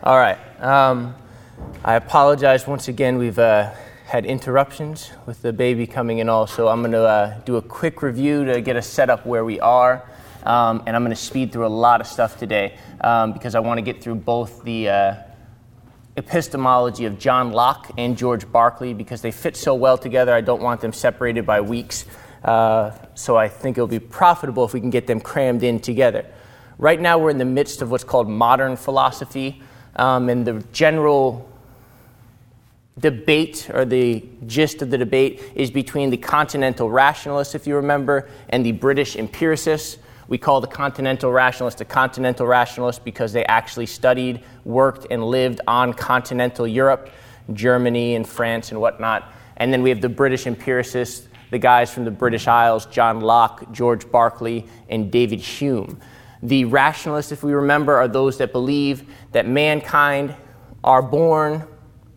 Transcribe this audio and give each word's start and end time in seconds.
All 0.00 0.16
right. 0.16 0.38
Um, 0.62 1.16
I 1.84 1.94
apologize 1.96 2.68
once 2.68 2.86
again. 2.86 3.18
We've 3.18 3.38
uh, 3.38 3.72
had 4.06 4.26
interruptions 4.26 5.10
with 5.26 5.42
the 5.42 5.52
baby 5.52 5.88
coming 5.88 6.18
in, 6.18 6.28
all, 6.28 6.46
so 6.46 6.68
I'm 6.68 6.82
going 6.82 6.92
to 6.92 7.02
uh, 7.02 7.40
do 7.40 7.56
a 7.56 7.62
quick 7.62 8.00
review 8.00 8.44
to 8.44 8.60
get 8.60 8.76
us 8.76 8.86
set 8.86 9.10
up 9.10 9.26
where 9.26 9.44
we 9.44 9.58
are. 9.58 10.08
Um, 10.44 10.84
and 10.86 10.94
I'm 10.94 11.02
going 11.02 11.14
to 11.14 11.20
speed 11.20 11.50
through 11.50 11.66
a 11.66 11.68
lot 11.68 12.00
of 12.00 12.06
stuff 12.06 12.38
today 12.38 12.78
um, 13.00 13.32
because 13.32 13.56
I 13.56 13.58
want 13.58 13.78
to 13.78 13.82
get 13.82 14.00
through 14.00 14.14
both 14.14 14.62
the 14.62 14.88
uh, 14.88 15.14
epistemology 16.16 17.04
of 17.04 17.18
John 17.18 17.50
Locke 17.50 17.90
and 17.98 18.16
George 18.16 18.46
Berkeley 18.46 18.94
because 18.94 19.20
they 19.20 19.32
fit 19.32 19.56
so 19.56 19.74
well 19.74 19.98
together. 19.98 20.32
I 20.32 20.42
don't 20.42 20.62
want 20.62 20.80
them 20.80 20.92
separated 20.92 21.44
by 21.44 21.60
weeks. 21.60 22.04
Uh, 22.44 22.92
so 23.16 23.36
I 23.36 23.48
think 23.48 23.76
it'll 23.76 23.88
be 23.88 23.98
profitable 23.98 24.64
if 24.64 24.72
we 24.72 24.80
can 24.80 24.90
get 24.90 25.08
them 25.08 25.20
crammed 25.20 25.64
in 25.64 25.80
together. 25.80 26.24
Right 26.78 27.00
now, 27.00 27.18
we're 27.18 27.30
in 27.30 27.38
the 27.38 27.44
midst 27.44 27.82
of 27.82 27.90
what's 27.90 28.04
called 28.04 28.28
modern 28.28 28.76
philosophy, 28.76 29.60
um, 29.98 30.28
and 30.28 30.46
the 30.46 30.64
general 30.72 31.48
debate 32.98 33.70
or 33.72 33.84
the 33.84 34.24
gist 34.46 34.82
of 34.82 34.90
the 34.90 34.98
debate 34.98 35.42
is 35.54 35.70
between 35.70 36.10
the 36.10 36.16
continental 36.16 36.90
rationalists, 36.90 37.54
if 37.54 37.66
you 37.66 37.76
remember, 37.76 38.28
and 38.48 38.64
the 38.64 38.72
British 38.72 39.16
empiricists. 39.16 39.98
We 40.26 40.36
call 40.36 40.60
the 40.60 40.66
continental 40.66 41.32
rationalists 41.32 41.80
a 41.80 41.84
continental 41.84 42.46
rationalists 42.46 43.00
because 43.02 43.32
they 43.32 43.44
actually 43.46 43.86
studied, 43.86 44.42
worked, 44.64 45.06
and 45.10 45.24
lived 45.24 45.60
on 45.66 45.94
continental 45.94 46.66
Europe, 46.66 47.10
Germany 47.52 48.14
and 48.14 48.28
France 48.28 48.70
and 48.70 48.80
whatnot. 48.80 49.32
And 49.56 49.72
then 49.72 49.82
we 49.82 49.88
have 49.88 50.00
the 50.00 50.08
British 50.08 50.46
empiricists, 50.46 51.28
the 51.50 51.58
guys 51.58 51.90
from 51.90 52.04
the 52.04 52.10
British 52.10 52.46
Isles, 52.46 52.84
John 52.86 53.20
Locke, 53.20 53.72
George 53.72 54.06
Berkeley, 54.10 54.66
and 54.90 55.10
David 55.10 55.40
Hume. 55.40 55.98
The 56.42 56.64
rationalists, 56.64 57.32
if 57.32 57.42
we 57.42 57.52
remember, 57.52 57.96
are 57.96 58.08
those 58.08 58.38
that 58.38 58.52
believe 58.52 59.04
that 59.32 59.46
mankind 59.46 60.34
are 60.84 61.02
born 61.02 61.64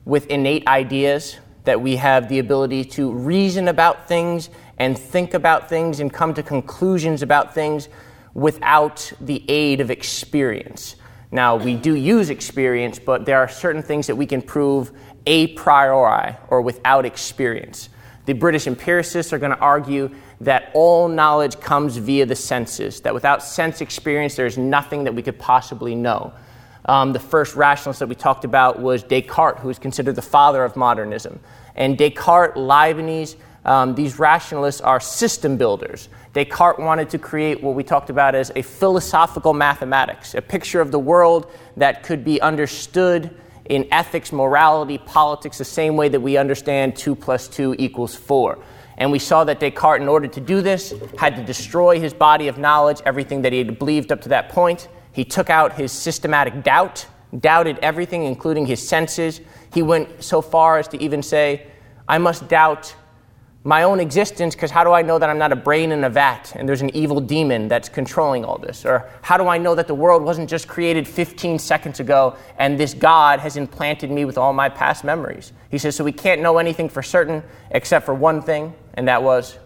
with 0.06 0.28
innate 0.28 0.68
ideas, 0.68 1.38
that 1.64 1.82
we 1.82 1.96
have 1.96 2.30
the 2.30 2.40
ability 2.40 2.84
to 2.84 3.12
reason 3.12 3.68
about 3.68 4.08
things 4.08 4.50
and 4.78 4.98
think 4.98 5.34
about 5.34 5.70
things 5.70 6.00
and 6.00 6.12
come 6.12 6.34
to 6.34 6.44
conclusions 6.44 7.22
about 7.22 7.54
things 7.54 7.88
without 8.34 9.12
the 9.22 9.44
aid 9.50 9.82
of 9.82 9.92
experience. 9.92 10.96
Now, 11.32 11.56
we 11.56 11.76
do 11.76 11.96
use 11.96 12.30
experience, 12.30 13.00
but 13.00 13.26
there 13.26 13.40
are 13.40 13.48
certain 13.48 13.84
things 13.84 14.08
that 14.08 14.16
we 14.16 14.26
can 14.26 14.42
prove 14.42 14.92
a 15.26 15.48
priori 15.48 16.36
or 16.50 16.62
without 16.62 17.06
experience. 17.06 17.90
The 18.26 18.34
British 18.34 18.68
empiricists 18.68 19.34
are 19.34 19.40
going 19.40 19.52
to 19.52 19.60
argue 19.60 20.12
that 20.42 20.72
all 20.74 21.08
knowledge 21.08 21.60
comes 21.60 21.98
via 21.98 22.26
the 22.26 22.36
senses, 22.36 23.02
that 23.02 23.14
without 23.14 23.44
sense 23.44 23.82
experience, 23.82 24.36
there's 24.36 24.58
nothing 24.58 25.04
that 25.06 25.14
we 25.14 25.22
could 25.22 25.40
possibly 25.40 25.96
know. 25.96 26.34
Um, 26.86 27.14
the 27.14 27.20
first 27.20 27.56
rationalist 27.56 28.00
that 28.00 28.10
we 28.10 28.16
talked 28.16 28.44
about 28.44 28.80
was 28.80 29.04
Descartes, 29.04 29.60
who 29.60 29.70
is 29.70 29.80
considered 29.80 30.16
the 30.16 30.22
father 30.22 30.64
of 30.64 30.76
modernism. 30.76 31.40
And 31.76 31.98
Descartes, 31.98 32.58
Leibniz, 32.58 33.36
um, 33.66 33.94
these 33.94 34.18
rationalists 34.18 34.82
are 34.82 35.00
system 35.00 35.58
builders. 35.58 36.10
Descartes 36.34 36.80
wanted 36.80 37.10
to 37.12 37.20
create 37.20 37.62
what 37.62 37.76
we 37.76 37.84
talked 37.84 38.10
about 38.10 38.34
as 38.34 38.52
a 38.56 38.62
philosophical 38.62 39.54
mathematics, 39.54 40.34
a 40.34 40.42
picture 40.42 40.82
of 40.82 40.92
the 40.92 41.00
world 41.00 41.52
that 41.78 42.02
could 42.04 42.24
be 42.24 42.42
understood 42.42 43.36
in 43.72 43.88
ethics, 43.90 44.34
morality, 44.34 44.98
politics, 44.98 45.58
the 45.58 45.64
same 45.64 45.96
way 45.96 46.10
that 46.10 46.20
we 46.20 46.36
understand 46.36 46.94
2 46.94 47.16
plus 47.16 47.48
2 47.48 47.78
equals 47.80 48.14
4. 48.14 48.60
And 48.98 49.14
we 49.14 49.18
saw 49.18 49.46
that 49.46 49.62
Descartes, 49.62 50.02
in 50.02 50.10
order 50.10 50.28
to 50.28 50.42
do 50.42 50.62
this, 50.62 50.94
had 51.18 51.38
to 51.38 51.44
destroy 51.44 51.98
his 51.98 52.14
body 52.14 52.50
of 52.50 52.58
knowledge, 52.58 53.00
everything 53.06 53.44
that 53.44 53.54
he 53.54 53.60
had 53.60 53.80
believed 53.80 54.12
up 54.12 54.20
to 54.24 54.30
that 54.30 54.50
point. 54.50 54.90
He 55.14 55.24
took 55.24 55.50
out 55.50 55.72
his 55.72 55.94
systematic 55.94 56.64
doubt, 56.64 57.08
doubted 57.40 57.80
everything, 57.82 58.24
including 58.24 58.66
his 58.66 58.86
senses. 58.86 59.40
He 59.74 59.82
went 59.82 60.22
so 60.22 60.42
far 60.42 60.78
as 60.78 60.90
to 60.90 61.02
even 61.02 61.24
say, 61.24 61.68
I 62.10 62.18
must 62.18 62.50
doubt 62.50 62.94
my 63.64 63.84
own 63.84 64.00
existence 64.00 64.56
because 64.56 64.72
how 64.72 64.84
do 64.84 64.92
I 64.92 65.04
know 65.04 65.20
that 65.20 65.30
I'm 65.30 65.38
not 65.38 65.52
a 65.52 65.56
brain 65.56 65.92
in 65.92 66.04
a 66.04 66.10
vat 66.10 66.54
and 66.56 66.68
there's 66.68 66.82
an 66.82 66.96
evil 66.96 67.22
demon 67.22 67.68
that's 67.68 67.90
controlling 67.90 68.44
all 68.44 68.58
this? 68.58 68.86
Or 68.86 69.08
how 69.22 69.38
do 69.38 69.48
I 69.48 69.60
know 69.60 69.76
that 69.76 69.88
the 69.88 69.94
world 69.94 70.24
wasn't 70.24 70.50
just 70.50 70.68
created 70.68 71.08
15 71.08 71.60
seconds 71.60 72.00
ago 72.00 72.36
and 72.58 72.80
this 72.80 72.96
God 72.96 73.40
has 73.40 73.58
implanted 73.58 74.10
me 74.10 74.26
with 74.26 74.38
all 74.38 74.52
my 74.52 74.68
past 74.68 75.04
memories? 75.04 75.54
He 75.70 75.78
says, 75.78 75.96
so 75.96 76.04
we 76.04 76.12
can't 76.12 76.42
know 76.42 76.58
anything 76.58 76.90
for 76.90 77.04
certain 77.04 77.44
except 77.70 78.06
for 78.06 78.16
one 78.16 78.42
thing, 78.42 78.74
and 78.96 79.08
that 79.08 79.22
was 79.22 79.60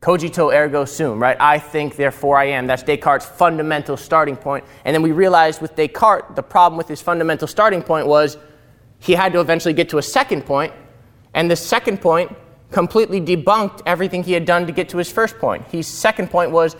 cogito 0.00 0.50
ergo 0.52 0.84
sum, 0.84 1.22
right? 1.22 1.36
I 1.38 1.60
think, 1.60 1.94
therefore 1.94 2.38
I 2.38 2.46
am. 2.46 2.66
That's 2.66 2.82
Descartes' 2.82 3.24
fundamental 3.24 3.96
starting 3.96 4.36
point. 4.36 4.64
And 4.84 4.94
then 4.94 5.02
we 5.02 5.12
realized 5.12 5.62
with 5.62 5.76
Descartes, 5.76 6.34
the 6.34 6.42
problem 6.42 6.76
with 6.76 6.88
his 6.88 7.00
fundamental 7.00 7.46
starting 7.46 7.82
point 7.82 8.08
was 8.08 8.36
he 8.98 9.12
had 9.12 9.32
to 9.34 9.40
eventually 9.40 9.74
get 9.74 9.90
to 9.90 9.98
a 9.98 10.02
second 10.02 10.44
point 10.44 10.72
and 11.34 11.50
the 11.50 11.56
second 11.56 12.00
point 12.00 12.36
completely 12.70 13.20
debunked 13.20 13.82
everything 13.86 14.22
he 14.22 14.32
had 14.32 14.44
done 14.44 14.66
to 14.66 14.72
get 14.72 14.88
to 14.90 14.98
his 14.98 15.10
first 15.10 15.38
point. 15.38 15.64
His 15.66 15.86
second 15.86 16.30
point 16.30 16.50
was 16.50 16.76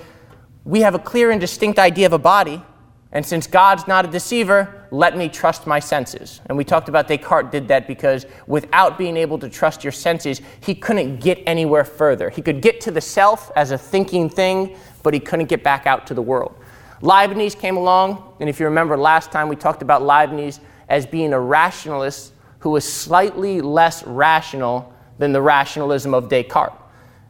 we 0.65 0.81
have 0.81 0.95
a 0.95 0.99
clear 0.99 1.31
and 1.31 1.41
distinct 1.41 1.79
idea 1.79 2.07
of 2.07 2.13
a 2.13 2.19
body, 2.19 2.63
and 3.13 3.27
since 3.27 3.47
God's 3.47 3.89
not 3.89 4.05
a 4.05 4.09
deceiver, 4.09 4.87
let 4.93 5.17
me 5.17 5.29
trust 5.29 5.67
my 5.67 5.81
senses. 5.81 6.41
And 6.47 6.57
we 6.57 6.65
talked 6.65 6.89
about 6.89 7.09
Descartes 7.09 7.51
did 7.51 7.67
that 7.69 7.89
because 7.89 8.27
without 8.47 8.99
being 8.99 9.17
able 9.17 9.39
to 9.41 9.49
trust 9.49 9.83
your 9.83 9.93
senses, 9.93 10.41
he 10.61 10.75
couldn't 10.75 11.21
get 11.21 11.43
anywhere 11.47 11.85
further. 11.85 12.31
He 12.31 12.43
could 12.43 12.61
get 12.61 12.81
to 12.83 12.91
the 12.91 13.01
self 13.01 13.51
as 13.57 13.73
a 13.73 13.79
thinking 13.79 14.29
thing, 14.29 14.77
but 15.03 15.13
he 15.13 15.19
couldn't 15.19 15.47
get 15.47 15.65
back 15.65 15.87
out 15.87 16.07
to 16.09 16.15
the 16.15 16.23
world. 16.23 16.55
Leibniz 17.03 17.55
came 17.55 17.77
along, 17.77 18.35
and 18.41 18.49
if 18.49 18.61
you 18.61 18.67
remember 18.67 18.97
last 18.97 19.33
time 19.33 19.49
we 19.49 19.57
talked 19.57 19.83
about 19.83 20.03
Leibniz 20.03 20.61
as 20.89 21.07
being 21.07 21.33
a 21.33 21.41
rationalist 21.41 22.33
who 22.61 22.71
was 22.71 22.91
slightly 22.91 23.61
less 23.61 24.05
rational 24.07 24.93
than 25.19 25.33
the 25.33 25.43
rationalism 25.43 26.15
of 26.15 26.29
Descartes. 26.29 26.77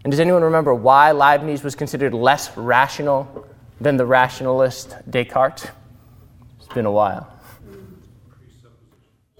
And 0.05 0.11
does 0.11 0.21
anyone 0.21 0.43
remember 0.43 0.73
why 0.75 1.13
Leibniz 1.13 1.63
was 1.63 1.75
considered 1.75 2.15
less 2.15 2.57
rational 2.57 3.47
than 3.81 3.97
the 3.97 4.07
rationalist 4.07 4.95
Descartes? 5.11 5.67
It's 6.59 6.69
been 6.69 6.87
a 6.87 6.93
while. 6.93 7.33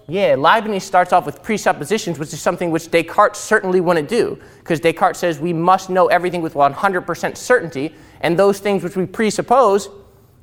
Yeah, 0.09 0.35
Leibniz 0.37 0.83
starts 0.83 1.13
off 1.13 1.25
with 1.25 1.41
presuppositions, 1.43 2.19
which 2.19 2.33
is 2.33 2.43
something 2.43 2.73
which 2.73 2.91
Descartes 2.91 3.39
certainly 3.39 3.81
wouldn't 3.81 4.09
do, 4.09 4.41
because 4.59 4.81
Descartes 4.81 5.19
says 5.19 5.39
we 5.39 5.53
must 5.53 5.89
know 5.89 6.09
everything 6.09 6.43
with 6.43 6.55
100% 6.55 7.37
certainty, 7.37 7.95
and 8.21 8.37
those 8.37 8.59
things 8.59 8.83
which 8.83 8.97
we 8.97 9.07
presuppose 9.07 9.89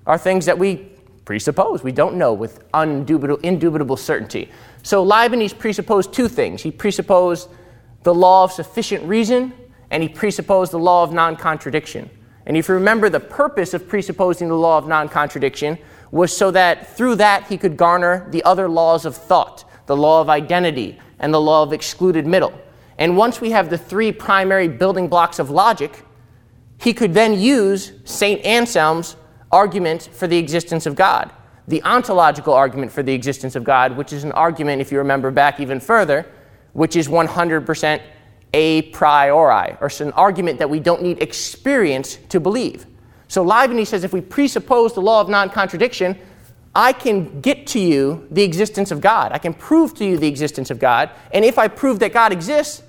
are 0.06 0.18
things 0.18 0.46
that 0.46 0.58
we 0.58 0.90
presuppose, 1.26 1.84
we 1.84 1.92
don't 1.92 2.16
know 2.16 2.32
with 2.34 2.64
indubitable 2.74 3.98
certainty. 3.98 4.50
So 4.88 5.04
Leibniz 5.04 5.52
presupposed 5.52 6.14
two 6.14 6.30
things. 6.30 6.62
He 6.62 6.72
presupposed 6.72 7.50
the 8.04 8.14
law 8.16 8.46
of 8.46 8.54
sufficient 8.54 9.04
reason, 9.04 9.52
and 9.92 10.02
he 10.02 10.08
presupposed 10.08 10.72
the 10.72 10.80
law 10.80 11.04
of 11.04 11.12
non 11.12 11.36
contradiction. 11.36 12.10
And 12.46 12.56
if 12.56 12.70
you 12.70 12.76
remember, 12.76 13.10
the 13.10 13.20
purpose 13.20 13.74
of 13.74 13.90
presupposing 13.90 14.48
the 14.48 14.56
law 14.56 14.78
of 14.78 14.88
non 14.88 15.10
contradiction 15.10 15.78
was 16.10 16.32
so 16.32 16.52
that 16.52 16.96
through 16.96 17.16
that 17.16 17.48
he 17.48 17.58
could 17.58 17.76
garner 17.76 18.30
the 18.32 18.42
other 18.46 18.70
laws 18.70 19.04
of 19.04 19.14
thought, 19.14 19.70
the 19.88 19.98
law 19.98 20.22
of 20.22 20.30
identity, 20.30 20.98
and 21.20 21.34
the 21.34 21.42
law 21.42 21.64
of 21.64 21.74
excluded 21.74 22.26
middle. 22.26 22.58
And 22.98 23.18
once 23.18 23.42
we 23.42 23.52
have 23.52 23.70
the 23.70 23.78
three 23.78 24.14
primary 24.14 24.70
building 24.70 25.10
blocks 25.10 25.38
of 25.38 25.50
logic, 25.50 26.06
he 26.78 26.94
could 26.94 27.14
then 27.14 27.38
use 27.38 27.92
St. 28.06 28.40
Anselm's 28.46 29.18
argument 29.52 30.08
for 30.14 30.28
the 30.28 30.38
existence 30.38 30.86
of 30.86 30.96
God 30.96 31.34
the 31.68 31.84
ontological 31.84 32.54
argument 32.54 32.92
for 32.92 33.04
the 33.04 33.14
existence 33.14 33.56
of 33.56 33.64
God, 33.64 33.98
which 33.98 34.14
is 34.14 34.24
an 34.24 34.32
argument, 34.32 34.82
if 34.82 34.92
you 34.92 35.00
remember 35.00 35.32
back 35.32 35.60
even 35.60 35.80
further, 35.80 36.26
which 36.74 36.96
is 36.96 37.08
100% 37.08 38.02
a 38.54 38.84
priori, 38.84 39.78
or 39.82 39.92
an 40.00 40.12
argument 40.14 40.60
that 40.60 40.70
we 40.70 40.80
don't 40.80 41.02
need 41.02 41.22
experience 41.22 42.18
to 42.30 42.40
believe. 42.40 42.86
So 43.28 43.44
Leibniz 43.44 43.90
says 43.90 44.04
if 44.04 44.14
we 44.14 44.22
presuppose 44.22 44.94
the 44.94 45.02
law 45.02 45.20
of 45.20 45.28
non 45.28 45.50
contradiction, 45.50 46.18
I 46.74 46.94
can 46.94 47.42
get 47.42 47.68
to 47.68 47.80
you 47.80 48.28
the 48.32 48.44
existence 48.44 48.92
of 48.92 49.02
God. 49.02 49.32
I 49.32 49.38
can 49.40 49.54
prove 49.54 49.96
to 49.96 50.06
you 50.06 50.18
the 50.18 50.28
existence 50.28 50.70
of 50.70 50.80
God. 50.80 51.10
And 51.34 51.44
if 51.44 51.58
I 51.58 51.68
prove 51.68 52.00
that 52.00 52.14
God 52.14 52.32
exists, 52.32 52.84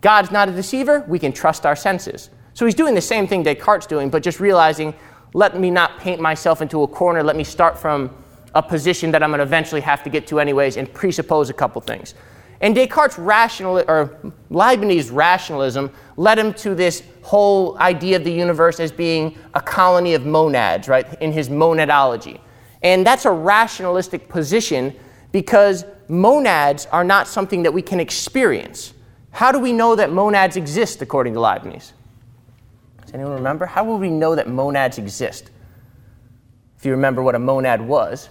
God's 0.00 0.30
not 0.30 0.48
a 0.48 0.52
deceiver, 0.52 1.04
we 1.08 1.18
can 1.18 1.32
trust 1.32 1.66
our 1.66 1.76
senses. 1.76 2.30
So 2.54 2.64
he's 2.64 2.74
doing 2.74 2.94
the 2.94 3.00
same 3.00 3.26
thing 3.26 3.42
Descartes 3.42 3.86
doing, 3.86 4.10
but 4.10 4.22
just 4.22 4.40
realizing, 4.40 4.94
let 5.34 5.58
me 5.58 5.70
not 5.70 5.98
paint 5.98 6.20
myself 6.20 6.62
into 6.62 6.82
a 6.82 6.88
corner. 6.88 7.22
Let 7.22 7.36
me 7.36 7.44
start 7.44 7.78
from 7.78 8.10
a 8.54 8.62
position 8.62 9.10
that 9.12 9.22
I'm 9.22 9.30
going 9.30 9.38
to 9.38 9.44
eventually 9.44 9.80
have 9.80 10.02
to 10.04 10.10
get 10.10 10.26
to 10.28 10.40
anyways 10.40 10.76
and 10.76 10.92
presuppose 10.92 11.50
a 11.50 11.54
couple 11.54 11.80
things. 11.80 12.14
And 12.60 12.76
Descartes' 12.76 13.18
rational 13.18 13.82
or 13.88 14.16
Leibniz 14.48 15.10
rationalism 15.10 15.90
led 16.16 16.38
him 16.38 16.54
to 16.54 16.76
this 16.76 17.02
whole 17.22 17.76
idea 17.78 18.16
of 18.16 18.24
the 18.24 18.32
universe 18.32 18.78
as 18.78 18.92
being 18.92 19.36
a 19.54 19.60
colony 19.60 20.14
of 20.14 20.24
monads, 20.24 20.86
right, 20.86 21.20
in 21.20 21.32
his 21.32 21.48
monadology. 21.48 22.40
And 22.82 23.04
that's 23.04 23.24
a 23.24 23.30
rationalistic 23.30 24.28
position 24.28 24.94
because 25.32 25.84
monads 26.08 26.86
are 26.86 27.02
not 27.04 27.26
something 27.26 27.64
that 27.64 27.72
we 27.72 27.82
can 27.82 27.98
experience. 27.98 28.94
How 29.32 29.50
do 29.50 29.58
we 29.58 29.72
know 29.72 29.96
that 29.96 30.12
monads 30.12 30.56
exist 30.56 31.02
according 31.02 31.34
to 31.34 31.40
Leibniz? 31.40 31.92
Does 33.02 33.14
anyone 33.14 33.32
remember? 33.32 33.66
How 33.66 33.82
will 33.82 33.98
we 33.98 34.10
know 34.10 34.36
that 34.36 34.48
monads 34.48 34.98
exist? 34.98 35.50
If 36.78 36.86
you 36.86 36.92
remember 36.92 37.22
what 37.22 37.34
a 37.34 37.38
monad 37.38 37.80
was, 37.80 38.28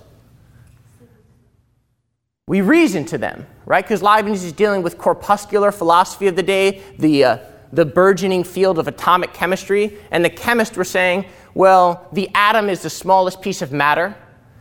we 2.52 2.60
reason 2.60 3.06
to 3.06 3.18
them, 3.18 3.48
right? 3.66 3.82
Because 3.82 4.02
Leibniz 4.02 4.44
is 4.44 4.52
dealing 4.52 4.84
with 4.84 4.98
corpuscular 4.98 5.72
philosophy 5.72 6.28
of 6.28 6.36
the 6.36 6.44
day, 6.44 6.82
the, 7.00 7.24
uh, 7.24 7.38
the 7.72 7.86
burgeoning 7.86 8.44
field 8.44 8.78
of 8.78 8.90
atomic 8.90 9.34
chemistry, 9.34 9.98
and 10.12 10.26
the 10.26 10.30
chemists 10.30 10.76
were 10.76 10.84
saying, 10.84 11.24
well, 11.54 12.06
the 12.12 12.30
atom 12.36 12.68
is 12.68 12.82
the 12.82 12.90
smallest 12.90 13.42
piece 13.42 13.62
of 13.62 13.72
matter. 13.72 14.18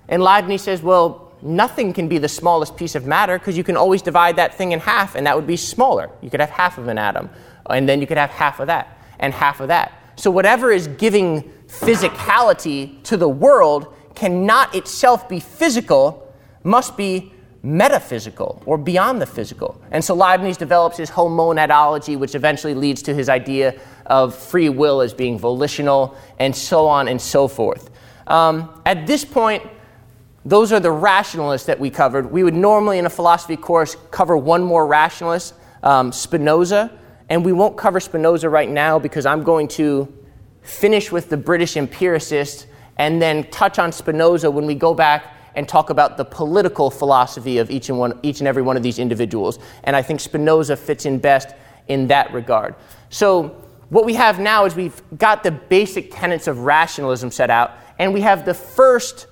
And 0.08 0.22
Leibniz 0.22 0.62
says, 0.62 0.84
well, 0.84 1.32
nothing 1.42 1.92
can 1.92 2.06
be 2.06 2.18
the 2.18 2.28
smallest 2.28 2.76
piece 2.76 2.94
of 2.94 3.06
matter 3.06 3.36
because 3.40 3.56
you 3.56 3.64
can 3.64 3.76
always 3.76 4.02
divide 4.02 4.36
that 4.36 4.54
thing 4.54 4.70
in 4.70 4.78
half, 4.78 5.16
and 5.16 5.26
that 5.26 5.34
would 5.34 5.48
be 5.48 5.56
smaller. 5.56 6.10
You 6.22 6.30
could 6.30 6.38
have 6.38 6.50
half 6.50 6.78
of 6.78 6.86
an 6.86 6.96
atom, 6.96 7.28
and 7.68 7.88
then 7.88 8.00
you 8.00 8.06
could 8.06 8.18
have 8.18 8.30
half 8.30 8.60
of 8.60 8.68
that, 8.68 9.00
and 9.18 9.34
half 9.34 9.58
of 9.58 9.66
that. 9.66 9.90
So, 10.14 10.30
whatever 10.30 10.70
is 10.70 10.86
giving 10.86 11.42
physicality 11.66 13.02
to 13.02 13.16
the 13.16 13.28
world 13.28 13.92
cannot 14.14 14.76
itself 14.76 15.28
be 15.28 15.40
physical, 15.40 16.32
must 16.62 16.96
be 16.96 17.32
metaphysical 17.62 18.62
or 18.64 18.78
beyond 18.78 19.20
the 19.20 19.26
physical. 19.26 19.80
And 19.90 20.02
so 20.02 20.14
Leibniz 20.14 20.56
develops 20.56 20.96
his 20.96 21.10
monadology, 21.10 22.18
which 22.18 22.34
eventually 22.34 22.74
leads 22.74 23.02
to 23.02 23.14
his 23.14 23.28
idea 23.28 23.78
of 24.06 24.34
free 24.34 24.68
will 24.68 25.00
as 25.00 25.12
being 25.12 25.38
volitional, 25.38 26.16
and 26.38 26.54
so 26.54 26.86
on 26.86 27.08
and 27.08 27.20
so 27.20 27.48
forth. 27.48 27.90
Um, 28.26 28.82
at 28.86 29.06
this 29.06 29.24
point, 29.24 29.62
those 30.44 30.72
are 30.72 30.80
the 30.80 30.90
rationalists 30.90 31.66
that 31.66 31.78
we 31.78 31.90
covered. 31.90 32.30
We 32.30 32.42
would 32.42 32.54
normally, 32.54 32.98
in 32.98 33.06
a 33.06 33.10
philosophy 33.10 33.56
course, 33.56 33.96
cover 34.10 34.36
one 34.36 34.62
more 34.62 34.86
rationalist, 34.86 35.54
um, 35.82 36.12
Spinoza, 36.12 36.98
and 37.28 37.44
we 37.44 37.52
won't 37.52 37.76
cover 37.76 38.00
Spinoza 38.00 38.48
right 38.48 38.68
now 38.68 38.98
because 38.98 39.26
I'm 39.26 39.42
going 39.42 39.68
to 39.68 40.12
finish 40.62 41.12
with 41.12 41.28
the 41.28 41.36
British 41.36 41.76
empiricist 41.76 42.66
and 42.96 43.20
then 43.20 43.48
touch 43.50 43.78
on 43.78 43.92
Spinoza 43.92 44.50
when 44.50 44.66
we 44.66 44.74
go 44.74 44.94
back 44.94 45.34
and 45.54 45.68
talk 45.68 45.90
about 45.90 46.16
the 46.16 46.24
political 46.24 46.90
philosophy 46.90 47.58
of 47.58 47.70
each 47.70 47.88
and, 47.88 47.98
one, 47.98 48.18
each 48.22 48.40
and 48.40 48.48
every 48.48 48.62
one 48.62 48.76
of 48.76 48.82
these 48.82 48.98
individuals. 48.98 49.58
And 49.84 49.96
I 49.96 50.02
think 50.02 50.20
Spinoza 50.20 50.76
fits 50.76 51.06
in 51.06 51.18
best 51.18 51.54
in 51.88 52.06
that 52.08 52.32
regard. 52.32 52.74
So, 53.08 53.56
what 53.88 54.04
we 54.04 54.14
have 54.14 54.38
now 54.38 54.66
is 54.66 54.76
we've 54.76 55.02
got 55.18 55.42
the 55.42 55.50
basic 55.50 56.14
tenets 56.14 56.46
of 56.46 56.60
rationalism 56.60 57.32
set 57.32 57.50
out, 57.50 57.72
and 57.98 58.14
we 58.14 58.20
have 58.20 58.44
the 58.44 58.54
first 58.54 59.26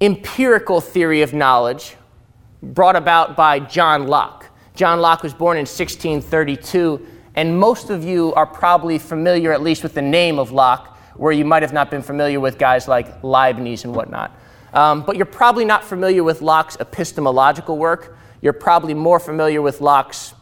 empirical 0.00 0.80
theory 0.80 1.22
of 1.22 1.34
knowledge 1.34 1.96
brought 2.62 2.94
about 2.94 3.36
by 3.36 3.58
John 3.58 4.06
Locke. 4.06 4.46
John 4.76 5.00
Locke 5.00 5.24
was 5.24 5.34
born 5.34 5.56
in 5.56 5.62
1632, 5.62 7.04
and 7.34 7.58
most 7.58 7.90
of 7.90 8.04
you 8.04 8.32
are 8.34 8.46
probably 8.46 8.98
familiar, 8.98 9.52
at 9.52 9.62
least 9.62 9.82
with 9.82 9.94
the 9.94 10.02
name 10.02 10.38
of 10.38 10.52
Locke, 10.52 10.96
where 11.16 11.32
you 11.32 11.44
might 11.44 11.62
have 11.62 11.72
not 11.72 11.90
been 11.90 12.02
familiar 12.02 12.38
with 12.38 12.58
guys 12.58 12.86
like 12.86 13.22
Leibniz 13.24 13.84
and 13.84 13.94
whatnot. 13.94 14.30
Um, 14.72 15.02
but 15.02 15.16
you're 15.16 15.26
probably 15.26 15.64
not 15.64 15.84
familiar 15.84 16.22
with 16.22 16.42
Locke's 16.42 16.76
epistemological 16.78 17.78
work. 17.78 18.16
You're 18.42 18.52
probably 18.52 18.94
more 18.94 19.18
familiar 19.18 19.62
with 19.62 19.80
Locke's 19.80 20.34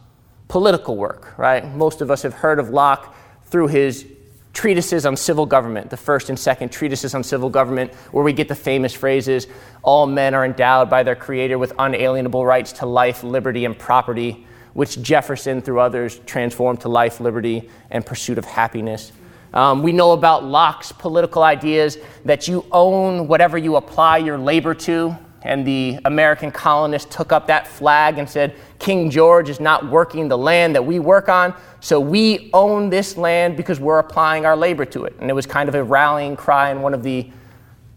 political 0.48 0.96
work, 0.96 1.36
right? 1.38 1.66
Most 1.74 2.00
of 2.00 2.10
us 2.10 2.22
have 2.22 2.34
heard 2.34 2.58
of 2.58 2.70
Locke 2.70 3.14
through 3.44 3.68
his 3.68 4.06
treatises 4.52 5.04
on 5.04 5.16
civil 5.16 5.44
government, 5.44 5.90
the 5.90 5.96
first 5.96 6.30
and 6.30 6.38
second 6.38 6.72
treatises 6.72 7.14
on 7.14 7.22
civil 7.22 7.50
government, 7.50 7.92
where 8.10 8.24
we 8.24 8.32
get 8.32 8.48
the 8.48 8.54
famous 8.54 8.94
phrases 8.94 9.46
all 9.86 10.06
men 10.06 10.34
are 10.34 10.44
endowed 10.44 10.90
by 10.90 11.04
their 11.04 11.14
Creator 11.14 11.58
with 11.58 11.72
unalienable 11.78 12.44
rights 12.44 12.72
to 12.72 12.86
life, 12.86 13.22
liberty, 13.22 13.64
and 13.64 13.78
property, 13.78 14.46
which 14.72 15.00
Jefferson, 15.00 15.62
through 15.62 15.78
others, 15.78 16.18
transformed 16.26 16.80
to 16.80 16.88
life, 16.88 17.20
liberty, 17.20 17.70
and 17.90 18.04
pursuit 18.04 18.36
of 18.36 18.44
happiness. 18.44 19.12
Um, 19.56 19.82
we 19.82 19.90
know 19.90 20.12
about 20.12 20.44
Locke's 20.44 20.92
political 20.92 21.42
ideas 21.42 21.96
that 22.26 22.46
you 22.46 22.66
own 22.70 23.26
whatever 23.26 23.56
you 23.56 23.76
apply 23.76 24.18
your 24.18 24.36
labor 24.36 24.74
to. 24.74 25.16
And 25.40 25.66
the 25.66 25.98
American 26.04 26.50
colonists 26.50 27.14
took 27.14 27.32
up 27.32 27.46
that 27.46 27.66
flag 27.66 28.18
and 28.18 28.28
said, 28.28 28.54
King 28.78 29.08
George 29.08 29.48
is 29.48 29.58
not 29.58 29.90
working 29.90 30.28
the 30.28 30.36
land 30.36 30.74
that 30.74 30.84
we 30.84 30.98
work 30.98 31.30
on, 31.30 31.54
so 31.80 31.98
we 31.98 32.50
own 32.52 32.90
this 32.90 33.16
land 33.16 33.56
because 33.56 33.80
we're 33.80 33.98
applying 33.98 34.44
our 34.44 34.56
labor 34.56 34.84
to 34.84 35.04
it. 35.06 35.16
And 35.20 35.30
it 35.30 35.32
was 35.32 35.46
kind 35.46 35.70
of 35.70 35.74
a 35.74 35.82
rallying 35.82 36.36
cry 36.36 36.70
in 36.70 36.82
one 36.82 36.92
of 36.92 37.02
the 37.02 37.30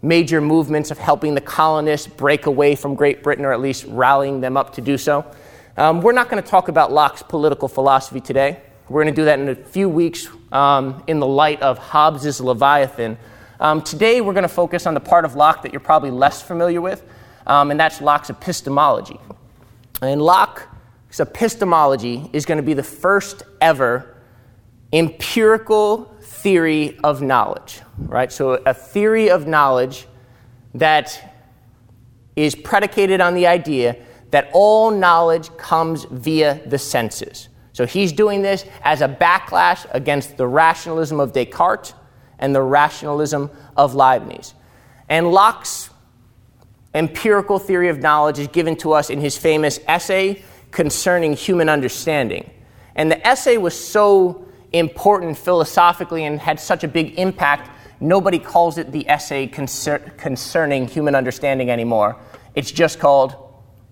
major 0.00 0.40
movements 0.40 0.90
of 0.90 0.96
helping 0.96 1.34
the 1.34 1.42
colonists 1.42 2.06
break 2.06 2.46
away 2.46 2.74
from 2.74 2.94
Great 2.94 3.22
Britain, 3.22 3.44
or 3.44 3.52
at 3.52 3.60
least 3.60 3.84
rallying 3.86 4.40
them 4.40 4.56
up 4.56 4.72
to 4.74 4.80
do 4.80 4.96
so. 4.96 5.30
Um, 5.76 6.00
we're 6.00 6.12
not 6.12 6.30
going 6.30 6.42
to 6.42 6.48
talk 6.48 6.68
about 6.68 6.90
Locke's 6.90 7.22
political 7.22 7.68
philosophy 7.68 8.20
today. 8.20 8.62
We're 8.90 9.04
going 9.04 9.14
to 9.14 9.20
do 9.20 9.26
that 9.26 9.38
in 9.38 9.48
a 9.48 9.54
few 9.54 9.88
weeks 9.88 10.26
um, 10.50 11.04
in 11.06 11.20
the 11.20 11.26
light 11.26 11.62
of 11.62 11.78
Hobbes's 11.78 12.40
Leviathan. 12.40 13.18
Um, 13.60 13.82
today, 13.82 14.20
we're 14.20 14.32
going 14.32 14.42
to 14.42 14.48
focus 14.48 14.84
on 14.84 14.94
the 14.94 15.00
part 15.00 15.24
of 15.24 15.36
Locke 15.36 15.62
that 15.62 15.72
you're 15.72 15.78
probably 15.78 16.10
less 16.10 16.42
familiar 16.42 16.80
with, 16.80 17.04
um, 17.46 17.70
and 17.70 17.78
that's 17.78 18.00
Locke's 18.00 18.30
epistemology. 18.30 19.20
And 20.02 20.20
Locke's 20.20 21.20
epistemology 21.20 22.28
is 22.32 22.44
going 22.44 22.56
to 22.56 22.64
be 22.64 22.74
the 22.74 22.82
first 22.82 23.44
ever 23.60 24.16
empirical 24.92 26.12
theory 26.20 26.98
of 27.04 27.22
knowledge, 27.22 27.82
right? 27.96 28.32
So, 28.32 28.54
a 28.54 28.74
theory 28.74 29.30
of 29.30 29.46
knowledge 29.46 30.08
that 30.74 31.36
is 32.34 32.56
predicated 32.56 33.20
on 33.20 33.34
the 33.34 33.46
idea 33.46 34.04
that 34.32 34.50
all 34.52 34.90
knowledge 34.90 35.56
comes 35.56 36.06
via 36.06 36.60
the 36.66 36.78
senses. 36.78 37.49
So 37.80 37.86
he's 37.86 38.12
doing 38.12 38.42
this 38.42 38.66
as 38.82 39.00
a 39.00 39.08
backlash 39.08 39.86
against 39.92 40.36
the 40.36 40.46
rationalism 40.46 41.18
of 41.18 41.32
Descartes 41.32 41.94
and 42.38 42.54
the 42.54 42.60
rationalism 42.60 43.50
of 43.74 43.94
Leibniz. 43.94 44.52
And 45.08 45.32
Locke's 45.32 45.88
empirical 46.92 47.58
theory 47.58 47.88
of 47.88 48.00
knowledge 48.00 48.38
is 48.38 48.48
given 48.48 48.76
to 48.76 48.92
us 48.92 49.08
in 49.08 49.18
his 49.18 49.38
famous 49.38 49.80
essay 49.88 50.42
concerning 50.70 51.32
human 51.32 51.70
understanding. 51.70 52.50
And 52.96 53.10
the 53.10 53.26
essay 53.26 53.56
was 53.56 53.72
so 53.72 54.46
important 54.72 55.38
philosophically 55.38 56.26
and 56.26 56.38
had 56.38 56.60
such 56.60 56.84
a 56.84 56.88
big 56.88 57.18
impact, 57.18 57.70
nobody 57.98 58.38
calls 58.38 58.76
it 58.76 58.92
the 58.92 59.08
essay 59.08 59.46
concer- 59.46 60.12
concerning 60.18 60.86
human 60.86 61.14
understanding 61.14 61.70
anymore. 61.70 62.18
It's 62.54 62.72
just 62.72 62.98
called 62.98 63.34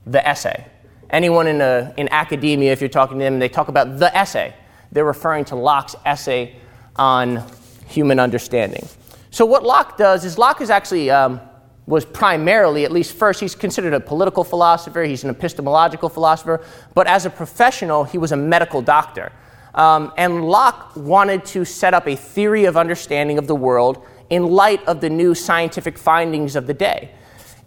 the 0.04 0.28
essay. 0.28 0.66
Anyone 1.10 1.46
in, 1.46 1.60
a, 1.60 1.94
in 1.96 2.08
academia, 2.10 2.72
if 2.72 2.80
you're 2.80 2.88
talking 2.88 3.18
to 3.18 3.24
them, 3.24 3.38
they 3.38 3.48
talk 3.48 3.68
about 3.68 3.98
the 3.98 4.14
essay. 4.16 4.54
They're 4.92 5.04
referring 5.04 5.44
to 5.46 5.56
Locke's 5.56 5.96
essay 6.04 6.56
on 6.96 7.42
human 7.86 8.20
understanding. 8.20 8.86
So 9.30 9.46
what 9.46 9.62
Locke 9.62 9.96
does 9.96 10.24
is 10.24 10.38
Locke 10.38 10.60
is 10.60 10.70
actually 10.70 11.10
um, 11.10 11.40
was 11.86 12.04
primarily, 12.04 12.84
at 12.84 12.92
least 12.92 13.16
first, 13.16 13.40
he's 13.40 13.54
considered 13.54 13.94
a 13.94 14.00
political 14.00 14.44
philosopher. 14.44 15.02
He's 15.02 15.24
an 15.24 15.30
epistemological 15.30 16.10
philosopher, 16.10 16.62
but 16.94 17.06
as 17.06 17.24
a 17.24 17.30
professional, 17.30 18.04
he 18.04 18.18
was 18.18 18.32
a 18.32 18.36
medical 18.36 18.82
doctor. 18.82 19.32
Um, 19.74 20.12
and 20.18 20.44
Locke 20.44 20.94
wanted 20.96 21.46
to 21.46 21.64
set 21.64 21.94
up 21.94 22.06
a 22.06 22.14
theory 22.14 22.66
of 22.66 22.76
understanding 22.76 23.38
of 23.38 23.46
the 23.46 23.54
world 23.54 24.04
in 24.28 24.48
light 24.48 24.86
of 24.86 25.00
the 25.00 25.08
new 25.08 25.34
scientific 25.34 25.96
findings 25.96 26.56
of 26.56 26.66
the 26.66 26.74
day. 26.74 27.10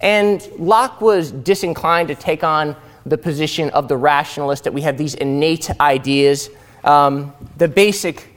And 0.01 0.47
Locke 0.57 1.01
was 1.01 1.31
disinclined 1.31 2.09
to 2.09 2.15
take 2.15 2.43
on 2.43 2.75
the 3.05 3.17
position 3.17 3.69
of 3.71 3.87
the 3.87 3.97
rationalist, 3.97 4.63
that 4.65 4.73
we 4.73 4.81
have 4.81 4.97
these 4.97 5.15
innate 5.15 5.69
ideas. 5.79 6.49
Um, 6.83 7.33
the 7.57 7.67
basic 7.67 8.35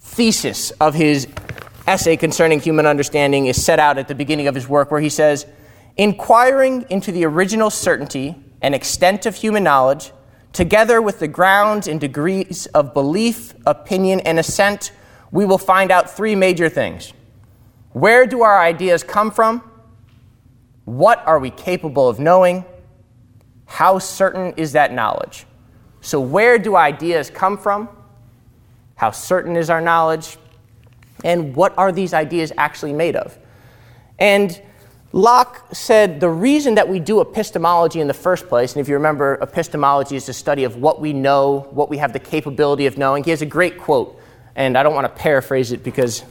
thesis 0.00 0.70
of 0.72 0.94
his 0.94 1.28
essay 1.86 2.16
concerning 2.16 2.60
human 2.60 2.86
understanding 2.86 3.46
is 3.46 3.62
set 3.62 3.78
out 3.78 3.98
at 3.98 4.08
the 4.08 4.14
beginning 4.14 4.46
of 4.46 4.54
his 4.54 4.68
work, 4.68 4.90
where 4.90 5.00
he 5.00 5.08
says, 5.08 5.46
Inquiring 5.96 6.86
into 6.90 7.10
the 7.10 7.24
original 7.24 7.70
certainty 7.70 8.36
and 8.62 8.74
extent 8.74 9.26
of 9.26 9.34
human 9.34 9.64
knowledge, 9.64 10.12
together 10.52 11.00
with 11.02 11.18
the 11.18 11.28
grounds 11.28 11.88
and 11.88 12.00
degrees 12.00 12.66
of 12.66 12.94
belief, 12.94 13.54
opinion, 13.66 14.20
and 14.20 14.38
assent, 14.38 14.92
we 15.30 15.44
will 15.44 15.58
find 15.58 15.90
out 15.90 16.10
three 16.10 16.34
major 16.34 16.68
things. 16.68 17.12
Where 17.92 18.26
do 18.26 18.42
our 18.42 18.60
ideas 18.60 19.02
come 19.02 19.30
from? 19.30 19.62
What 20.84 21.22
are 21.26 21.38
we 21.38 21.50
capable 21.50 22.08
of 22.08 22.18
knowing? 22.18 22.64
How 23.68 23.98
certain 23.98 24.54
is 24.56 24.72
that 24.72 24.92
knowledge? 24.92 25.46
So, 26.00 26.20
where 26.20 26.58
do 26.58 26.74
ideas 26.74 27.30
come 27.30 27.58
from? 27.58 27.88
How 28.96 29.10
certain 29.10 29.56
is 29.56 29.70
our 29.70 29.80
knowledge? 29.80 30.38
And 31.22 31.54
what 31.54 31.76
are 31.76 31.92
these 31.92 32.14
ideas 32.14 32.50
actually 32.56 32.94
made 32.94 33.14
of? 33.14 33.38
And 34.18 34.60
Locke 35.12 35.68
said 35.72 36.18
the 36.18 36.30
reason 36.30 36.74
that 36.76 36.88
we 36.88 36.98
do 36.98 37.20
epistemology 37.20 38.00
in 38.00 38.08
the 38.08 38.14
first 38.14 38.48
place, 38.48 38.72
and 38.72 38.80
if 38.80 38.88
you 38.88 38.94
remember, 38.94 39.38
epistemology 39.42 40.16
is 40.16 40.26
the 40.26 40.32
study 40.32 40.64
of 40.64 40.76
what 40.76 41.00
we 41.00 41.12
know, 41.12 41.68
what 41.70 41.90
we 41.90 41.98
have 41.98 42.12
the 42.12 42.18
capability 42.18 42.86
of 42.86 42.96
knowing. 42.98 43.22
He 43.22 43.30
has 43.30 43.42
a 43.42 43.46
great 43.46 43.78
quote, 43.78 44.20
and 44.56 44.78
I 44.78 44.82
don't 44.82 44.94
want 44.94 45.04
to 45.04 45.20
paraphrase 45.20 45.72
it 45.72 45.84
because 45.84 46.24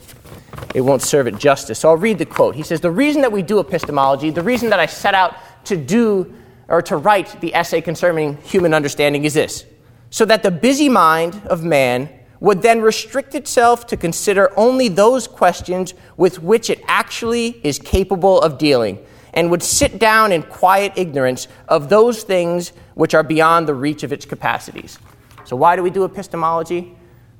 it 0.74 0.80
won't 0.80 1.02
serve 1.02 1.28
it 1.28 1.38
justice. 1.38 1.78
So 1.78 1.90
I'll 1.90 1.96
read 1.96 2.18
the 2.18 2.26
quote. 2.26 2.56
He 2.56 2.62
says, 2.62 2.80
The 2.80 2.90
reason 2.90 3.22
that 3.22 3.32
we 3.32 3.42
do 3.42 3.60
epistemology, 3.60 4.30
the 4.30 4.42
reason 4.42 4.70
that 4.70 4.80
I 4.80 4.86
set 4.86 5.14
out 5.14 5.36
to 5.66 5.76
do 5.76 6.34
or 6.68 6.82
to 6.82 6.96
write 6.96 7.40
the 7.40 7.54
essay 7.54 7.80
concerning 7.80 8.36
human 8.38 8.74
understanding 8.74 9.24
is 9.24 9.34
this 9.34 9.64
so 10.10 10.24
that 10.24 10.42
the 10.42 10.50
busy 10.50 10.88
mind 10.88 11.40
of 11.46 11.64
man 11.64 12.08
would 12.40 12.62
then 12.62 12.80
restrict 12.80 13.34
itself 13.34 13.86
to 13.88 13.96
consider 13.96 14.56
only 14.56 14.88
those 14.88 15.26
questions 15.26 15.94
with 16.16 16.42
which 16.42 16.70
it 16.70 16.80
actually 16.86 17.60
is 17.64 17.78
capable 17.78 18.40
of 18.40 18.58
dealing, 18.58 18.98
and 19.34 19.50
would 19.50 19.62
sit 19.62 19.98
down 19.98 20.32
in 20.32 20.42
quiet 20.42 20.92
ignorance 20.96 21.48
of 21.66 21.88
those 21.88 22.22
things 22.22 22.72
which 22.94 23.12
are 23.12 23.22
beyond 23.22 23.68
the 23.68 23.74
reach 23.74 24.02
of 24.02 24.12
its 24.12 24.24
capacities. 24.24 24.98
So, 25.44 25.56
why 25.56 25.76
do 25.76 25.82
we 25.82 25.90
do 25.90 26.04
epistemology? 26.04 26.94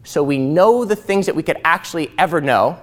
So 0.04 0.22
we 0.22 0.38
know 0.38 0.84
the 0.84 0.96
things 0.96 1.26
that 1.26 1.34
we 1.34 1.42
could 1.42 1.58
actually 1.64 2.10
ever 2.16 2.40
know, 2.40 2.78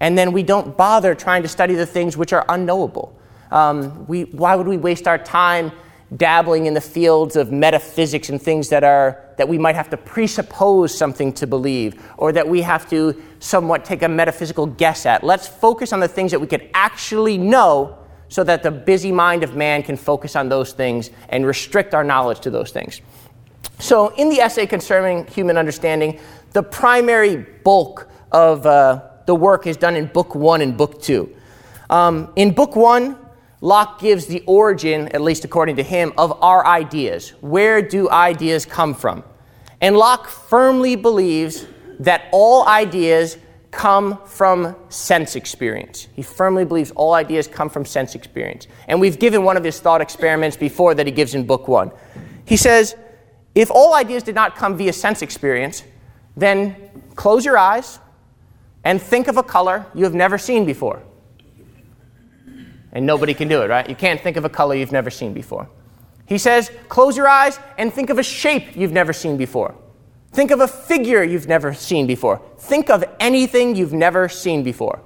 and 0.00 0.16
then 0.16 0.32
we 0.32 0.42
don't 0.42 0.76
bother 0.76 1.14
trying 1.14 1.42
to 1.42 1.48
study 1.48 1.74
the 1.74 1.86
things 1.86 2.16
which 2.16 2.32
are 2.32 2.46
unknowable. 2.48 3.18
Um, 3.50 4.06
we, 4.06 4.24
why 4.24 4.56
would 4.56 4.66
we 4.66 4.76
waste 4.76 5.06
our 5.06 5.18
time 5.18 5.72
dabbling 6.16 6.66
in 6.66 6.74
the 6.74 6.80
fields 6.80 7.34
of 7.34 7.50
metaphysics 7.50 8.28
and 8.28 8.40
things 8.40 8.68
that 8.68 8.84
are 8.84 9.22
that 9.38 9.48
we 9.48 9.58
might 9.58 9.74
have 9.74 9.90
to 9.90 9.96
presuppose 9.96 10.96
something 10.96 11.32
to 11.32 11.46
believe 11.46 12.02
or 12.16 12.32
that 12.32 12.48
we 12.48 12.62
have 12.62 12.88
to 12.88 13.22
somewhat 13.38 13.84
take 13.84 14.02
a 14.02 14.08
metaphysical 14.08 14.66
guess 14.66 15.04
at? 15.04 15.22
Let's 15.22 15.46
focus 15.46 15.92
on 15.92 16.00
the 16.00 16.08
things 16.08 16.30
that 16.30 16.40
we 16.40 16.46
could 16.46 16.70
actually 16.72 17.36
know 17.36 17.98
so 18.28 18.42
that 18.44 18.62
the 18.62 18.70
busy 18.70 19.12
mind 19.12 19.42
of 19.42 19.54
man 19.54 19.82
can 19.82 19.96
focus 19.96 20.36
on 20.36 20.48
those 20.48 20.72
things 20.72 21.10
and 21.28 21.46
restrict 21.46 21.94
our 21.94 22.02
knowledge 22.02 22.40
to 22.40 22.50
those 22.50 22.70
things. 22.70 23.00
So 23.78 24.08
in 24.14 24.30
the 24.30 24.40
essay 24.40 24.66
concerning 24.66 25.26
human 25.26 25.56
understanding 25.56 26.18
the 26.52 26.62
primary 26.62 27.36
bulk 27.64 28.08
of 28.32 28.64
uh, 28.64 29.02
the 29.26 29.34
work 29.34 29.66
is 29.66 29.76
done 29.76 29.96
in 29.96 30.06
book 30.06 30.34
one 30.34 30.62
and 30.62 30.76
book 30.76 31.02
two. 31.02 31.34
Um, 31.90 32.32
in 32.36 32.54
book 32.54 32.74
one 32.74 33.18
Locke 33.66 33.98
gives 33.98 34.26
the 34.26 34.44
origin, 34.46 35.08
at 35.08 35.20
least 35.20 35.44
according 35.44 35.74
to 35.74 35.82
him, 35.82 36.12
of 36.16 36.40
our 36.40 36.64
ideas. 36.64 37.30
Where 37.40 37.82
do 37.82 38.08
ideas 38.08 38.64
come 38.64 38.94
from? 38.94 39.24
And 39.80 39.96
Locke 39.96 40.28
firmly 40.28 40.94
believes 40.94 41.66
that 41.98 42.28
all 42.30 42.64
ideas 42.68 43.38
come 43.72 44.20
from 44.24 44.76
sense 44.88 45.34
experience. 45.34 46.06
He 46.14 46.22
firmly 46.22 46.64
believes 46.64 46.92
all 46.92 47.14
ideas 47.14 47.48
come 47.48 47.68
from 47.68 47.84
sense 47.84 48.14
experience. 48.14 48.68
And 48.86 49.00
we've 49.00 49.18
given 49.18 49.42
one 49.42 49.56
of 49.56 49.64
his 49.64 49.80
thought 49.80 50.00
experiments 50.00 50.56
before 50.56 50.94
that 50.94 51.04
he 51.04 51.10
gives 51.12 51.34
in 51.34 51.44
book 51.44 51.66
one. 51.66 51.90
He 52.44 52.56
says, 52.56 52.94
if 53.56 53.72
all 53.72 53.94
ideas 53.94 54.22
did 54.22 54.36
not 54.36 54.54
come 54.54 54.76
via 54.76 54.92
sense 54.92 55.22
experience, 55.22 55.82
then 56.36 56.76
close 57.16 57.44
your 57.44 57.58
eyes 57.58 57.98
and 58.84 59.02
think 59.02 59.26
of 59.26 59.36
a 59.38 59.42
color 59.42 59.86
you 59.92 60.04
have 60.04 60.14
never 60.14 60.38
seen 60.38 60.64
before 60.64 61.02
and 62.96 63.04
nobody 63.04 63.34
can 63.34 63.46
do 63.46 63.60
it, 63.60 63.68
right? 63.68 63.86
You 63.90 63.94
can't 63.94 64.18
think 64.18 64.38
of 64.38 64.46
a 64.46 64.48
color 64.48 64.74
you've 64.74 64.90
never 64.90 65.10
seen 65.10 65.34
before. 65.34 65.68
He 66.24 66.38
says, 66.38 66.70
close 66.88 67.14
your 67.14 67.28
eyes 67.28 67.58
and 67.76 67.92
think 67.92 68.08
of 68.08 68.18
a 68.18 68.22
shape 68.22 68.74
you've 68.74 68.90
never 68.90 69.12
seen 69.12 69.36
before. 69.36 69.74
Think 70.32 70.50
of 70.50 70.60
a 70.60 70.66
figure 70.66 71.22
you've 71.22 71.46
never 71.46 71.74
seen 71.74 72.06
before. 72.06 72.40
Think 72.56 72.88
of 72.88 73.04
anything 73.20 73.76
you've 73.76 73.92
never 73.92 74.30
seen 74.30 74.62
before. 74.62 75.02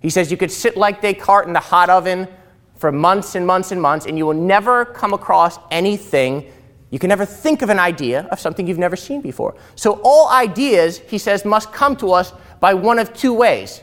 He 0.00 0.10
says 0.10 0.32
you 0.32 0.36
could 0.36 0.50
sit 0.50 0.76
like 0.76 1.00
Descartes 1.00 1.46
in 1.46 1.52
the 1.52 1.60
hot 1.60 1.88
oven 1.88 2.26
for 2.74 2.90
months 2.90 3.36
and 3.36 3.46
months 3.46 3.70
and 3.70 3.80
months, 3.80 4.04
and 4.06 4.18
you 4.18 4.26
will 4.26 4.34
never 4.34 4.84
come 4.84 5.14
across 5.14 5.56
anything. 5.70 6.50
You 6.90 6.98
can 6.98 7.08
never 7.08 7.24
think 7.24 7.62
of 7.62 7.70
an 7.70 7.78
idea 7.78 8.26
of 8.32 8.40
something 8.40 8.66
you've 8.66 8.76
never 8.76 8.96
seen 8.96 9.20
before. 9.20 9.54
So, 9.76 10.00
all 10.02 10.30
ideas, 10.30 10.98
he 10.98 11.18
says, 11.18 11.44
must 11.44 11.72
come 11.72 11.94
to 11.96 12.10
us 12.10 12.32
by 12.58 12.74
one 12.74 12.98
of 12.98 13.14
two 13.14 13.32
ways 13.32 13.82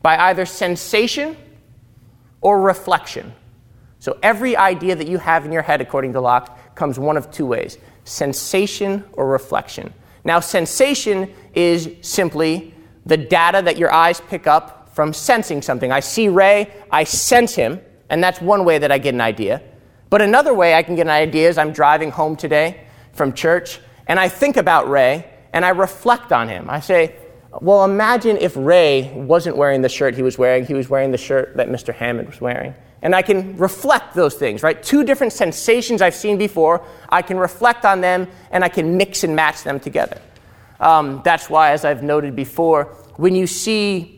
by 0.00 0.16
either 0.16 0.46
sensation 0.46 1.36
or 2.40 2.60
reflection. 2.60 3.32
So 3.98 4.18
every 4.22 4.56
idea 4.56 4.96
that 4.96 5.08
you 5.08 5.18
have 5.18 5.44
in 5.44 5.52
your 5.52 5.62
head, 5.62 5.80
according 5.80 6.14
to 6.14 6.20
Locke, 6.20 6.74
comes 6.74 6.98
one 6.98 7.16
of 7.16 7.30
two 7.30 7.46
ways 7.46 7.78
sensation 8.04 9.04
or 9.12 9.28
reflection. 9.28 9.92
Now, 10.24 10.40
sensation 10.40 11.32
is 11.54 11.90
simply 12.00 12.74
the 13.06 13.16
data 13.16 13.62
that 13.62 13.78
your 13.78 13.92
eyes 13.92 14.20
pick 14.20 14.46
up 14.46 14.90
from 14.94 15.12
sensing 15.12 15.62
something. 15.62 15.92
I 15.92 16.00
see 16.00 16.28
Ray, 16.28 16.72
I 16.90 17.04
sense 17.04 17.54
him, 17.54 17.80
and 18.08 18.22
that's 18.22 18.40
one 18.40 18.64
way 18.64 18.78
that 18.78 18.90
I 18.90 18.98
get 18.98 19.14
an 19.14 19.20
idea. 19.20 19.62
But 20.10 20.22
another 20.22 20.52
way 20.52 20.74
I 20.74 20.82
can 20.82 20.96
get 20.96 21.06
an 21.06 21.12
idea 21.12 21.48
is 21.48 21.56
I'm 21.56 21.72
driving 21.72 22.10
home 22.10 22.36
today 22.36 22.86
from 23.12 23.32
church, 23.32 23.80
and 24.06 24.18
I 24.18 24.28
think 24.28 24.56
about 24.56 24.90
Ray, 24.90 25.30
and 25.52 25.64
I 25.64 25.70
reflect 25.70 26.32
on 26.32 26.48
him. 26.48 26.68
I 26.68 26.80
say, 26.80 27.14
well, 27.60 27.84
imagine 27.84 28.36
if 28.36 28.56
Ray 28.56 29.12
wasn't 29.14 29.56
wearing 29.56 29.82
the 29.82 29.88
shirt 29.88 30.14
he 30.14 30.22
was 30.22 30.38
wearing, 30.38 30.64
he 30.64 30.74
was 30.74 30.88
wearing 30.88 31.10
the 31.10 31.18
shirt 31.18 31.56
that 31.56 31.68
Mr. 31.68 31.92
Hammond 31.92 32.28
was 32.28 32.40
wearing. 32.40 32.74
And 33.02 33.14
I 33.14 33.22
can 33.22 33.56
reflect 33.56 34.14
those 34.14 34.34
things, 34.34 34.62
right? 34.62 34.80
Two 34.80 35.04
different 35.04 35.32
sensations 35.32 36.02
I've 36.02 36.14
seen 36.14 36.38
before. 36.38 36.84
I 37.08 37.22
can 37.22 37.38
reflect 37.38 37.84
on 37.84 38.00
them 38.00 38.28
and 38.50 38.62
I 38.62 38.68
can 38.68 38.96
mix 38.96 39.24
and 39.24 39.34
match 39.34 39.64
them 39.64 39.80
together. 39.80 40.20
Um, 40.78 41.22
that's 41.24 41.50
why, 41.50 41.72
as 41.72 41.84
I've 41.84 42.02
noted 42.02 42.36
before, 42.36 42.84
when 43.16 43.34
you 43.34 43.46
see 43.46 44.16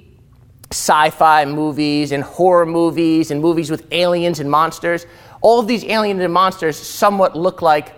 sci 0.71 1.11
fi 1.11 1.45
movies 1.45 2.13
and 2.13 2.23
horror 2.23 2.67
movies 2.67 3.31
and 3.31 3.41
movies 3.41 3.71
with 3.71 3.87
aliens 3.93 4.41
and 4.41 4.51
monsters, 4.51 5.07
all 5.41 5.59
of 5.59 5.67
these 5.67 5.85
aliens 5.85 6.21
and 6.21 6.33
monsters 6.33 6.77
somewhat 6.77 7.37
look 7.37 7.63
like 7.63 7.93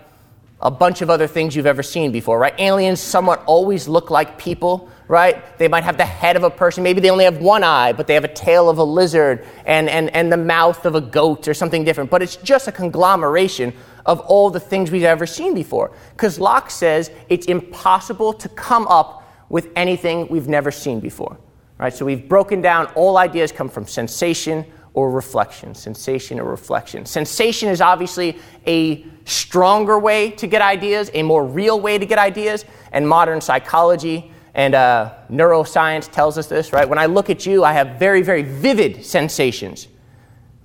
a 0.61 0.71
bunch 0.71 1.03
of 1.03 1.11
other 1.11 1.27
things 1.27 1.55
you've 1.57 1.67
ever 1.67 1.83
seen 1.83 2.13
before, 2.13 2.39
right? 2.39 2.55
Aliens 2.59 3.01
somewhat 3.01 3.43
always 3.47 3.89
look 3.89 4.11
like 4.11 4.39
people 4.39 4.89
right? 5.09 5.59
They 5.59 5.69
might 5.69 5.85
have 5.85 5.97
the 5.97 6.05
head 6.05 6.37
of 6.37 6.45
a 6.45 6.51
person. 6.51 6.83
Maybe 6.83 7.01
they 7.01 7.11
only 7.11 7.25
have 7.25 7.39
one 7.39 7.63
eye, 7.63 7.93
but 7.93 8.07
they 8.07 8.15
have 8.15 8.25
a 8.25 8.33
tail 8.33 8.71
of 8.71 8.79
a 8.79 8.85
lizard 8.85 9.47
and, 9.67 9.89
and, 9.89 10.11
and 10.11 10.33
the 10.33 10.37
mouth 10.37 10.87
of 10.87 10.95
a 10.95 11.01
goat 11.01 11.47
or 11.47 11.55
something 11.55 11.85
different. 11.85 12.11
But 12.11 12.23
it's 12.23 12.37
just 12.37 12.69
a 12.69 12.73
conglomeration 12.73 13.75
of 14.07 14.21
all 14.21 14.51
the 14.51 14.61
things 14.61 14.91
we've 14.91 15.03
ever 15.05 15.27
seen 15.27 15.55
before. 15.55 15.93
Because 16.13 16.39
Locke 16.39 16.71
says 16.71 17.11
it's 17.29 17.47
impossible 17.47 18.33
to 18.35 18.49
come 18.51 18.87
up 18.89 19.23
with 19.49 19.69
anything 19.77 20.27
we've 20.29 20.49
never 20.49 20.71
seen 20.71 21.01
before. 21.01 21.39
Right? 21.79 21.93
So 21.93 22.07
we've 22.07 22.29
broken 22.29 22.63
down 22.63 22.87
all 22.95 23.19
ideas 23.19 23.53
come 23.53 23.69
from 23.69 23.87
sensation 23.87 24.65
or 24.95 25.11
reflection. 25.11 25.75
Sensation 25.75 26.39
or 26.41 26.45
reflection. 26.45 27.05
Sensation 27.05 27.69
is 27.69 27.81
obviously 27.81 28.39
a 28.67 29.05
stronger 29.27 29.99
way 29.99 30.31
to 30.31 30.47
get 30.47 30.63
ideas, 30.63 31.11
a 31.15 31.23
more 31.23 31.45
real 31.45 31.81
way 31.81 31.99
to 31.99 32.07
get 32.07 32.19
ideas, 32.19 32.65
and 32.93 33.09
modern 33.09 33.41
psychology 33.41 34.31
and 34.55 34.75
uh, 34.75 35.15
neuroscience 35.31 36.11
tells 36.11 36.39
us 36.39 36.47
this, 36.47 36.73
right? 36.73 36.89
When 36.89 36.99
I 36.99 37.07
look 37.07 37.29
at 37.29 37.45
you, 37.45 37.65
I 37.65 37.73
have 37.73 37.99
very, 37.99 38.23
very 38.23 38.43
vivid 38.43 39.05
sensations. 39.05 39.89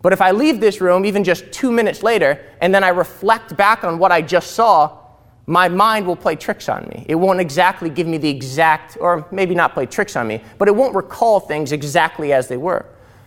But 0.01 0.13
if 0.13 0.21
I 0.21 0.31
leave 0.31 0.59
this 0.59 0.79
room 0.79 1.05
even 1.05 1.23
just 1.23 1.51
two 1.51 1.71
minutes 1.71 2.03
later, 2.03 2.45
and 2.61 2.73
then 2.73 2.83
I 2.83 2.89
reflect 2.89 3.57
back 3.57 3.83
on 3.83 3.99
what 3.99 4.11
I 4.11 4.21
just 4.21 4.51
saw, 4.51 4.97
my 5.47 5.67
mind 5.67 6.05
will 6.05 6.15
play 6.15 6.35
tricks 6.35 6.69
on 6.69 6.87
me. 6.89 7.05
It 7.09 7.15
won't 7.15 7.39
exactly 7.39 7.89
give 7.89 8.05
me 8.05 8.19
the 8.19 8.29
exact, 8.29 8.97
or 9.01 9.27
maybe 9.31 9.55
not 9.55 9.73
play 9.73 9.87
tricks 9.87 10.15
on 10.15 10.27
me, 10.27 10.43
but 10.59 10.67
it 10.67 10.75
won't 10.75 10.95
recall 10.95 11.39
things 11.39 11.71
exactly 11.71 12.31
as 12.31 12.47
they 12.47 12.57
were. 12.57 12.85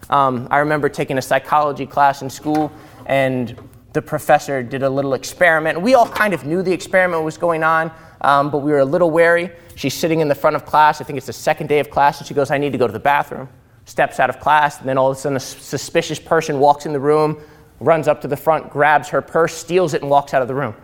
Um, 0.09 0.47
I 0.50 0.59
remember 0.59 0.88
taking 0.88 1.19
a 1.19 1.23
psychology 1.23 1.85
class 1.85 2.23
in 2.23 2.31
school, 2.31 2.71
and 3.07 3.59
the 3.92 4.00
professor 4.00 4.62
did 4.62 4.83
a 4.85 4.88
little 4.88 5.14
experiment. 5.14 5.81
We 5.81 5.95
all 5.95 6.09
kind 6.09 6.33
of 6.33 6.47
knew 6.47 6.62
the 6.62 6.73
experiment 6.73 7.25
was 7.25 7.37
going 7.37 7.64
on, 7.64 7.90
um, 8.23 8.50
but 8.50 8.59
we 8.59 8.71
were 8.71 8.79
a 8.79 8.85
little 8.85 9.11
wary. 9.11 9.50
She's 9.75 9.95
sitting 9.95 10.21
in 10.21 10.29
the 10.29 10.35
front 10.35 10.57
of 10.57 10.64
class. 10.64 11.00
I 11.00 11.05
think 11.05 11.17
it's 11.17 11.26
the 11.26 11.33
second 11.33 11.67
day 11.67 11.81
of 11.81 11.91
class, 11.91 12.19
and 12.19 12.26
she 12.26 12.35
goes, 12.35 12.50
I 12.50 12.59
need 12.59 12.73
to 12.73 12.79
go 12.79 12.87
to 12.87 12.93
the 12.93 13.00
bathroom. 13.00 13.49
Steps 13.85 14.21
out 14.21 14.31
of 14.31 14.38
class, 14.38 14.79
and 14.79 14.88
then 14.88 14.97
all 14.97 15.11
of 15.11 15.17
a 15.17 15.21
sudden, 15.21 15.37
a 15.37 15.41
suspicious 15.41 16.21
person 16.21 16.61
walks 16.61 16.87
in 16.87 16.93
the 16.93 17.00
room, 17.00 17.41
runs 17.81 18.07
up 18.07 18.21
to 18.23 18.29
the 18.29 18.37
front, 18.37 18.71
grabs 18.71 19.09
her 19.09 19.21
purse, 19.21 19.55
steals 19.55 19.93
it, 19.93 20.02
and 20.02 20.11
walks 20.11 20.33
out 20.35 20.41
of 20.41 20.49
the 20.49 20.55
room. 20.55 20.75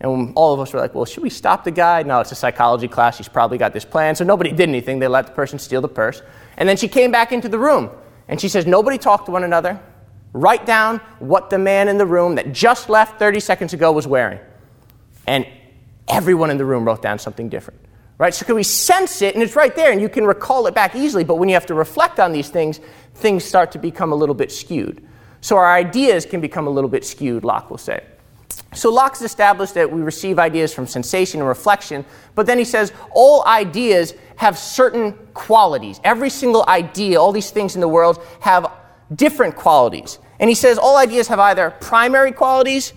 And 0.00 0.32
all 0.34 0.54
of 0.54 0.60
us 0.60 0.72
were 0.72 0.80
like, 0.80 0.94
well, 0.94 1.04
should 1.04 1.22
we 1.22 1.30
stop 1.30 1.64
the 1.64 1.70
guy? 1.70 2.02
No, 2.02 2.20
it's 2.20 2.32
a 2.32 2.34
psychology 2.34 2.88
class. 2.88 3.16
He's 3.16 3.28
probably 3.28 3.58
got 3.58 3.72
this 3.72 3.84
plan. 3.84 4.14
So 4.14 4.24
nobody 4.24 4.50
did 4.50 4.68
anything. 4.68 4.98
They 4.98 5.08
let 5.08 5.26
the 5.26 5.32
person 5.32 5.58
steal 5.58 5.80
the 5.80 5.88
purse. 5.88 6.22
And 6.58 6.68
then 6.68 6.76
she 6.76 6.88
came 6.88 7.10
back 7.10 7.32
into 7.32 7.48
the 7.48 7.58
room, 7.58 7.90
and 8.28 8.40
she 8.40 8.48
says, 8.48 8.66
nobody 8.66 8.96
talked 8.96 9.26
to 9.26 9.32
one 9.32 9.44
another. 9.44 9.78
Write 10.32 10.64
down 10.64 10.98
what 11.18 11.50
the 11.50 11.58
man 11.58 11.88
in 11.88 11.98
the 11.98 12.06
room 12.06 12.34
that 12.36 12.52
just 12.52 12.88
left 12.88 13.18
30 13.18 13.40
seconds 13.40 13.74
ago 13.74 13.92
was 13.92 14.06
wearing. 14.06 14.38
And 15.26 15.46
everyone 16.08 16.50
in 16.50 16.58
the 16.58 16.64
room 16.64 16.84
wrote 16.84 17.02
down 17.02 17.18
something 17.18 17.48
different 17.48 17.80
right? 18.18 18.34
So 18.34 18.46
can 18.46 18.54
we 18.54 18.62
sense 18.62 19.22
it, 19.22 19.34
and 19.34 19.42
it's 19.42 19.56
right 19.56 19.74
there, 19.74 19.92
and 19.92 20.00
you 20.00 20.08
can 20.08 20.24
recall 20.24 20.66
it 20.66 20.74
back 20.74 20.94
easily. 20.94 21.24
But 21.24 21.36
when 21.36 21.48
you 21.48 21.54
have 21.54 21.66
to 21.66 21.74
reflect 21.74 22.18
on 22.18 22.32
these 22.32 22.48
things, 22.48 22.80
things 23.14 23.44
start 23.44 23.72
to 23.72 23.78
become 23.78 24.12
a 24.12 24.14
little 24.14 24.34
bit 24.34 24.50
skewed. 24.50 25.06
So 25.40 25.56
our 25.56 25.72
ideas 25.72 26.24
can 26.24 26.40
become 26.40 26.66
a 26.66 26.70
little 26.70 26.90
bit 26.90 27.04
skewed, 27.04 27.44
Locke 27.44 27.70
will 27.70 27.78
say. 27.78 28.04
So 28.74 28.90
Locke's 28.90 29.22
established 29.22 29.74
that 29.74 29.90
we 29.90 30.00
receive 30.00 30.38
ideas 30.38 30.72
from 30.72 30.86
sensation 30.86 31.40
and 31.40 31.48
reflection, 31.48 32.04
but 32.34 32.46
then 32.46 32.58
he 32.58 32.64
says 32.64 32.92
all 33.12 33.44
ideas 33.46 34.14
have 34.36 34.58
certain 34.58 35.12
qualities. 35.34 36.00
Every 36.04 36.30
single 36.30 36.64
idea, 36.68 37.20
all 37.20 37.32
these 37.32 37.50
things 37.50 37.74
in 37.74 37.80
the 37.80 37.88
world 37.88 38.22
have 38.40 38.70
different 39.14 39.56
qualities. 39.56 40.18
And 40.40 40.48
he 40.48 40.54
says 40.54 40.78
all 40.78 40.96
ideas 40.96 41.28
have 41.28 41.38
either 41.38 41.70
primary 41.80 42.32
qualities 42.32 42.92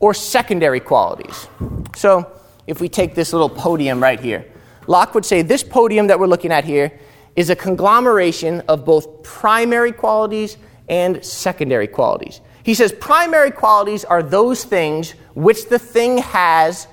or 0.00 0.12
secondary 0.12 0.80
qualities. 0.80 1.46
So 1.94 2.30
if 2.66 2.80
we 2.80 2.88
take 2.88 3.14
this 3.14 3.32
little 3.32 3.48
podium 3.48 4.02
right 4.02 4.20
here, 4.20 4.46
Locke 4.86 5.14
would 5.14 5.24
say 5.24 5.42
this 5.42 5.62
podium 5.62 6.08
that 6.08 6.18
we're 6.18 6.26
looking 6.26 6.52
at 6.52 6.64
here 6.64 6.98
is 7.36 7.50
a 7.50 7.56
conglomeration 7.56 8.60
of 8.68 8.84
both 8.84 9.22
primary 9.22 9.92
qualities 9.92 10.56
and 10.88 11.24
secondary 11.24 11.86
qualities. 11.86 12.40
He 12.62 12.74
says 12.74 12.92
primary 12.92 13.50
qualities 13.50 14.04
are 14.04 14.22
those 14.22 14.64
things 14.64 15.12
which 15.34 15.68
the 15.68 15.78
thing 15.78 16.18
has 16.18 16.86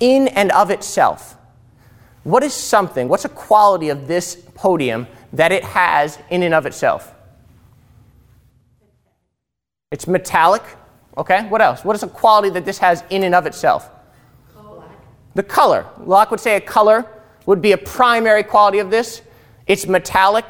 in 0.00 0.28
and 0.28 0.52
of 0.52 0.70
itself. 0.70 1.36
What 2.24 2.42
is 2.42 2.52
something, 2.52 3.08
what's 3.08 3.24
a 3.24 3.30
quality 3.30 3.88
of 3.88 4.08
this 4.08 4.36
podium 4.54 5.06
that 5.32 5.52
it 5.52 5.64
has 5.64 6.18
in 6.30 6.42
and 6.42 6.54
of 6.54 6.66
itself? 6.66 7.14
It's 9.90 10.06
metallic. 10.06 10.62
Okay, 11.16 11.46
what 11.48 11.62
else? 11.62 11.84
What 11.84 11.96
is 11.96 12.02
a 12.02 12.08
quality 12.08 12.50
that 12.50 12.64
this 12.64 12.78
has 12.78 13.04
in 13.10 13.22
and 13.22 13.34
of 13.34 13.46
itself? 13.46 13.88
The 15.36 15.42
color. 15.42 15.84
Locke 16.00 16.30
would 16.30 16.40
say 16.40 16.56
a 16.56 16.60
color 16.62 17.04
would 17.44 17.60
be 17.60 17.72
a 17.72 17.76
primary 17.76 18.42
quality 18.42 18.78
of 18.78 18.90
this. 18.90 19.20
It's 19.66 19.86
metallic. 19.86 20.46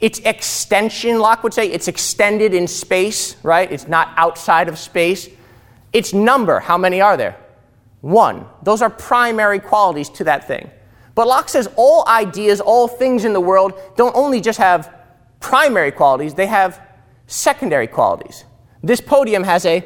Its 0.00 0.18
extension, 0.18 1.20
Locke 1.20 1.44
would 1.44 1.54
say, 1.54 1.70
it's 1.70 1.86
extended 1.86 2.52
in 2.52 2.66
space, 2.66 3.36
right? 3.44 3.70
It's 3.70 3.86
not 3.86 4.12
outside 4.16 4.68
of 4.68 4.80
space. 4.80 5.28
Its 5.92 6.12
number, 6.12 6.58
how 6.58 6.76
many 6.76 7.00
are 7.00 7.16
there? 7.16 7.36
One. 8.00 8.46
Those 8.64 8.82
are 8.82 8.90
primary 8.90 9.60
qualities 9.60 10.08
to 10.10 10.24
that 10.24 10.48
thing. 10.48 10.72
But 11.14 11.28
Locke 11.28 11.48
says 11.48 11.68
all 11.76 12.04
ideas, 12.08 12.60
all 12.60 12.88
things 12.88 13.24
in 13.24 13.32
the 13.32 13.40
world 13.40 13.80
don't 13.96 14.14
only 14.16 14.40
just 14.40 14.58
have 14.58 14.92
primary 15.38 15.92
qualities, 15.92 16.34
they 16.34 16.48
have 16.48 16.82
secondary 17.28 17.86
qualities. 17.86 18.44
This 18.82 19.00
podium 19.00 19.44
has 19.44 19.64
a 19.64 19.84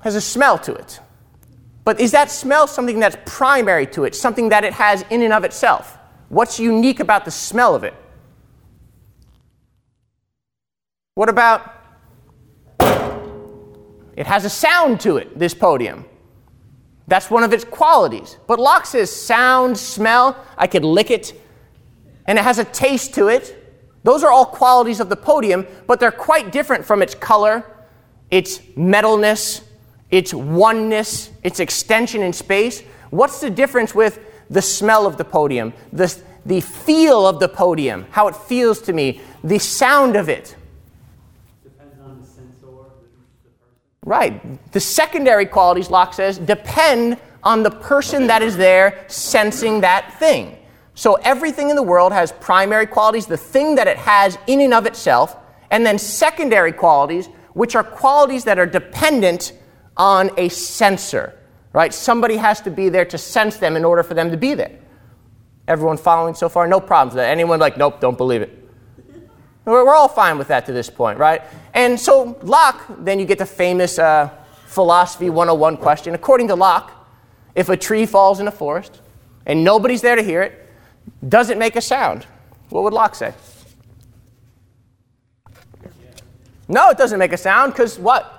has 0.00 0.16
a 0.16 0.20
smell 0.20 0.58
to 0.58 0.74
it. 0.74 0.98
But 1.88 2.00
is 2.00 2.10
that 2.10 2.30
smell 2.30 2.66
something 2.66 3.00
that's 3.00 3.16
primary 3.24 3.86
to 3.86 4.04
it, 4.04 4.14
something 4.14 4.50
that 4.50 4.62
it 4.62 4.74
has 4.74 5.06
in 5.08 5.22
and 5.22 5.32
of 5.32 5.42
itself? 5.42 5.96
What's 6.28 6.60
unique 6.60 7.00
about 7.00 7.24
the 7.24 7.30
smell 7.30 7.74
of 7.74 7.82
it? 7.82 7.94
What 11.14 11.30
about 11.30 11.62
it 14.18 14.26
has 14.26 14.44
a 14.44 14.50
sound 14.50 15.00
to 15.00 15.16
it, 15.16 15.38
this 15.38 15.54
podium? 15.54 16.04
That's 17.06 17.30
one 17.30 17.42
of 17.42 17.54
its 17.54 17.64
qualities. 17.64 18.36
But 18.46 18.60
Locke 18.60 18.84
says 18.84 19.10
sound, 19.10 19.78
smell, 19.78 20.36
I 20.58 20.66
could 20.66 20.84
lick 20.84 21.10
it, 21.10 21.32
and 22.26 22.38
it 22.38 22.42
has 22.42 22.58
a 22.58 22.66
taste 22.66 23.14
to 23.14 23.28
it. 23.28 23.54
Those 24.02 24.22
are 24.24 24.30
all 24.30 24.44
qualities 24.44 25.00
of 25.00 25.08
the 25.08 25.16
podium, 25.16 25.66
but 25.86 26.00
they're 26.00 26.12
quite 26.12 26.52
different 26.52 26.84
from 26.84 27.00
its 27.00 27.14
color, 27.14 27.64
its 28.30 28.58
metalness, 28.76 29.62
its 30.10 30.32
oneness, 30.32 31.30
its 31.42 31.60
extension 31.60 32.22
in 32.22 32.32
space. 32.32 32.82
What's 33.10 33.40
the 33.40 33.50
difference 33.50 33.94
with 33.94 34.20
the 34.50 34.62
smell 34.62 35.06
of 35.06 35.16
the 35.16 35.24
podium, 35.24 35.72
the, 35.92 36.14
the 36.46 36.60
feel 36.60 37.26
of 37.26 37.40
the 37.40 37.48
podium, 37.48 38.06
how 38.10 38.28
it 38.28 38.36
feels 38.36 38.80
to 38.82 38.92
me, 38.92 39.20
the 39.44 39.58
sound 39.58 40.16
of 40.16 40.28
it? 40.28 40.56
Depends 41.62 42.00
on 42.00 42.20
the 42.20 42.26
sensor, 42.26 42.66
the 42.66 42.70
person. 42.70 43.66
Right. 44.04 44.72
The 44.72 44.80
secondary 44.80 45.46
qualities, 45.46 45.90
Locke 45.90 46.14
says, 46.14 46.38
depend 46.38 47.18
on 47.42 47.62
the 47.62 47.70
person 47.70 48.26
that 48.26 48.42
is 48.42 48.56
there 48.56 49.04
sensing 49.08 49.82
that 49.82 50.18
thing. 50.18 50.56
So 50.94 51.14
everything 51.14 51.70
in 51.70 51.76
the 51.76 51.82
world 51.82 52.12
has 52.12 52.32
primary 52.32 52.86
qualities, 52.86 53.26
the 53.26 53.36
thing 53.36 53.76
that 53.76 53.86
it 53.86 53.98
has 53.98 54.36
in 54.46 54.60
and 54.60 54.74
of 54.74 54.86
itself, 54.86 55.36
and 55.70 55.86
then 55.86 55.98
secondary 55.98 56.72
qualities, 56.72 57.28
which 57.52 57.76
are 57.76 57.84
qualities 57.84 58.44
that 58.44 58.58
are 58.58 58.66
dependent 58.66 59.52
on 59.98 60.30
a 60.36 60.48
sensor, 60.48 61.38
right? 61.72 61.92
Somebody 61.92 62.36
has 62.36 62.60
to 62.62 62.70
be 62.70 62.88
there 62.88 63.04
to 63.06 63.18
sense 63.18 63.56
them 63.56 63.76
in 63.76 63.84
order 63.84 64.02
for 64.02 64.14
them 64.14 64.30
to 64.30 64.36
be 64.36 64.54
there. 64.54 64.78
Everyone 65.66 65.98
following 65.98 66.34
so 66.34 66.48
far? 66.48 66.66
No 66.66 66.80
problems 66.80 67.14
with 67.14 67.22
that. 67.24 67.30
Anyone 67.30 67.58
like, 67.58 67.76
nope, 67.76 68.00
don't 68.00 68.16
believe 68.16 68.42
it. 68.42 68.54
We're 69.64 69.94
all 69.94 70.08
fine 70.08 70.38
with 70.38 70.48
that 70.48 70.64
to 70.66 70.72
this 70.72 70.88
point, 70.88 71.18
right? 71.18 71.42
And 71.74 72.00
so 72.00 72.38
Locke, 72.42 72.86
then 73.00 73.18
you 73.18 73.26
get 73.26 73.36
the 73.36 73.44
famous 73.44 73.98
uh, 73.98 74.30
philosophy 74.64 75.28
101 75.28 75.76
question. 75.76 76.14
According 76.14 76.48
to 76.48 76.54
Locke, 76.54 76.90
if 77.54 77.68
a 77.68 77.76
tree 77.76 78.06
falls 78.06 78.40
in 78.40 78.48
a 78.48 78.50
forest 78.50 79.02
and 79.44 79.62
nobody's 79.62 80.00
there 80.00 80.16
to 80.16 80.22
hear 80.22 80.40
it, 80.40 80.66
does 81.28 81.50
it 81.50 81.58
make 81.58 81.76
a 81.76 81.82
sound? 81.82 82.26
What 82.70 82.84
would 82.84 82.94
Locke 82.94 83.14
say? 83.14 83.34
No, 86.66 86.88
it 86.90 86.96
doesn't 86.96 87.18
make 87.18 87.32
a 87.32 87.36
sound 87.36 87.72
because 87.72 87.98
what? 87.98 88.37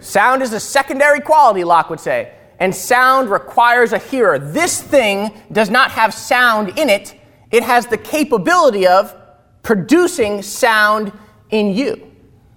Sound 0.00 0.42
is 0.42 0.52
a 0.52 0.60
secondary 0.60 1.20
quality, 1.20 1.64
Locke 1.64 1.90
would 1.90 2.00
say. 2.00 2.32
And 2.60 2.74
sound 2.74 3.30
requires 3.30 3.92
a 3.92 3.98
hearer. 3.98 4.38
This 4.38 4.82
thing 4.82 5.30
does 5.52 5.70
not 5.70 5.92
have 5.92 6.12
sound 6.12 6.78
in 6.78 6.88
it, 6.88 7.14
it 7.50 7.62
has 7.62 7.86
the 7.86 7.96
capability 7.96 8.86
of 8.86 9.14
producing 9.62 10.42
sound 10.42 11.12
in 11.50 11.74
you. 11.74 12.10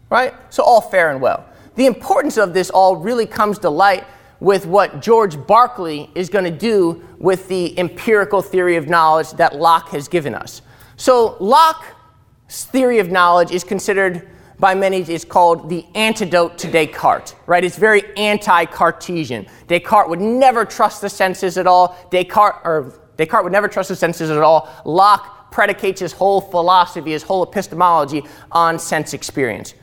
Right? 0.10 0.34
So, 0.50 0.64
all 0.64 0.82
fair 0.82 1.12
and 1.12 1.22
well. 1.22 1.46
The 1.76 1.86
importance 1.86 2.38
of 2.38 2.54
this 2.54 2.70
all 2.70 2.98
really 2.98 3.26
comes 3.26 3.60
to 3.60 3.70
light 3.70 4.04
with 4.42 4.66
what 4.66 5.02
George 5.02 5.38
Berkeley 5.38 6.10
is 6.16 6.30
going 6.30 6.46
to 6.46 6.52
do 6.52 7.02
with 7.18 7.48
the 7.48 7.78
empirical 7.80 8.42
theory 8.42 8.76
of 8.76 8.90
knowledge 8.90 9.32
that 9.34 9.56
Locke 9.56 9.90
has 9.90 10.08
given 10.08 10.36
us. 10.36 10.62
So, 10.98 11.38
Locke's 11.40 12.66
theory 12.66 13.00
of 13.00 13.10
knowledge 13.10 13.52
is 13.52 13.64
considered 13.64 14.28
by 14.62 14.76
many 14.76 15.00
is 15.00 15.26
called 15.26 15.70
the 15.70 15.86
antidote 15.96 16.58
to 16.60 16.72
Descartes, 16.72 17.36
right? 17.48 17.64
It's 17.64 17.78
very 17.78 18.04
anti-Cartesian. 18.16 19.48
Descartes 19.68 20.08
would 20.08 20.22
never 20.22 20.64
trust 20.66 21.02
the 21.02 21.10
senses 21.10 21.58
at 21.58 21.66
all. 21.66 21.98
Descartes, 22.12 22.60
or 22.64 22.94
Descartes 23.18 23.44
would 23.44 23.52
never 23.52 23.68
trust 23.68 23.90
the 23.90 23.96
senses 23.96 24.30
at 24.30 24.38
all. 24.38 24.70
Locke 24.86 25.52
predicates 25.52 26.00
his 26.00 26.14
whole 26.14 26.40
philosophy, 26.40 27.12
his 27.12 27.24
whole 27.24 27.44
epistemology 27.44 28.24
on 28.52 28.78
sense 28.78 29.14
experience. 29.16 29.74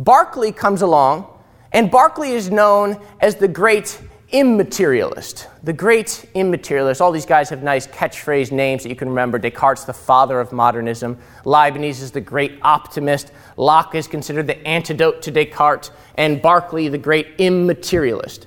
Berkeley 0.00 0.50
comes 0.50 0.80
along, 0.80 1.28
and 1.70 1.90
Berkeley 1.90 2.32
is 2.32 2.50
known 2.50 3.00
as 3.20 3.36
the 3.36 3.48
great 3.48 4.00
immaterialist, 4.32 5.48
the 5.62 5.72
great 5.72 6.24
immaterialist. 6.34 7.00
All 7.00 7.12
these 7.12 7.26
guys 7.26 7.50
have 7.50 7.62
nice 7.62 7.86
catchphrase 7.86 8.50
names 8.50 8.82
that 8.82 8.88
you 8.88 8.96
can 8.96 9.08
remember. 9.08 9.38
Descartes, 9.38 9.84
the 9.84 9.92
father 9.92 10.40
of 10.40 10.52
modernism. 10.52 11.18
Leibniz 11.44 12.00
is 12.00 12.10
the 12.10 12.20
great 12.20 12.58
optimist. 12.62 13.30
Locke 13.56 13.94
is 13.94 14.06
considered 14.06 14.46
the 14.46 14.66
antidote 14.66 15.22
to 15.22 15.30
Descartes. 15.30 15.90
And 16.16 16.40
Berkeley, 16.40 16.88
the 16.88 16.98
great 16.98 17.28
immaterialist. 17.38 18.46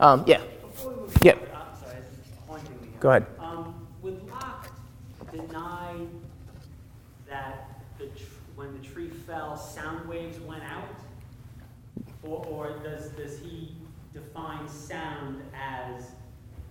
Um, 0.00 0.24
yeah. 0.26 0.40
Yeah. 1.22 1.34
Go 3.00 3.10
ahead. 3.10 3.26
Um, 3.38 3.86
would 4.02 4.28
Locke 4.28 4.70
deny 5.30 5.94
that 7.28 7.68
the 7.98 8.06
tr- 8.06 8.24
when 8.56 8.72
the 8.80 8.86
tree 8.86 9.10
fell, 9.10 9.56
sound 9.56 10.08
waves 10.08 10.40
went 10.40 10.64
out? 10.64 10.88
Or, 12.24 12.44
or 12.46 12.78
does, 12.82 12.97
sound 14.68 15.42
as 15.54 16.12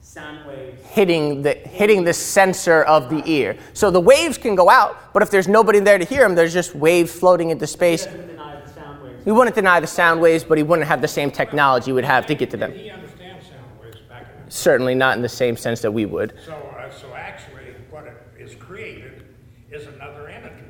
sound 0.01 0.47
waves? 0.47 0.81
Hitting 0.87 1.41
the, 1.41 1.53
hitting 1.53 2.03
the 2.03 2.13
sensor 2.13 2.83
of 2.83 3.09
the 3.09 3.21
ear. 3.29 3.57
So 3.73 3.91
the 3.91 3.99
waves 3.99 4.37
can 4.37 4.55
go 4.55 4.69
out, 4.69 5.13
but 5.13 5.21
if 5.21 5.29
there's 5.29 5.47
nobody 5.47 5.79
there 5.79 5.97
to 5.97 6.05
hear 6.05 6.21
them, 6.21 6.35
there's 6.35 6.53
just 6.53 6.75
waves 6.75 7.11
floating 7.11 7.49
into 7.49 7.67
space. 7.67 8.05
doesn't 8.05 8.27
deny 8.27 8.61
the 8.61 8.73
sound 8.73 9.03
waves. 9.03 9.23
He 9.23 9.31
wouldn't 9.31 9.55
deny 9.55 9.79
the 9.79 9.87
sound 9.87 10.21
waves, 10.21 10.43
but 10.43 10.57
he 10.57 10.63
wouldn't 10.63 10.87
have 10.87 11.01
the 11.01 11.07
same 11.07 11.31
technology 11.31 11.91
would 11.91 12.05
have 12.05 12.25
to 12.27 12.35
get 12.35 12.49
to 12.51 12.57
them. 12.57 12.71
He 12.71 12.89
understands 12.89 13.45
sound 13.47 13.79
waves 13.81 13.99
back 14.09 14.27
in 14.37 14.45
the 14.45 14.51
Certainly 14.51 14.95
not 14.95 15.17
in 15.17 15.21
the 15.21 15.29
same 15.29 15.57
sense 15.57 15.81
that 15.81 15.91
we 15.91 16.05
would. 16.05 16.33
So, 16.45 16.53
uh, 16.53 16.89
so 16.89 17.13
actually, 17.13 17.75
what 17.89 18.05
it 18.05 18.15
is 18.39 18.55
created 18.55 19.23
is 19.71 19.87
another 19.87 20.29
entity. 20.29 20.63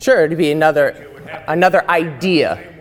Sure, 0.00 0.24
it'd 0.24 0.38
be 0.38 0.52
another 0.52 0.88
It 0.88 1.12
would 1.12 1.26
have 1.26 1.44
another 1.48 1.88
idea. 1.90 2.72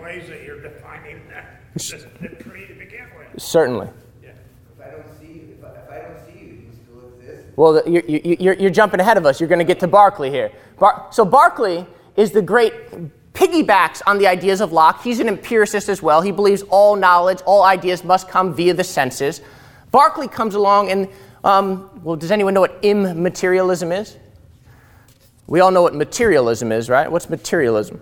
Certainly. 3.38 3.88
Yeah. 4.24 4.30
If 4.78 4.86
I 4.86 4.92
don't 4.92 5.06
see 5.20 5.26
you, 5.28 5.58
if 5.60 5.64
I, 5.92 5.98
don't 6.00 6.18
see 6.26 6.40
you, 6.40 6.46
you 6.54 6.70
still 6.84 7.10
exist. 7.20 7.48
Well, 7.56 7.82
you- 7.88 8.04
you- 8.08 8.38
you're, 8.40 8.54
you're 8.56 8.70
jumping 8.72 9.00
ahead 9.00 9.18
of 9.18 9.26
us. 9.26 9.40
You're 9.40 9.50
going 9.50 9.60
to 9.60 9.66
get 9.66 9.80
to 9.82 9.88
Berkeley 9.88 10.30
here. 10.30 10.52
Bar- 10.80 11.08
so 11.12 11.26
Berkeley 11.26 11.86
is 12.16 12.32
the 12.32 12.42
great 12.42 12.74
piggybacks 13.34 14.02
on 14.08 14.18
the 14.18 14.28
ideas 14.28 14.62
of 14.62 14.72
Locke. 14.72 15.04
He's 15.04 15.20
an 15.20 15.28
empiricist 15.28 15.90
as 15.90 16.02
well. 16.02 16.22
He 16.22 16.32
believes 16.32 16.62
all 16.70 16.96
knowledge, 16.96 17.40
all 17.46 17.64
ideas 17.64 18.04
must 18.04 18.30
come 18.30 18.54
via 18.54 18.74
the 18.74 18.84
senses. 18.84 19.42
Berkeley 19.92 20.28
comes 20.30 20.56
along 20.56 20.90
and, 20.90 21.10
um, 21.44 21.90
well, 22.04 22.16
does 22.16 22.32
anyone 22.32 22.54
know 22.54 22.62
what 22.62 22.80
immaterialism 22.82 23.92
is? 23.92 24.16
We 25.48 25.60
all 25.60 25.72
know 25.72 25.82
what 25.82 25.94
materialism 25.94 26.72
is, 26.72 26.90
right? 26.90 27.12
What's 27.12 27.30
materialism? 27.30 28.00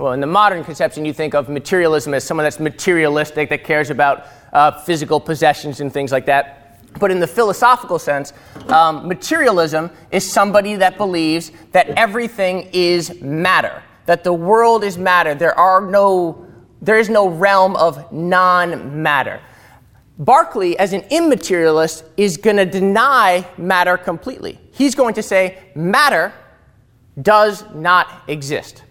Well, 0.00 0.14
in 0.14 0.20
the 0.20 0.26
modern 0.26 0.64
conception, 0.64 1.04
you 1.04 1.12
think 1.12 1.34
of 1.34 1.50
materialism 1.50 2.14
as 2.14 2.24
someone 2.24 2.44
that's 2.44 2.58
materialistic, 2.58 3.50
that 3.50 3.64
cares 3.64 3.90
about 3.90 4.28
uh, 4.50 4.70
physical 4.80 5.20
possessions 5.20 5.80
and 5.80 5.92
things 5.92 6.10
like 6.10 6.24
that. 6.24 6.80
But 6.98 7.10
in 7.10 7.20
the 7.20 7.26
philosophical 7.26 7.98
sense, 7.98 8.32
um, 8.68 9.06
materialism 9.06 9.90
is 10.10 10.24
somebody 10.26 10.76
that 10.76 10.96
believes 10.96 11.52
that 11.72 11.90
everything 11.90 12.70
is 12.72 13.20
matter, 13.20 13.82
that 14.06 14.24
the 14.24 14.32
world 14.32 14.84
is 14.84 14.96
matter. 14.96 15.34
There 15.34 15.56
are 15.58 15.82
no, 15.82 16.46
there 16.80 16.98
is 16.98 17.10
no 17.10 17.28
realm 17.28 17.76
of 17.76 18.10
non-matter. 18.10 19.42
Berkeley, 20.18 20.78
as 20.78 20.94
an 20.94 21.02
immaterialist, 21.10 22.04
is 22.16 22.38
going 22.38 22.56
to 22.56 22.64
deny 22.64 23.46
matter 23.58 23.98
completely. 23.98 24.58
He's 24.72 24.94
going 24.94 25.12
to 25.16 25.22
say 25.22 25.58
matter 25.74 26.32
does 27.20 27.66
not 27.74 28.22
exist. 28.28 28.84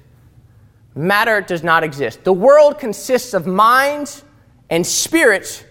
Matter 1.00 1.40
does 1.40 1.64
not 1.64 1.86
exist. 1.86 2.26
The 2.26 2.34
world 2.34 2.78
consists 2.78 3.34
of 3.34 3.48
minds 3.48 4.22
and 4.70 4.86
spirits, 4.86 5.64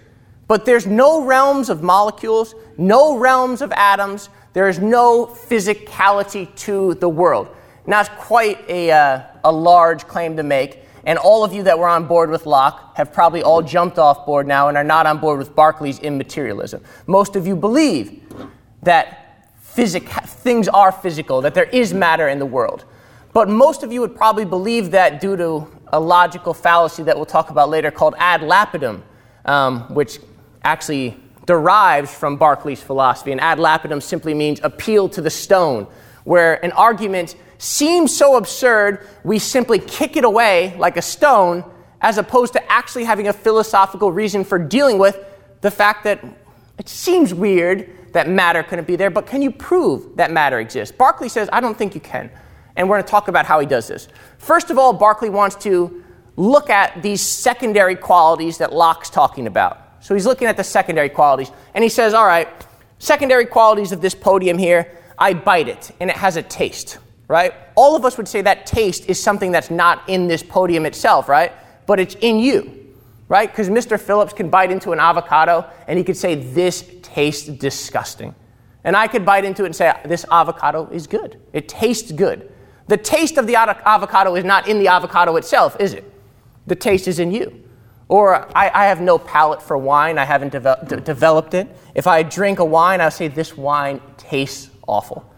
but 0.47 0.65
there's 0.65 0.87
no 0.87 1.23
realms 1.23 1.69
of 1.69 1.83
molecules, 1.83 2.55
no 2.79 3.15
realms 3.19 3.61
of 3.61 3.71
atoms. 3.73 4.31
There 4.55 4.71
is 4.71 4.79
no 4.79 5.27
physicality 5.27 6.57
to 6.61 6.95
the 6.95 7.11
world. 7.11 7.55
Now, 7.87 8.01
it's 8.01 8.09
quite 8.17 8.67
a, 8.71 8.91
uh, 8.91 9.23
a 9.45 9.53
large 9.53 10.07
claim 10.09 10.35
to 10.39 10.43
make, 10.43 10.83
and 11.05 11.19
all 11.19 11.45
of 11.45 11.53
you 11.53 11.63
that 11.65 11.79
were 11.79 11.89
on 11.89 12.07
board 12.07 12.31
with 12.31 12.47
Locke 12.47 12.97
have 12.97 13.13
probably 13.13 13.43
all 13.43 13.61
jumped 13.61 13.99
off 13.99 14.25
board 14.25 14.47
now 14.47 14.69
and 14.69 14.79
are 14.79 14.85
not 14.85 15.05
on 15.05 15.19
board 15.19 15.39
with 15.39 15.55
Berkeley's 15.55 15.99
immaterialism. 15.99 16.83
Most 17.07 17.37
of 17.37 17.47
you 17.47 17.55
believe 17.55 18.23
that 18.83 19.51
physic- 19.61 20.09
things 20.09 20.69
are 20.69 20.91
physical, 20.91 21.43
that 21.43 21.53
there 21.53 21.65
is 21.65 21.93
matter 21.93 22.29
in 22.29 22.39
the 22.39 22.47
world. 22.47 22.87
But 23.39 23.49
most 23.49 23.85
of 23.85 23.93
you 23.93 24.01
would 24.01 24.17
probably 24.17 24.45
believe 24.45 24.91
that 24.91 25.21
due 25.21 25.37
to 25.37 25.69
a 25.93 26.01
logical 26.01 26.53
fallacy 26.53 27.05
that 27.05 27.15
we'll 27.15 27.25
talk 27.25 27.51
about 27.51 27.69
later 27.69 27.93
called 27.93 28.17
ad 28.19 28.41
lapidem, 28.41 29.03
um, 29.45 29.83
which 29.95 30.19
actually 30.65 31.17
derives 31.47 32.13
from 32.13 32.37
Berkeley's 32.37 32.83
philosophy. 32.83 33.31
And 33.31 33.41
ad 33.41 33.59
lapidem 33.59 34.03
simply 34.03 34.35
means 34.35 34.59
appeal 34.65 35.09
to 35.11 35.21
the 35.21 35.31
stone, 35.31 35.87
where 36.25 36.65
an 36.65 36.73
argument 36.73 37.37
seems 37.59 38.17
so 38.17 38.35
absurd, 38.35 39.07
we 39.23 39.39
simply 39.39 39.79
kick 39.79 40.17
it 40.17 40.25
away 40.25 40.75
like 40.77 40.97
a 40.97 41.03
stone, 41.03 41.63
as 42.01 42.19
opposed 42.19 42.55
to 42.55 42.73
actually 42.73 43.05
having 43.05 43.29
a 43.29 43.33
philosophical 43.33 44.11
reason 44.11 44.43
for 44.43 44.59
dealing 44.59 44.99
with 44.99 45.17
the 45.61 45.71
fact 45.71 46.03
that 46.03 46.25
it 46.77 46.89
seems 46.89 47.33
weird 47.33 47.89
that 48.15 48.29
matter 48.29 48.65
couldn't 48.65 48.89
be 48.89 48.97
there, 48.97 49.11
but 49.11 49.29
can 49.29 49.43
you 49.43 49.53
prove 49.53 50.17
that 50.17 50.33
matter 50.33 50.59
exists? 50.59 50.93
Berkeley 50.93 51.29
says, 51.29 51.49
I 51.53 51.61
don't 51.61 51.79
think 51.79 51.95
you 51.95 52.01
can. 52.01 52.33
And 52.79 52.89
we're 52.89 52.95
going 52.95 53.05
to 53.05 53.11
talk 53.11 53.27
about 53.27 53.45
how 53.45 53.59
he 53.59 53.67
does 53.67 53.89
this. 53.89 54.07
First 54.39 54.71
of 54.71 54.79
all, 54.79 54.93
Berkeley 54.93 55.31
wants 55.31 55.57
to 55.57 56.05
look 56.37 56.71
at 56.71 57.03
these 57.03 57.21
secondary 57.21 57.97
qualities 57.97 58.59
that 58.59 58.73
Locke's 58.73 59.11
talking 59.11 59.49
about. 59.49 59.83
So 60.01 60.15
he's 60.15 60.25
looking 60.25 60.47
at 60.47 60.57
the 60.57 60.63
secondary 60.63 61.09
qualities, 61.09 61.51
and 61.75 61.83
he 61.83 61.91
says, 61.91 62.15
All 62.15 62.25
right, 62.25 62.49
secondary 63.01 63.47
qualities 63.47 63.91
of 63.91 64.01
this 64.01 64.15
podium 64.15 64.57
here, 64.57 64.97
I 65.19 65.35
bite 65.35 65.67
it, 65.67 65.91
and 65.99 66.09
it 66.09 66.17
has 66.17 66.37
a 66.37 66.43
taste, 66.43 66.99
right? 67.27 67.53
All 67.75 67.97
of 67.97 68.05
us 68.05 68.17
would 68.17 68.29
say 68.29 68.43
that 68.43 68.65
taste 68.65 69.09
is 69.09 69.21
something 69.21 69.51
that's 69.51 69.73
not 69.73 70.09
in 70.09 70.29
this 70.29 70.45
podium 70.45 70.87
itself, 70.87 71.29
right? 71.29 71.51
But 71.87 71.99
it's 71.99 72.15
in 72.21 72.39
you, 72.39 72.95
right? 73.27 73.51
Because 73.51 73.69
Mr. 73.69 73.99
Phillips 73.99 74.33
can 74.33 74.51
bite 74.51 74.71
into 74.71 74.93
an 74.93 75.01
avocado, 75.01 75.69
and 75.89 75.99
he 75.99 76.05
could 76.05 76.17
say, 76.17 76.37
This 76.37 76.89
tastes 77.03 77.49
disgusting. 77.49 78.37
And 78.85 78.97
I 78.97 79.09
could 79.09 79.25
bite 79.25 79.45
into 79.45 79.65
it 79.65 79.67
and 79.67 79.75
say, 79.75 79.93
This 80.05 80.25
avocado 80.31 80.89
is 80.93 81.09
good. 81.09 81.41
It 81.53 81.69
tastes 81.69 82.13
good. 82.13 82.53
The 82.89 82.97
taste 82.97 83.37
of 83.37 83.47
the 83.47 83.57
avocado 83.57 84.35
is 84.35 84.45
not 84.45 84.67
in 84.67 84.79
the 84.79 84.89
avocado 84.89 85.37
itself, 85.37 85.77
is 85.79 85.93
it? 85.93 86.11
The 86.67 86.75
taste 86.75 87.07
is 87.07 87.19
in 87.19 87.31
you. 87.33 87.65
Or 88.09 88.49
I, 88.57 88.71
I 88.75 88.85
have 88.87 89.03
no 89.03 89.19
palate 89.19 89.63
for 89.63 89.77
wine, 89.77 90.19
I 90.19 90.25
haven't 90.25 90.53
de- 90.53 91.01
developed 91.05 91.53
it. 91.53 91.69
If 91.95 92.07
I 92.07 92.23
drink 92.23 92.59
a 92.59 92.65
wine, 92.65 93.03
I'll 93.03 93.11
say, 93.11 93.29
This 93.29 93.57
wine 93.57 94.01
tastes 94.17 94.71
awful. 94.87 95.31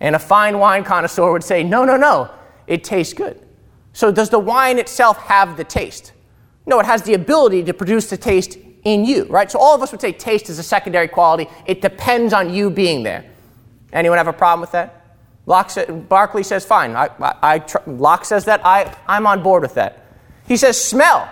And 0.00 0.16
a 0.16 0.18
fine 0.18 0.58
wine 0.58 0.82
connoisseur 0.84 1.32
would 1.32 1.44
say, 1.44 1.62
No, 1.62 1.84
no, 1.84 1.96
no, 1.96 2.30
it 2.66 2.82
tastes 2.82 3.14
good. 3.14 3.40
So, 3.92 4.10
does 4.10 4.30
the 4.30 4.38
wine 4.38 4.78
itself 4.78 5.18
have 5.18 5.56
the 5.56 5.64
taste? 5.64 6.12
No, 6.66 6.80
it 6.80 6.86
has 6.86 7.02
the 7.02 7.14
ability 7.14 7.62
to 7.64 7.72
produce 7.72 8.10
the 8.10 8.16
taste 8.16 8.58
in 8.84 9.04
you, 9.04 9.24
right? 9.24 9.50
So, 9.50 9.60
all 9.60 9.74
of 9.74 9.82
us 9.82 9.92
would 9.92 10.00
say 10.00 10.12
taste 10.12 10.50
is 10.50 10.58
a 10.58 10.62
secondary 10.64 11.08
quality. 11.08 11.48
It 11.66 11.80
depends 11.80 12.32
on 12.32 12.52
you 12.52 12.68
being 12.70 13.04
there. 13.04 13.24
Anyone 13.92 14.18
have 14.18 14.28
a 14.28 14.32
problem 14.32 14.60
with 14.60 14.72
that? 14.72 14.97
Locke 15.48 15.70
Berkeley 16.10 16.42
says, 16.42 16.66
fine. 16.66 16.94
I, 16.94 17.08
I, 17.18 17.34
I 17.54 17.58
tr- 17.60 17.78
Locke 17.86 18.26
says 18.26 18.44
that. 18.44 18.60
I, 18.66 18.94
I'm 19.06 19.26
on 19.26 19.42
board 19.42 19.62
with 19.62 19.74
that. 19.74 20.04
He 20.46 20.58
says, 20.58 20.78
smell 20.78 21.26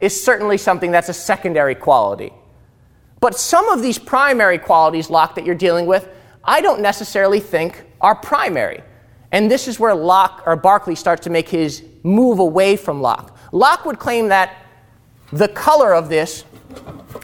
is 0.00 0.24
certainly 0.24 0.58
something 0.58 0.90
that's 0.90 1.08
a 1.08 1.14
secondary 1.14 1.76
quality. 1.76 2.32
But 3.20 3.36
some 3.36 3.68
of 3.68 3.80
these 3.80 3.96
primary 3.96 4.58
qualities, 4.58 5.08
Locke, 5.08 5.36
that 5.36 5.46
you're 5.46 5.54
dealing 5.54 5.86
with, 5.86 6.08
I 6.42 6.60
don't 6.60 6.80
necessarily 6.80 7.38
think 7.38 7.84
are 8.00 8.16
primary. 8.16 8.82
And 9.30 9.48
this 9.48 9.68
is 9.68 9.78
where 9.78 9.94
Locke 9.94 10.42
or 10.46 10.56
Berkeley 10.56 10.96
starts 10.96 11.22
to 11.24 11.30
make 11.30 11.48
his 11.48 11.84
move 12.02 12.40
away 12.40 12.76
from 12.76 13.00
Locke. 13.00 13.36
Locke 13.52 13.84
would 13.84 14.00
claim 14.00 14.28
that 14.28 14.64
the 15.32 15.46
color 15.46 15.94
of 15.94 16.08
this 16.08 16.44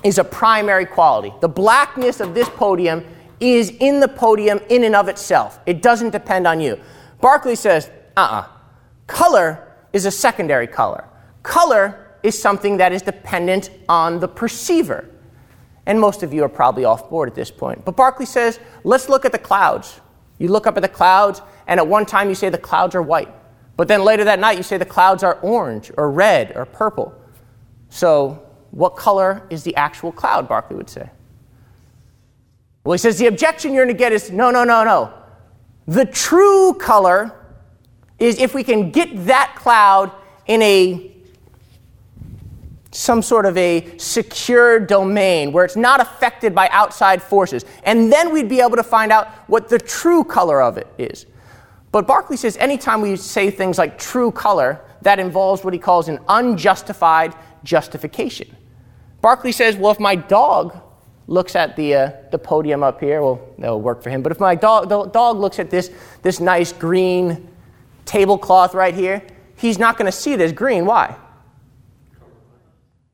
is 0.05 0.19
a 0.19 0.25
primary 0.25 0.87
quality. 0.87 1.33
The 1.41 1.49
blackness 1.49 2.21
of 2.21 2.35
this 2.35 2.49
podium 2.51 3.05
is 3.41 3.71
in 3.81 4.01
the 4.01 4.09
podium 4.09 4.61
in 4.69 4.85
and 4.85 4.97
of 4.97 5.09
itself. 5.09 5.61
It 5.67 5.83
doesn't 5.83 6.11
depend 6.11 6.47
on 6.47 6.61
you. 6.61 6.81
Berkeley 7.21 7.57
says, 7.57 7.91
uh 8.17 8.21
uh-uh. 8.21 8.41
uh 8.41 8.49
Color 9.07 9.73
is 9.93 10.05
a 10.05 10.11
secondary 10.11 10.67
color. 10.67 11.09
Color 11.43 12.19
is 12.23 12.41
something 12.41 12.77
that 12.79 12.93
is 12.93 13.03
dependent 13.03 13.71
on 13.89 14.19
the 14.19 14.27
perceiver. 14.29 15.09
And 15.87 16.01
most 16.01 16.25
of 16.25 16.35
you 16.35 16.43
are 16.43 16.49
probably 16.49 16.85
off 16.85 17.09
board 17.09 17.29
at 17.29 17.35
this 17.37 17.51
point. 17.51 17.85
But 17.85 17.97
Berkeley 17.97 18.27
says, 18.27 18.59
let's 18.83 19.09
look 19.09 19.25
at 19.25 19.31
the 19.33 19.39
clouds. 19.39 20.01
You 20.39 20.49
look 20.49 20.67
up 20.67 20.77
at 20.77 20.83
the 20.83 20.89
clouds, 20.89 21.41
and 21.69 21.79
at 21.79 21.87
one 21.87 22.05
time 22.05 22.29
you 22.29 22.35
say 22.35 22.49
the 22.49 22.59
clouds 22.59 22.95
are 22.95 23.03
white. 23.03 23.33
But 23.77 23.89
then 23.89 24.03
later 24.03 24.25
that 24.25 24.41
night 24.41 24.57
you 24.57 24.63
say 24.63 24.77
the 24.77 24.85
clouds 24.85 25.23
are 25.23 25.39
orange 25.41 25.93
or 25.97 26.11
red 26.11 26.53
or 26.57 26.65
purple. 26.65 27.15
So, 27.89 28.43
what 28.73 28.97
color 28.97 29.47
is 29.49 29.63
the 29.63 29.75
actual 29.77 30.13
cloud, 30.13 30.49
Berkeley 30.49 30.77
would 30.77 30.91
say? 30.91 31.09
Well, 32.87 32.93
he 32.93 32.99
says 32.99 33.19
the 33.19 33.27
objection 33.27 33.75
you're 33.75 33.85
going 33.85 33.97
to 33.97 33.99
get 33.99 34.13
is 34.13 34.31
no, 34.31 34.53
no, 34.53 34.63
no, 34.63 34.85
no. 34.85 35.13
The 35.89 36.07
true 36.07 36.73
color 36.75 37.33
is 38.21 38.39
if 38.39 38.55
we 38.55 38.63
can 38.63 38.93
get 38.93 39.27
that 39.27 39.57
cloud 39.57 40.13
in 40.47 40.63
a 40.63 41.11
some 42.93 43.23
sort 43.23 43.45
of 43.45 43.57
a 43.59 43.99
secure 43.99 44.79
domain 44.79 45.51
where 45.51 45.65
it's 45.65 45.75
not 45.75 46.01
affected 46.01 46.55
by 46.55 46.69
outside 46.69 47.21
forces. 47.21 47.65
And 47.83 48.11
then 48.11 48.33
we'd 48.33 48.49
be 48.49 48.61
able 48.61 48.77
to 48.77 48.85
find 48.85 49.11
out 49.11 49.31
what 49.49 49.69
the 49.69 49.81
true 49.81 50.23
color 50.23 50.63
of 50.63 50.79
it 50.79 50.87
is. 50.97 51.27
But 51.91 52.07
Berkeley 52.07 52.37
says 52.37 52.57
anytime 52.57 53.01
we 53.01 53.17
say 53.17 53.51
things 53.51 53.79
like 53.79 53.99
true 53.99 54.31
color, 54.31 54.81
that 55.03 55.19
involves 55.19 55.65
what 55.65 55.75
he 55.75 55.81
calls 55.81 56.09
an 56.09 56.21
unjustified 56.29 57.35
justification. 57.65 58.55
Berkeley 59.21 59.53
says, 59.53 59.77
well, 59.77 59.91
if 59.91 59.99
my 59.99 60.15
dog 60.15 60.81
looks 61.27 61.57
at 61.57 61.77
the, 61.77 61.95
uh, 61.95 62.13
the 62.31 62.39
podium 62.39 62.83
up 62.83 63.01
here, 63.01 63.21
well, 63.23 63.41
that'll 63.59 63.81
work 63.81 64.03
for 64.03 64.11
him. 64.11 64.23
But 64.23 64.33
if 64.33 64.41
my 64.41 64.55
dog, 64.55 64.89
the 64.89 65.05
dog 65.07 65.39
looks 65.39 65.59
at 65.59 65.71
this, 65.71 65.91
this 66.23 66.41
nice 66.41 66.73
green 66.73 67.49
tablecloth 68.05 68.75
right 68.75 68.95
here, 68.95 69.23
he's 69.57 69.79
not 69.79 69.99
going 69.99 70.07
to 70.07 70.17
see 70.17 70.33
it 70.33 70.41
as 70.41 70.53
green. 70.53 70.87
Why? 70.87 71.17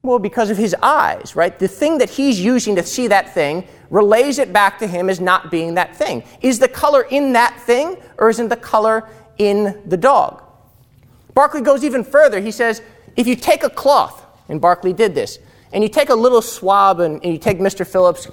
Well, 0.02 0.18
because 0.18 0.50
of 0.50 0.58
his 0.58 0.74
eyes, 0.82 1.36
right? 1.36 1.56
The 1.58 1.68
thing 1.68 1.98
that 1.98 2.10
he's 2.10 2.40
using 2.40 2.74
to 2.76 2.82
see 2.82 3.06
that 3.06 3.32
thing 3.32 3.66
relays 3.88 4.38
it 4.38 4.52
back 4.52 4.78
to 4.80 4.86
him 4.86 5.08
as 5.08 5.20
not 5.20 5.50
being 5.50 5.74
that 5.74 5.94
thing. 5.94 6.24
Is 6.40 6.58
the 6.58 6.68
color 6.68 7.02
in 7.02 7.32
that 7.34 7.58
thing, 7.60 7.96
or 8.18 8.28
isn't 8.28 8.48
the 8.48 8.56
color 8.56 9.08
in 9.38 9.80
the 9.86 9.96
dog? 9.96 10.42
Berkeley 11.34 11.60
goes 11.60 11.84
even 11.84 12.02
further. 12.02 12.40
He 12.40 12.50
says, 12.50 12.82
if 13.16 13.26
you 13.26 13.36
take 13.36 13.62
a 13.62 13.70
cloth, 13.70 14.26
and 14.48 14.60
Berkeley 14.60 14.92
did 14.92 15.14
this, 15.14 15.38
and 15.72 15.82
you 15.82 15.88
take 15.88 16.10
a 16.10 16.14
little 16.14 16.42
swab 16.42 17.00
and, 17.00 17.22
and 17.24 17.32
you 17.32 17.38
take 17.38 17.58
Mr. 17.58 17.86
Phillips, 17.86 18.28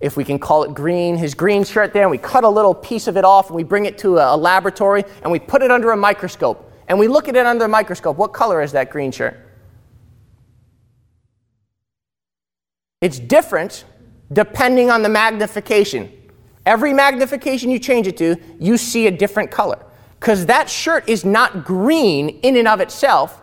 if 0.00 0.16
we 0.16 0.24
can 0.24 0.38
call 0.38 0.64
it 0.64 0.74
green, 0.74 1.16
his 1.16 1.34
green 1.34 1.64
shirt 1.64 1.92
there, 1.92 2.02
and 2.02 2.10
we 2.10 2.18
cut 2.18 2.44
a 2.44 2.48
little 2.48 2.74
piece 2.74 3.06
of 3.06 3.16
it 3.16 3.24
off 3.24 3.48
and 3.48 3.56
we 3.56 3.62
bring 3.62 3.86
it 3.86 3.98
to 3.98 4.18
a, 4.18 4.34
a 4.34 4.36
laboratory 4.36 5.04
and 5.22 5.32
we 5.32 5.38
put 5.38 5.62
it 5.62 5.70
under 5.70 5.90
a 5.92 5.96
microscope. 5.96 6.66
And 6.88 6.98
we 6.98 7.06
look 7.08 7.28
at 7.28 7.36
it 7.36 7.46
under 7.46 7.64
a 7.64 7.68
microscope. 7.68 8.16
What 8.16 8.32
color 8.32 8.62
is 8.62 8.72
that 8.72 8.90
green 8.90 9.12
shirt? 9.12 9.38
It's 13.00 13.18
different 13.18 13.84
depending 14.32 14.90
on 14.90 15.02
the 15.02 15.08
magnification. 15.08 16.12
Every 16.66 16.92
magnification 16.92 17.70
you 17.70 17.78
change 17.78 18.06
it 18.06 18.16
to, 18.18 18.36
you 18.58 18.76
see 18.76 19.06
a 19.06 19.10
different 19.10 19.50
color. 19.50 19.78
Because 20.18 20.46
that 20.46 20.68
shirt 20.68 21.08
is 21.08 21.24
not 21.24 21.64
green 21.64 22.28
in 22.40 22.56
and 22.56 22.68
of 22.68 22.80
itself, 22.80 23.40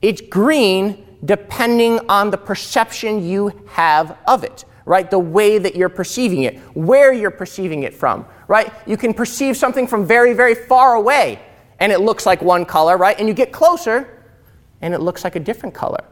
it's 0.00 0.20
green 0.20 1.03
depending 1.24 2.00
on 2.08 2.30
the 2.30 2.36
perception 2.36 3.26
you 3.26 3.52
have 3.68 4.18
of 4.26 4.44
it, 4.44 4.64
right? 4.84 5.10
The 5.10 5.18
way 5.18 5.58
that 5.58 5.74
you're 5.74 5.88
perceiving 5.88 6.42
it, 6.42 6.58
where 6.74 7.12
you're 7.12 7.30
perceiving 7.30 7.84
it 7.84 7.94
from, 7.94 8.26
right? 8.48 8.72
You 8.86 8.96
can 8.96 9.14
perceive 9.14 9.56
something 9.56 9.86
from 9.86 10.06
very, 10.06 10.32
very 10.32 10.54
far 10.54 10.94
away 10.94 11.40
and 11.80 11.92
it 11.92 12.00
looks 12.00 12.26
like 12.26 12.42
one 12.42 12.64
color, 12.64 12.96
right? 12.96 13.18
And 13.18 13.28
you 13.28 13.34
get 13.34 13.52
closer 13.52 14.22
and 14.80 14.94
it 14.94 15.00
looks 15.00 15.24
like 15.24 15.36
a 15.36 15.40
different 15.40 15.74
color. 15.74 16.04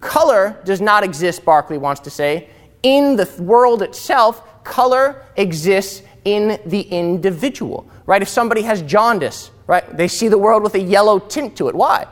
Color 0.00 0.60
does 0.64 0.80
not 0.80 1.04
exist, 1.04 1.44
Berkeley 1.44 1.78
wants 1.78 2.00
to 2.02 2.10
say. 2.10 2.48
In 2.82 3.16
the 3.16 3.30
world 3.38 3.82
itself, 3.82 4.64
color 4.64 5.24
exists 5.36 6.02
in 6.24 6.60
the 6.66 6.82
individual, 6.82 7.88
right? 8.06 8.22
If 8.22 8.28
somebody 8.28 8.62
has 8.62 8.82
jaundice, 8.82 9.50
right, 9.66 9.96
they 9.96 10.08
see 10.08 10.28
the 10.28 10.38
world 10.38 10.62
with 10.62 10.74
a 10.74 10.80
yellow 10.80 11.18
tint 11.18 11.56
to 11.56 11.68
it. 11.68 11.74
Why? 11.74 12.06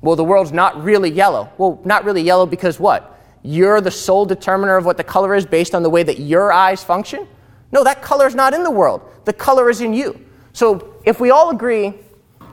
Well, 0.00 0.16
the 0.16 0.24
world's 0.24 0.52
not 0.52 0.82
really 0.82 1.10
yellow. 1.10 1.50
Well, 1.58 1.80
not 1.84 2.04
really 2.04 2.22
yellow 2.22 2.46
because 2.46 2.78
what? 2.78 3.18
You're 3.42 3.80
the 3.80 3.90
sole 3.90 4.26
determiner 4.26 4.76
of 4.76 4.84
what 4.84 4.96
the 4.96 5.04
color 5.04 5.34
is 5.34 5.46
based 5.46 5.74
on 5.74 5.82
the 5.82 5.90
way 5.90 6.02
that 6.02 6.18
your 6.20 6.52
eyes 6.52 6.84
function? 6.84 7.26
No, 7.72 7.84
that 7.84 8.02
color 8.02 8.26
is 8.26 8.34
not 8.34 8.54
in 8.54 8.62
the 8.62 8.70
world. 8.70 9.02
The 9.24 9.32
color 9.32 9.70
is 9.70 9.80
in 9.80 9.92
you. 9.92 10.24
So 10.52 10.94
if 11.04 11.20
we 11.20 11.30
all 11.30 11.50
agree 11.50 11.94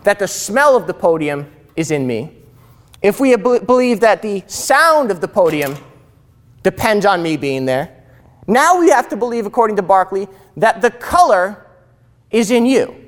that 0.04 0.20
the 0.20 0.28
smell 0.28 0.76
of 0.76 0.88
the 0.88 0.94
podium 0.94 1.52
is 1.76 1.92
in 1.92 2.06
me, 2.06 2.38
if 3.02 3.20
we 3.20 3.36
believe 3.36 4.00
that 4.00 4.22
the 4.22 4.44
sound 4.48 5.12
of 5.12 5.22
the 5.22 5.28
podium 5.28 5.76
depends 6.64 7.06
on 7.06 7.22
me 7.22 7.38
being 7.38 7.66
there, 7.66 8.04
now 8.48 8.80
we 8.80 8.90
have 8.90 9.10
to 9.10 9.18
believe, 9.18 9.46
according 9.46 9.76
to 9.78 9.82
Berkeley, 9.82 10.28
that 10.58 10.82
the 10.82 10.92
color 10.92 11.66
is 12.32 12.52
in 12.52 12.66
you. 12.66 13.05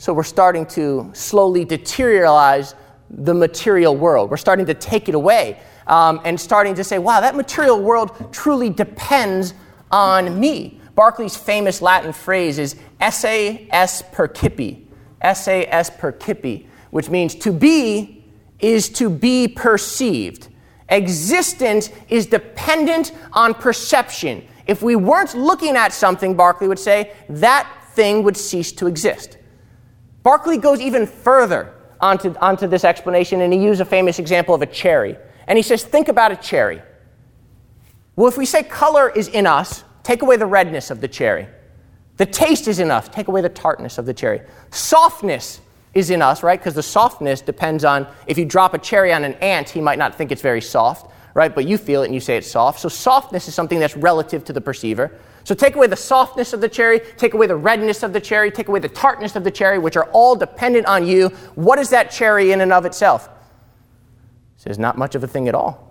So 0.00 0.14
we're 0.14 0.22
starting 0.22 0.64
to 0.68 1.10
slowly 1.12 1.66
deteriorize 1.66 2.72
the 3.10 3.34
material 3.34 3.94
world. 3.94 4.30
We're 4.30 4.38
starting 4.38 4.64
to 4.64 4.72
take 4.72 5.10
it 5.10 5.14
away 5.14 5.60
um, 5.86 6.22
and 6.24 6.40
starting 6.40 6.74
to 6.76 6.84
say, 6.84 6.98
wow, 6.98 7.20
that 7.20 7.36
material 7.36 7.78
world 7.82 8.32
truly 8.32 8.70
depends 8.70 9.52
on 9.90 10.40
me. 10.40 10.80
Berkeley's 10.94 11.36
famous 11.36 11.82
Latin 11.82 12.14
phrase 12.14 12.58
is 12.58 12.76
est 12.98 14.10
percipi, 14.10 14.86
est 15.20 15.98
percipi, 15.98 16.66
which 16.92 17.10
means 17.10 17.34
to 17.34 17.52
be 17.52 18.24
is 18.58 18.88
to 18.88 19.10
be 19.10 19.48
perceived. 19.48 20.48
Existence 20.88 21.90
is 22.08 22.24
dependent 22.24 23.12
on 23.34 23.52
perception. 23.52 24.48
If 24.66 24.80
we 24.80 24.96
weren't 24.96 25.34
looking 25.34 25.76
at 25.76 25.92
something, 25.92 26.34
Berkeley 26.34 26.68
would 26.68 26.78
say, 26.78 27.12
that 27.28 27.70
thing 27.92 28.22
would 28.22 28.38
cease 28.38 28.72
to 28.72 28.86
exist. 28.86 29.36
Berkeley 30.22 30.58
goes 30.58 30.80
even 30.80 31.06
further 31.06 31.74
onto, 32.00 32.34
onto 32.40 32.66
this 32.66 32.84
explanation, 32.84 33.40
and 33.40 33.52
he 33.52 33.62
used 33.62 33.80
a 33.80 33.84
famous 33.84 34.18
example 34.18 34.54
of 34.54 34.62
a 34.62 34.66
cherry. 34.66 35.16
And 35.46 35.56
he 35.56 35.62
says, 35.62 35.84
Think 35.84 36.08
about 36.08 36.32
a 36.32 36.36
cherry. 36.36 36.82
Well, 38.16 38.28
if 38.28 38.36
we 38.36 38.46
say 38.46 38.62
color 38.62 39.08
is 39.08 39.28
in 39.28 39.46
us, 39.46 39.84
take 40.02 40.22
away 40.22 40.36
the 40.36 40.46
redness 40.46 40.90
of 40.90 41.00
the 41.00 41.08
cherry. 41.08 41.48
The 42.16 42.26
taste 42.26 42.68
is 42.68 42.80
in 42.80 42.90
us, 42.90 43.08
take 43.08 43.28
away 43.28 43.40
the 43.40 43.48
tartness 43.48 43.96
of 43.96 44.04
the 44.04 44.12
cherry. 44.12 44.42
Softness 44.70 45.60
is 45.94 46.10
in 46.10 46.20
us, 46.20 46.42
right? 46.42 46.58
Because 46.58 46.74
the 46.74 46.82
softness 46.82 47.40
depends 47.40 47.84
on 47.84 48.06
if 48.26 48.36
you 48.36 48.44
drop 48.44 48.74
a 48.74 48.78
cherry 48.78 49.12
on 49.12 49.24
an 49.24 49.34
ant, 49.34 49.70
he 49.70 49.80
might 49.80 49.98
not 49.98 50.14
think 50.14 50.30
it's 50.30 50.42
very 50.42 50.60
soft, 50.60 51.10
right? 51.34 51.54
But 51.54 51.66
you 51.66 51.78
feel 51.78 52.02
it 52.02 52.06
and 52.06 52.14
you 52.14 52.20
say 52.20 52.36
it's 52.36 52.50
soft. 52.50 52.80
So 52.80 52.88
softness 52.88 53.48
is 53.48 53.54
something 53.54 53.78
that's 53.78 53.96
relative 53.96 54.44
to 54.44 54.52
the 54.52 54.60
perceiver. 54.60 55.18
So 55.44 55.54
take 55.54 55.74
away 55.74 55.86
the 55.86 55.96
softness 55.96 56.52
of 56.52 56.60
the 56.60 56.68
cherry, 56.68 57.00
take 57.16 57.34
away 57.34 57.46
the 57.46 57.56
redness 57.56 58.02
of 58.02 58.12
the 58.12 58.20
cherry, 58.20 58.50
take 58.50 58.68
away 58.68 58.80
the 58.80 58.88
tartness 58.88 59.36
of 59.36 59.44
the 59.44 59.50
cherry, 59.50 59.78
which 59.78 59.96
are 59.96 60.08
all 60.12 60.36
dependent 60.36 60.86
on 60.86 61.06
you. 61.06 61.28
What 61.54 61.78
is 61.78 61.90
that 61.90 62.10
cherry 62.10 62.52
in 62.52 62.60
and 62.60 62.72
of 62.72 62.84
itself? 62.84 63.28
He 64.56 64.62
says, 64.62 64.78
not 64.78 64.98
much 64.98 65.14
of 65.14 65.24
a 65.24 65.26
thing 65.26 65.48
at 65.48 65.54
all. 65.54 65.90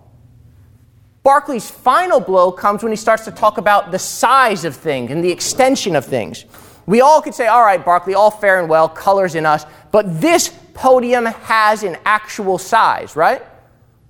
Berkeley's 1.22 1.70
final 1.70 2.20
blow 2.20 2.50
comes 2.50 2.82
when 2.82 2.92
he 2.92 2.96
starts 2.96 3.24
to 3.26 3.30
talk 3.30 3.58
about 3.58 3.90
the 3.90 3.98
size 3.98 4.64
of 4.64 4.74
things 4.74 5.10
and 5.10 5.22
the 5.22 5.30
extension 5.30 5.94
of 5.94 6.04
things. 6.04 6.46
We 6.86 7.02
all 7.02 7.20
could 7.20 7.34
say, 7.34 7.46
all 7.46 7.62
right, 7.62 7.84
Berkeley, 7.84 8.14
all 8.14 8.30
fair 8.30 8.58
and 8.58 8.68
well, 8.68 8.88
colors 8.88 9.34
in 9.34 9.44
us, 9.44 9.66
but 9.92 10.20
this 10.20 10.48
podium 10.72 11.26
has 11.26 11.82
an 11.82 11.98
actual 12.06 12.56
size, 12.56 13.16
right? 13.16 13.42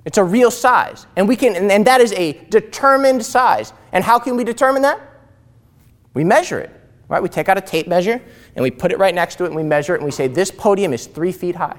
It's 0.05 0.19
a 0.19 0.25
real 0.25 0.51
size. 0.51 1.07
And 1.17 1.29
we 1.29 1.37
can 1.37 1.71
and 1.71 1.87
that 1.87 2.01
is 2.01 2.13
a 2.13 2.33
determined 2.49 3.25
size. 3.25 3.73
And 3.93 4.05
how 4.05 4.19
can 4.19 4.37
we 4.37 4.45
determine 4.45 4.83
that? 4.83 5.01
We 6.15 6.25
measure 6.25 6.59
it, 6.59 6.71
right? 7.09 7.23
We 7.23 7.29
take 7.29 7.49
out 7.49 7.59
a 7.59 7.61
tape 7.61 7.87
measure 7.87 8.21
and 8.57 8.63
we 8.63 8.71
put 8.71 8.93
it 8.93 8.99
right 8.99 9.15
next 9.15 9.37
to 9.37 9.45
it 9.45 9.49
and 9.49 9.57
we 9.57 9.63
measure 9.63 9.95
it 9.95 9.99
and 9.99 10.05
we 10.05 10.11
say, 10.11 10.27
this 10.27 10.51
podium 10.51 10.93
is 10.93 11.07
three 11.07 11.33
feet 11.33 11.57
high. 11.57 11.79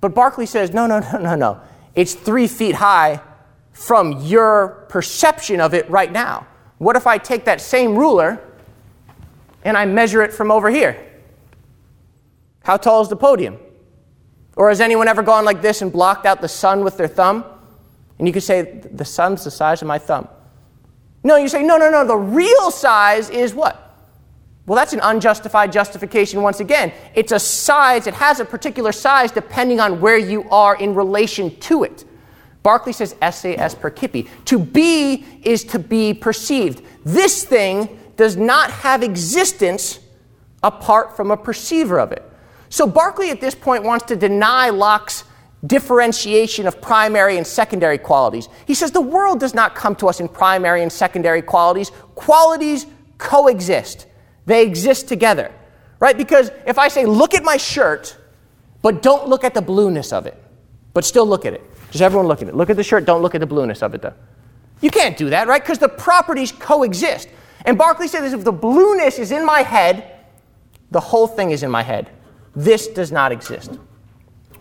But 0.00 0.14
Berkeley 0.14 0.46
says, 0.46 0.72
no, 0.72 0.86
no, 0.86 1.00
no, 1.00 1.18
no, 1.18 1.34
no. 1.34 1.60
It's 1.94 2.14
three 2.14 2.46
feet 2.46 2.76
high 2.76 3.20
from 3.72 4.22
your 4.22 4.86
perception 4.88 5.60
of 5.60 5.74
it 5.74 5.88
right 5.90 6.10
now. 6.10 6.46
What 6.78 6.96
if 6.96 7.06
I 7.06 7.18
take 7.18 7.44
that 7.46 7.60
same 7.60 7.96
ruler 7.96 8.40
and 9.64 9.76
I 9.76 9.86
measure 9.86 10.22
it 10.22 10.32
from 10.32 10.50
over 10.50 10.70
here? 10.70 11.02
How 12.62 12.76
tall 12.76 13.00
is 13.00 13.08
the 13.08 13.16
podium? 13.16 13.58
Or 14.56 14.68
has 14.70 14.80
anyone 14.80 15.08
ever 15.08 15.22
gone 15.22 15.44
like 15.44 15.62
this 15.62 15.82
and 15.82 15.92
blocked 15.92 16.26
out 16.26 16.40
the 16.40 16.48
sun 16.48 16.84
with 16.84 16.96
their 16.96 17.08
thumb? 17.08 17.44
And 18.18 18.26
you 18.26 18.32
could 18.32 18.42
say, 18.42 18.80
the 18.90 19.04
sun's 19.04 19.44
the 19.44 19.50
size 19.50 19.82
of 19.82 19.88
my 19.88 19.98
thumb. 19.98 20.28
No, 21.26 21.34
you 21.34 21.48
say, 21.48 21.64
no, 21.64 21.76
no, 21.76 21.90
no, 21.90 22.06
the 22.06 22.16
real 22.16 22.70
size 22.70 23.30
is 23.30 23.52
what? 23.52 23.98
Well, 24.64 24.76
that's 24.76 24.92
an 24.92 25.00
unjustified 25.02 25.72
justification 25.72 26.40
once 26.40 26.60
again. 26.60 26.92
It's 27.16 27.32
a 27.32 27.40
size, 27.40 28.06
it 28.06 28.14
has 28.14 28.38
a 28.38 28.44
particular 28.44 28.92
size 28.92 29.32
depending 29.32 29.80
on 29.80 30.00
where 30.00 30.18
you 30.18 30.48
are 30.50 30.76
in 30.76 30.94
relation 30.94 31.58
to 31.58 31.82
it. 31.82 32.04
Berkeley 32.62 32.92
says 32.92 33.16
esse 33.20 33.44
est 33.44 33.80
percipi. 33.80 34.28
To 34.44 34.60
be 34.60 35.24
is 35.42 35.64
to 35.64 35.80
be 35.80 36.14
perceived. 36.14 36.84
This 37.04 37.44
thing 37.44 37.98
does 38.14 38.36
not 38.36 38.70
have 38.70 39.02
existence 39.02 39.98
apart 40.62 41.16
from 41.16 41.32
a 41.32 41.36
perceiver 41.36 41.98
of 41.98 42.12
it. 42.12 42.22
So 42.68 42.86
Berkeley 42.86 43.30
at 43.30 43.40
this 43.40 43.56
point 43.56 43.82
wants 43.82 44.04
to 44.06 44.14
deny 44.14 44.70
Locke's 44.70 45.24
differentiation 45.64 46.66
of 46.66 46.80
primary 46.80 47.36
and 47.36 47.46
secondary 47.46 47.98
qualities. 47.98 48.48
He 48.66 48.74
says 48.74 48.90
the 48.90 49.00
world 49.00 49.40
does 49.40 49.54
not 49.54 49.74
come 49.74 49.96
to 49.96 50.08
us 50.08 50.20
in 50.20 50.28
primary 50.28 50.82
and 50.82 50.92
secondary 50.92 51.42
qualities. 51.42 51.90
Qualities 52.14 52.86
coexist, 53.18 54.06
they 54.44 54.66
exist 54.66 55.08
together, 55.08 55.52
right? 55.98 56.16
Because 56.16 56.50
if 56.66 56.78
I 56.78 56.88
say, 56.88 57.06
look 57.06 57.34
at 57.34 57.42
my 57.42 57.56
shirt, 57.56 58.16
but 58.82 59.02
don't 59.02 59.28
look 59.28 59.44
at 59.44 59.54
the 59.54 59.62
blueness 59.62 60.12
of 60.12 60.26
it, 60.26 60.40
but 60.92 61.04
still 61.04 61.26
look 61.26 61.44
at 61.44 61.54
it. 61.54 61.62
Just 61.90 62.02
everyone 62.02 62.28
look 62.28 62.42
at 62.42 62.48
it. 62.48 62.54
Look 62.54 62.70
at 62.70 62.76
the 62.76 62.84
shirt, 62.84 63.04
don't 63.04 63.22
look 63.22 63.34
at 63.34 63.40
the 63.40 63.46
blueness 63.46 63.82
of 63.82 63.94
it, 63.94 64.02
though. 64.02 64.14
You 64.80 64.90
can't 64.90 65.16
do 65.16 65.30
that, 65.30 65.48
right? 65.48 65.62
Because 65.62 65.78
the 65.78 65.88
properties 65.88 66.52
coexist. 66.52 67.28
And 67.64 67.78
Berkeley 67.78 68.08
says 68.08 68.32
if 68.32 68.44
the 68.44 68.52
blueness 68.52 69.18
is 69.18 69.32
in 69.32 69.44
my 69.44 69.62
head, 69.62 70.12
the 70.90 71.00
whole 71.00 71.26
thing 71.26 71.50
is 71.50 71.62
in 71.62 71.70
my 71.70 71.82
head. 71.82 72.10
This 72.54 72.86
does 72.86 73.10
not 73.10 73.32
exist. 73.32 73.78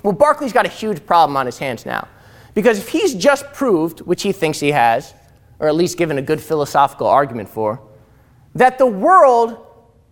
Well, 0.06 0.14
Berkeley's 0.14 0.54
got 0.54 0.68
a 0.68 0.70
huge 0.70 1.04
problem 1.08 1.36
on 1.36 1.48
his 1.48 1.58
hands 1.58 1.84
now. 1.84 2.08
Because 2.54 2.78
if 2.78 2.90
he's 2.90 3.16
just 3.16 3.52
proved, 3.54 4.02
which 4.02 4.22
he 4.22 4.32
thinks 4.32 4.60
he 4.60 4.70
has, 4.70 5.16
or 5.58 5.68
at 5.68 5.74
least 5.74 5.98
given 5.98 6.20
a 6.20 6.22
good 6.22 6.40
philosophical 6.40 7.08
argument 7.08 7.50
for, 7.50 7.82
that 8.54 8.78
the 8.78 8.86
world 8.86 9.58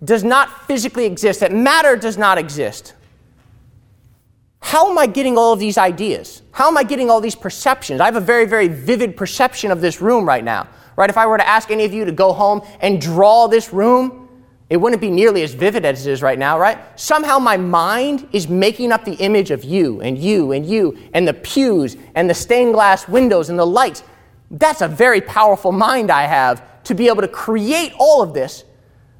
does 0.03 0.23
not 0.23 0.65
physically 0.65 1.05
exist, 1.05 1.41
that 1.41 1.51
matter 1.51 1.95
does 1.95 2.17
not 2.17 2.39
exist, 2.39 2.95
how 4.61 4.89
am 4.89 4.97
I 4.97 5.05
getting 5.05 5.37
all 5.37 5.53
of 5.53 5.59
these 5.59 5.77
ideas? 5.77 6.41
How 6.53 6.69
am 6.69 6.75
I 6.75 6.81
getting 6.81 7.11
all 7.11 7.21
these 7.21 7.35
perceptions? 7.35 8.01
I 8.01 8.05
have 8.05 8.15
a 8.15 8.19
very, 8.19 8.45
very 8.45 8.69
vivid 8.69 9.15
perception 9.15 9.69
of 9.69 9.79
this 9.79 10.01
room 10.01 10.25
right 10.27 10.43
now. 10.43 10.67
Right? 10.95 11.09
If 11.11 11.17
I 11.17 11.27
were 11.27 11.37
to 11.37 11.47
ask 11.47 11.69
any 11.69 11.85
of 11.85 11.93
you 11.93 12.03
to 12.03 12.11
go 12.11 12.33
home 12.33 12.63
and 12.81 12.99
draw 12.99 13.47
this 13.47 13.71
room, 13.71 14.22
it 14.73 14.81
wouldn't 14.81 15.03
be 15.03 15.11
nearly 15.11 15.43
as 15.43 15.53
vivid 15.53 15.85
as 15.85 16.07
it 16.07 16.11
is 16.11 16.23
right 16.23 16.39
now, 16.39 16.57
right? 16.57 16.79
Somehow 16.99 17.37
my 17.37 17.57
mind 17.57 18.27
is 18.31 18.47
making 18.47 18.91
up 18.91 19.05
the 19.05 19.13
image 19.13 19.51
of 19.51 19.63
you 19.63 20.01
and 20.01 20.17
you 20.17 20.51
and 20.51 20.65
you 20.65 20.97
and 21.13 21.27
the 21.27 21.33
pews 21.35 21.95
and 22.15 22.27
the 22.27 22.33
stained 22.33 22.73
glass 22.73 23.07
windows 23.07 23.51
and 23.51 23.59
the 23.59 23.67
lights. 23.67 24.01
That's 24.49 24.81
a 24.81 24.87
very 24.87 25.21
powerful 25.21 25.71
mind 25.71 26.09
I 26.09 26.23
have 26.23 26.83
to 26.85 26.95
be 26.95 27.07
able 27.07 27.21
to 27.21 27.27
create 27.27 27.93
all 27.99 28.23
of 28.23 28.33
this, 28.33 28.63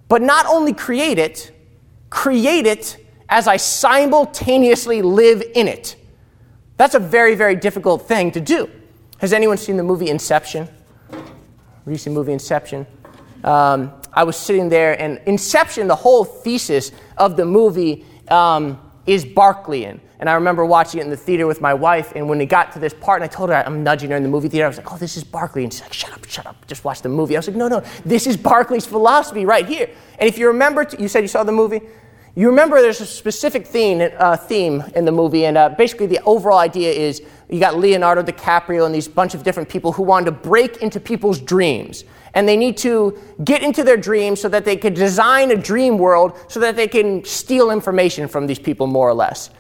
but 0.08 0.24
not 0.24 0.48
only 0.48 0.74
create 0.74 1.20
it, 1.20 1.52
create 2.10 2.66
it 2.66 2.98
as 3.30 3.48
I 3.48 3.58
simultaneously 3.58 5.04
live 5.04 5.44
in 5.54 5.68
it. 5.68 5.98
That's 6.78 6.96
a 6.96 7.00
very, 7.00 7.36
very 7.36 7.56
difficult 7.56 8.08
thing 8.08 8.32
to 8.32 8.42
do. 8.42 8.72
Has 9.20 9.34
anyone 9.34 9.58
seen 9.58 9.78
the 9.78 9.84
movie 9.84 10.10
Inception? 10.10 10.68
Recent 11.86 12.16
movie 12.16 12.34
Inception. 12.34 12.88
Um, 13.44 13.94
I 14.14 14.24
was 14.24 14.38
sitting 14.38 14.70
there, 14.70 15.00
and 15.02 15.20
Inception, 15.26 15.88
the 15.88 15.96
whole 15.96 16.24
thesis 16.24 16.92
of 17.18 17.36
the 17.36 17.46
movie 17.46 18.06
um, 18.28 18.80
is 19.06 19.26
Berkeleyan. 19.26 20.00
And 20.20 20.30
I 20.30 20.36
remember 20.36 20.64
watching 20.64 21.02
it 21.02 21.04
in 21.04 21.10
the 21.10 21.18
theater 21.18 21.48
with 21.48 21.60
my 21.60 21.74
wife, 21.74 22.14
and 22.16 22.30
when 22.30 22.38
we 22.38 22.46
got 22.46 22.72
to 22.74 22.80
this 22.80 22.94
part, 22.94 23.22
and 23.22 23.30
I 23.30 23.34
told 23.34 23.50
her 23.50 23.56
I'm 23.56 23.84
nudging 23.84 24.12
her 24.12 24.16
in 24.16 24.24
the 24.24 24.30
movie 24.30 24.48
theater, 24.48 24.66
I 24.66 24.70
was 24.70 24.78
like, 24.78 24.90
"Oh, 24.94 24.98
this 24.98 25.18
is 25.18 25.24
Berkeley," 25.24 25.64
and 25.64 25.74
she's 25.74 25.82
like, 25.82 25.92
"Shut 25.92 26.14
up, 26.14 26.24
shut 26.26 26.46
up, 26.46 26.66
just 26.66 26.86
watch 26.86 27.02
the 27.02 27.10
movie." 27.10 27.36
I 27.36 27.40
was 27.40 27.48
like, 27.48 27.58
"No, 27.58 27.68
no, 27.68 27.84
this 28.06 28.26
is 28.26 28.38
Berkeley's 28.38 28.86
philosophy 28.86 29.46
right 29.46 29.66
here." 29.66 29.90
And 30.20 30.30
if 30.30 30.38
you 30.38 30.48
remember, 30.48 30.88
you 30.98 31.10
said 31.10 31.24
you 31.24 31.28
saw 31.28 31.44
the 31.44 31.52
movie. 31.52 31.82
You 32.36 32.50
remember 32.50 32.82
there's 32.82 33.02
a 33.02 33.06
specific 33.06 33.68
theme, 33.68 34.10
uh, 34.18 34.38
theme 34.38 34.84
in 34.96 35.06
the 35.06 35.12
movie, 35.12 35.46
and 35.46 35.58
uh, 35.58 35.70
basically 35.70 36.08
the 36.08 36.22
overall 36.24 36.58
idea 36.58 36.92
is 36.92 37.22
you 37.50 37.60
got 37.60 37.78
Leonardo 37.78 38.24
DiCaprio 38.24 38.86
and 38.86 38.96
these 38.96 39.08
bunch 39.08 39.36
of 39.36 39.44
different 39.44 39.68
people 39.68 39.92
who 39.92 40.04
wanted 40.04 40.26
to 40.26 40.32
break 40.32 40.78
into 40.78 41.00
people's 41.00 41.40
dreams. 41.40 42.06
And 42.34 42.48
they 42.48 42.58
need 42.58 42.78
to 42.78 43.18
get 43.44 43.62
into 43.62 43.84
their 43.84 43.98
dreams 43.98 44.42
so 44.42 44.50
that 44.50 44.66
they 44.66 44.76
could 44.76 44.96
design 44.96 45.52
a 45.52 45.56
dream 45.56 45.98
world 45.98 46.38
so 46.48 46.60
that 46.62 46.76
they 46.76 46.88
can 46.88 47.24
steal 47.24 47.70
information 47.70 48.28
from 48.28 48.48
these 48.48 48.60
people, 48.60 48.88
more 48.88 49.08
or 49.08 49.14
less. 49.14 49.52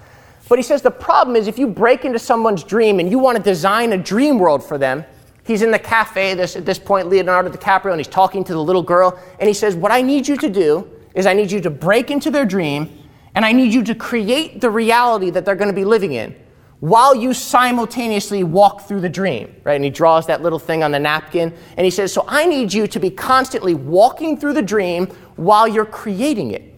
But 0.49 0.59
he 0.59 0.63
says 0.63 0.81
the 0.81 0.91
problem 0.91 1.35
is 1.35 1.47
if 1.47 1.57
you 1.57 1.67
break 1.67 2.03
into 2.05 2.19
someone's 2.19 2.63
dream 2.63 2.99
and 2.99 3.09
you 3.09 3.19
want 3.19 3.37
to 3.37 3.43
design 3.43 3.93
a 3.93 3.97
dream 3.97 4.39
world 4.39 4.63
for 4.63 4.77
them, 4.77 5.05
he's 5.45 5.61
in 5.61 5.71
the 5.71 5.79
cafe 5.79 6.33
this, 6.33 6.55
at 6.55 6.65
this 6.65 6.79
point, 6.79 7.09
Leonardo 7.09 7.49
DiCaprio, 7.49 7.91
and 7.91 7.99
he's 7.99 8.07
talking 8.07 8.43
to 8.43 8.53
the 8.53 8.63
little 8.63 8.83
girl, 8.83 9.19
and 9.39 9.47
he 9.47 9.53
says, 9.53 9.75
What 9.75 9.91
I 9.91 10.01
need 10.01 10.27
you 10.27 10.35
to 10.37 10.49
do 10.49 10.89
is 11.13 11.25
I 11.25 11.33
need 11.33 11.51
you 11.51 11.61
to 11.61 11.69
break 11.69 12.11
into 12.11 12.31
their 12.31 12.45
dream, 12.45 13.03
and 13.35 13.45
I 13.45 13.51
need 13.51 13.73
you 13.73 13.83
to 13.83 13.95
create 13.95 14.61
the 14.61 14.69
reality 14.69 15.29
that 15.29 15.45
they're 15.45 15.55
going 15.55 15.69
to 15.69 15.75
be 15.75 15.85
living 15.85 16.13
in 16.13 16.35
while 16.83 17.15
you 17.15 17.33
simultaneously 17.33 18.43
walk 18.43 18.81
through 18.81 18.99
the 18.99 19.07
dream, 19.07 19.55
right? 19.63 19.75
And 19.75 19.85
he 19.85 19.89
draws 19.89 20.27
that 20.27 20.41
little 20.41 20.59
thing 20.59 20.83
on 20.83 20.91
the 20.91 20.99
napkin, 20.99 21.53
and 21.77 21.85
he 21.85 21.89
says, 21.89 22.11
So 22.11 22.25
I 22.27 22.45
need 22.45 22.73
you 22.73 22.87
to 22.87 22.99
be 22.99 23.09
constantly 23.09 23.73
walking 23.73 24.37
through 24.37 24.51
the 24.51 24.61
dream 24.61 25.05
while 25.37 25.65
you're 25.65 25.85
creating 25.85 26.51
it. 26.51 26.75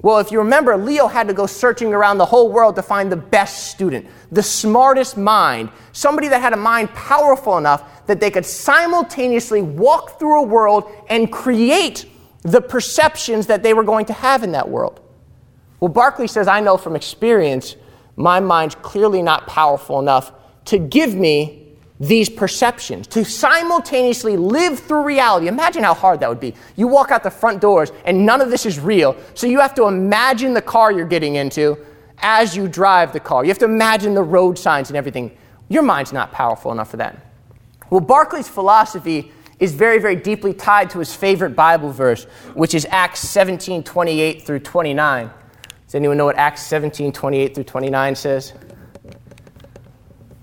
Well, 0.00 0.20
if 0.20 0.32
you 0.32 0.38
remember, 0.38 0.74
Leo 0.78 1.06
had 1.06 1.28
to 1.28 1.34
go 1.34 1.44
searching 1.44 1.92
around 1.92 2.16
the 2.16 2.24
whole 2.24 2.50
world 2.50 2.76
to 2.76 2.82
find 2.82 3.12
the 3.12 3.16
best 3.18 3.66
student, 3.66 4.06
the 4.30 4.42
smartest 4.42 5.18
mind, 5.18 5.68
somebody 5.92 6.28
that 6.28 6.40
had 6.40 6.54
a 6.54 6.56
mind 6.56 6.88
powerful 6.94 7.58
enough 7.58 8.06
that 8.06 8.20
they 8.20 8.30
could 8.30 8.46
simultaneously 8.46 9.60
walk 9.60 10.18
through 10.18 10.40
a 10.40 10.46
world 10.46 10.90
and 11.10 11.30
create 11.30 12.06
the 12.40 12.62
perceptions 12.62 13.48
that 13.48 13.62
they 13.62 13.74
were 13.74 13.84
going 13.84 14.06
to 14.06 14.14
have 14.14 14.44
in 14.44 14.52
that 14.52 14.70
world. 14.70 14.98
Well, 15.78 15.90
Berkeley 15.90 16.26
says, 16.26 16.48
I 16.48 16.60
know 16.60 16.78
from 16.78 16.96
experience, 16.96 17.76
my 18.16 18.40
mind's 18.40 18.74
clearly 18.76 19.22
not 19.22 19.46
powerful 19.46 19.98
enough 19.98 20.32
to 20.66 20.78
give 20.78 21.14
me 21.14 21.62
these 21.98 22.28
perceptions, 22.28 23.06
to 23.06 23.24
simultaneously 23.24 24.36
live 24.36 24.78
through 24.78 25.04
reality. 25.04 25.46
Imagine 25.46 25.84
how 25.84 25.94
hard 25.94 26.18
that 26.20 26.28
would 26.28 26.40
be. 26.40 26.52
You 26.74 26.88
walk 26.88 27.12
out 27.12 27.22
the 27.22 27.30
front 27.30 27.60
doors 27.60 27.92
and 28.04 28.26
none 28.26 28.40
of 28.40 28.50
this 28.50 28.66
is 28.66 28.80
real, 28.80 29.16
so 29.34 29.46
you 29.46 29.60
have 29.60 29.74
to 29.76 29.84
imagine 29.84 30.52
the 30.52 30.62
car 30.62 30.90
you're 30.90 31.06
getting 31.06 31.36
into 31.36 31.78
as 32.18 32.56
you 32.56 32.66
drive 32.66 33.12
the 33.12 33.20
car. 33.20 33.44
You 33.44 33.50
have 33.50 33.58
to 33.58 33.66
imagine 33.66 34.14
the 34.14 34.22
road 34.22 34.58
signs 34.58 34.90
and 34.90 34.96
everything. 34.96 35.36
Your 35.68 35.82
mind's 35.82 36.12
not 36.12 36.32
powerful 36.32 36.72
enough 36.72 36.90
for 36.90 36.96
that. 36.96 37.24
Well, 37.88 38.00
Berkeley's 38.00 38.48
philosophy 38.48 39.30
is 39.60 39.72
very, 39.72 40.00
very 40.00 40.16
deeply 40.16 40.52
tied 40.52 40.90
to 40.90 40.98
his 40.98 41.14
favorite 41.14 41.54
Bible 41.54 41.92
verse, 41.92 42.24
which 42.54 42.74
is 42.74 42.84
Acts 42.90 43.20
17 43.20 43.84
28 43.84 44.42
through 44.42 44.58
29. 44.58 45.30
Does 45.92 45.96
anyone 45.96 46.16
know 46.16 46.24
what 46.24 46.38
Acts 46.38 46.62
17 46.62 47.12
28 47.12 47.54
through 47.54 47.64
29 47.64 48.14
says? 48.14 48.54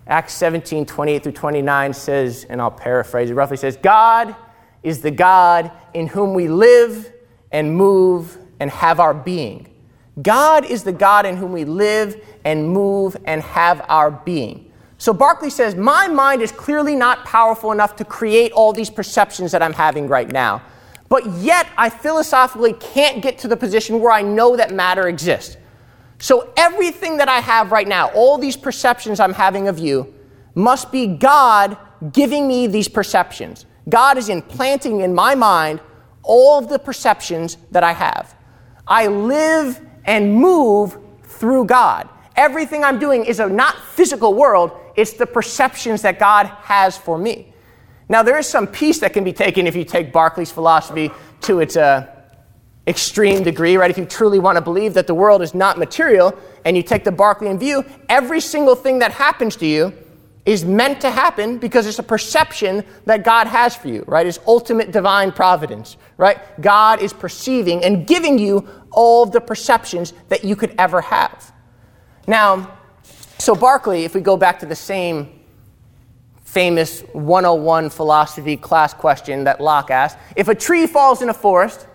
Acts 0.06 0.34
17, 0.34 0.86
28 0.86 1.24
through 1.24 1.32
29 1.32 1.94
says, 1.94 2.46
and 2.48 2.62
I'll 2.62 2.70
paraphrase 2.70 3.32
it 3.32 3.34
roughly 3.34 3.58
says, 3.58 3.76
God 3.76 4.36
is 4.84 5.02
the 5.02 5.10
God 5.10 5.72
in 5.96 6.06
whom 6.06 6.36
we 6.36 6.48
live 6.48 7.12
and 7.52 7.76
move 7.76 8.38
and 8.60 8.70
have 8.70 9.00
our 9.00 9.16
being. 9.16 9.74
God 10.22 10.66
is 10.66 10.84
the 10.84 10.92
God 10.92 11.26
in 11.26 11.36
whom 11.36 11.52
we 11.52 11.66
live 11.66 12.24
and 12.46 12.70
move 12.70 13.18
and 13.26 13.42
have 13.42 13.84
our 13.90 14.12
being. 14.12 14.72
So 15.00 15.14
Berkeley 15.14 15.50
says, 15.50 15.74
My 15.74 16.08
mind 16.08 16.44
is 16.44 16.52
clearly 16.52 16.96
not 16.96 17.26
powerful 17.26 17.72
enough 17.72 17.96
to 17.96 18.06
create 18.06 18.52
all 18.52 18.72
these 18.72 18.92
perceptions 18.92 19.52
that 19.54 19.64
I'm 19.64 19.74
having 19.74 20.08
right 20.08 20.30
now. 20.30 20.62
But 21.10 21.26
yet, 21.34 21.68
I 21.76 21.90
philosophically 21.90 22.74
can't 22.74 23.22
get 23.22 23.40
to 23.40 23.48
the 23.48 23.58
position 23.58 24.00
where 24.00 24.12
I 24.12 24.22
know 24.22 24.56
that 24.56 24.72
matter 24.72 25.08
exists. 25.08 25.58
So 26.20 26.54
everything 26.56 27.18
that 27.18 27.28
I 27.28 27.40
have 27.40 27.72
right 27.72 27.88
now, 27.88 28.10
all 28.10 28.38
these 28.38 28.56
perceptions 28.56 29.20
I'm 29.20 29.34
having 29.34 29.68
of 29.68 29.80
you, 29.80 30.14
must 30.54 30.92
be 30.92 31.08
God 31.08 31.78
giving 32.12 32.48
me 32.48 32.68
these 32.68 32.88
perceptions. 32.88 33.66
God 33.88 34.18
is 34.18 34.30
implanting 34.30 35.02
in 35.02 35.14
my 35.14 35.34
mind 35.34 35.80
all 36.22 36.60
of 36.60 36.70
the 36.70 36.78
perceptions 36.78 37.58
that 37.72 37.84
I 37.84 37.94
have. 37.94 38.36
I 38.88 39.08
live 39.08 39.80
and 40.06 40.34
move 40.34 40.98
through 41.24 41.66
God. 41.66 42.08
Everything 42.36 42.84
I'm 42.84 43.00
doing 43.00 43.26
is 43.26 43.40
a 43.40 43.48
not 43.48 43.78
physical 43.80 44.34
world, 44.34 44.72
it's 44.96 45.14
the 45.14 45.26
perceptions 45.26 46.02
that 46.04 46.20
God 46.20 46.46
has 46.46 46.98
for 46.98 47.18
me. 47.18 47.49
Now, 48.10 48.24
there 48.24 48.38
is 48.40 48.48
some 48.48 48.66
peace 48.66 49.00
that 49.00 49.14
can 49.14 49.24
be 49.24 49.34
taken 49.34 49.68
if 49.68 49.76
you 49.76 49.86
take 49.86 50.12
Berkeley's 50.12 50.52
philosophy 50.52 51.12
to 51.42 51.60
its 51.60 51.78
uh, 51.78 52.08
extreme 52.88 53.44
degree, 53.44 53.78
right? 53.78 53.92
If 53.92 54.00
you 54.00 54.06
truly 54.06 54.40
want 54.40 54.56
to 54.56 54.62
believe 54.62 54.96
that 54.96 55.06
the 55.06 55.14
world 55.14 55.44
is 55.44 55.54
not 55.54 55.78
material 55.78 56.38
and 56.66 56.76
you 56.76 56.82
take 56.82 57.04
the 57.04 57.12
Berkeleyan 57.12 57.60
view, 57.60 57.86
every 58.10 58.42
single 58.42 58.76
thing 58.76 59.00
that 59.00 59.12
happens 59.12 59.56
to 59.58 59.68
you 59.68 59.94
is 60.44 60.66
meant 60.66 61.00
to 61.02 61.12
happen 61.12 61.60
because 61.60 61.86
it's 61.86 62.00
a 62.00 62.04
perception 62.04 62.84
that 63.06 63.24
God 63.24 63.46
has 63.46 63.76
for 63.76 63.90
you, 63.90 64.04
right? 64.08 64.26
It's 64.26 64.40
ultimate 64.48 64.92
divine 64.92 65.32
providence, 65.32 65.98
right? 66.18 66.40
God 66.60 67.04
is 67.04 67.14
perceiving 67.14 67.84
and 67.84 68.08
giving 68.08 68.40
you 68.40 68.68
all 68.92 69.28
the 69.28 69.42
perceptions 69.42 70.14
that 70.30 70.44
you 70.44 70.56
could 70.56 70.74
ever 70.80 71.02
have. 71.02 71.54
Now, 72.26 72.80
so 73.38 73.54
Berkeley, 73.54 74.06
if 74.06 74.16
we 74.16 74.22
go 74.22 74.36
back 74.36 74.60
to 74.60 74.66
the 74.66 74.76
same 74.76 75.39
famous 76.50 77.02
101 77.14 77.92
philosophy 77.92 78.58
class 78.58 78.92
question 78.92 79.44
that 79.44 79.62
Locke 79.62 79.92
asked, 79.92 80.18
if 80.36 80.48
a 80.48 80.56
tree 80.56 80.88
falls 80.88 81.22
in 81.22 81.30
a 81.30 81.34
forest, 81.34 81.86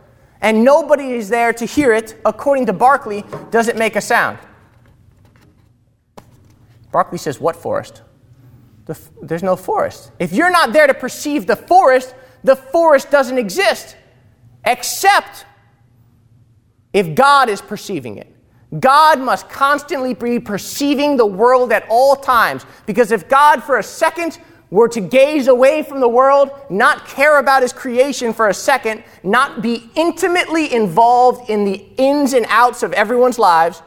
and 0.41 0.63
nobody 0.63 1.11
is 1.13 1.29
there 1.29 1.53
to 1.53 1.65
hear 1.65 1.93
it, 1.93 2.17
according 2.25 2.67
to 2.67 2.73
Berkeley, 2.73 3.25
does 3.51 3.67
it 3.67 3.77
make 3.77 3.97
a 3.97 4.01
sound? 4.01 4.39
Berkeley 6.93 7.19
says, 7.19 7.41
What 7.41 7.57
forest? 7.57 8.03
The, 8.87 8.97
there's 9.21 9.43
no 9.43 9.57
forest. 9.57 10.13
If 10.21 10.33
you're 10.33 10.51
not 10.51 10.73
there 10.73 10.87
to 10.87 10.95
perceive 10.95 11.47
the 11.47 11.57
forest, 11.57 12.15
the 12.45 12.55
forest 12.55 13.11
doesn't 13.11 13.39
exist, 13.39 13.97
except 14.65 15.47
if 16.93 17.17
God 17.17 17.49
is 17.49 17.61
perceiving 17.61 18.19
it. 18.19 18.34
God 18.81 19.21
must 19.21 19.49
constantly 19.49 20.15
be 20.15 20.41
perceiving 20.41 21.17
the 21.17 21.27
world 21.27 21.73
at 21.73 21.87
all 21.89 22.17
times, 22.17 22.65
because 22.87 23.13
if 23.13 23.29
God 23.29 23.63
for 23.63 23.79
a 23.79 23.83
second 23.83 24.39
were 24.71 24.89
to 24.89 25.01
gaze 25.01 25.47
away 25.47 25.83
from 25.83 26.01
the 26.01 26.09
world, 26.09 26.51
not 26.69 27.07
care 27.07 27.39
about 27.39 27.63
his 27.63 27.73
creation 27.73 28.33
for 28.33 28.49
a 28.49 28.55
second, 28.55 29.05
not 29.23 29.63
be 29.63 29.89
intimately 29.95 30.75
involved 30.75 31.49
in 31.49 31.65
the 31.65 31.87
ins 31.97 32.33
and 32.33 32.45
outs 32.49 32.83
of 32.83 32.93
everyone's 32.95 33.39
lives, 33.39 33.83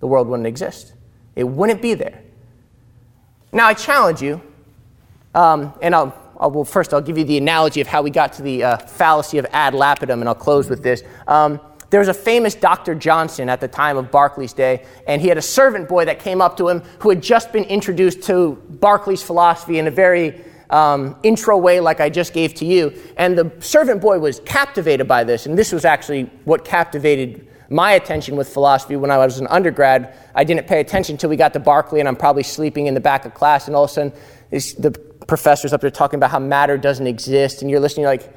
the 0.00 0.06
world 0.06 0.28
wouldn't 0.28 0.46
exist. 0.46 0.92
It 1.34 1.44
wouldn't 1.44 1.82
be 1.82 1.94
there. 1.94 2.22
Now, 3.52 3.66
I 3.66 3.74
challenge 3.74 4.22
you, 4.22 4.40
um, 5.34 5.72
and 5.82 5.94
I'll, 5.94 6.16
I'll, 6.38 6.50
well, 6.50 6.64
first 6.64 6.94
I'll 6.94 7.00
give 7.00 7.18
you 7.18 7.24
the 7.24 7.38
analogy 7.38 7.80
of 7.80 7.88
how 7.88 8.02
we 8.02 8.10
got 8.10 8.32
to 8.34 8.42
the 8.42 8.62
uh, 8.62 8.76
fallacy 8.76 9.38
of 9.38 9.46
ad 9.52 9.74
lapidem, 9.74 10.20
and 10.20 10.28
I'll 10.28 10.34
close 10.34 10.68
with 10.68 10.82
this. 10.82 11.02
Um, 11.26 11.58
there 11.94 12.00
was 12.00 12.08
a 12.08 12.12
famous 12.12 12.56
Dr. 12.56 12.96
Johnson 12.96 13.48
at 13.48 13.60
the 13.60 13.68
time 13.68 13.96
of 13.96 14.10
Berkeley's 14.10 14.52
day, 14.52 14.84
and 15.06 15.22
he 15.22 15.28
had 15.28 15.38
a 15.38 15.42
servant 15.42 15.88
boy 15.88 16.04
that 16.06 16.18
came 16.18 16.42
up 16.42 16.56
to 16.56 16.68
him 16.68 16.82
who 16.98 17.08
had 17.08 17.22
just 17.22 17.52
been 17.52 17.62
introduced 17.62 18.24
to 18.24 18.60
Berkeley's 18.68 19.22
philosophy 19.22 19.78
in 19.78 19.86
a 19.86 19.92
very 19.92 20.42
um, 20.70 21.14
intro 21.22 21.56
way, 21.56 21.78
like 21.78 22.00
I 22.00 22.10
just 22.10 22.32
gave 22.32 22.52
to 22.54 22.64
you. 22.64 23.00
And 23.16 23.38
the 23.38 23.52
servant 23.60 24.00
boy 24.00 24.18
was 24.18 24.40
captivated 24.40 25.06
by 25.06 25.22
this, 25.22 25.46
and 25.46 25.56
this 25.56 25.70
was 25.70 25.84
actually 25.84 26.24
what 26.42 26.64
captivated 26.64 27.46
my 27.70 27.92
attention 27.92 28.34
with 28.34 28.48
philosophy 28.48 28.96
when 28.96 29.12
I 29.12 29.18
was 29.18 29.38
an 29.38 29.46
undergrad. 29.46 30.16
I 30.34 30.42
didn't 30.42 30.66
pay 30.66 30.80
attention 30.80 31.14
until 31.14 31.30
we 31.30 31.36
got 31.36 31.52
to 31.52 31.60
Berkeley, 31.60 32.00
and 32.00 32.08
I'm 32.08 32.16
probably 32.16 32.42
sleeping 32.42 32.88
in 32.88 32.94
the 32.94 33.00
back 33.00 33.24
of 33.24 33.34
class, 33.34 33.68
and 33.68 33.76
all 33.76 33.84
of 33.84 33.90
a 33.90 33.92
sudden, 33.92 34.12
the 34.50 34.90
professor's 35.28 35.72
up 35.72 35.80
there 35.80 35.90
talking 35.90 36.16
about 36.16 36.32
how 36.32 36.40
matter 36.40 36.76
doesn't 36.76 37.06
exist, 37.06 37.62
and 37.62 37.70
you're 37.70 37.78
listening, 37.78 38.02
you're 38.02 38.10
like, 38.10 38.34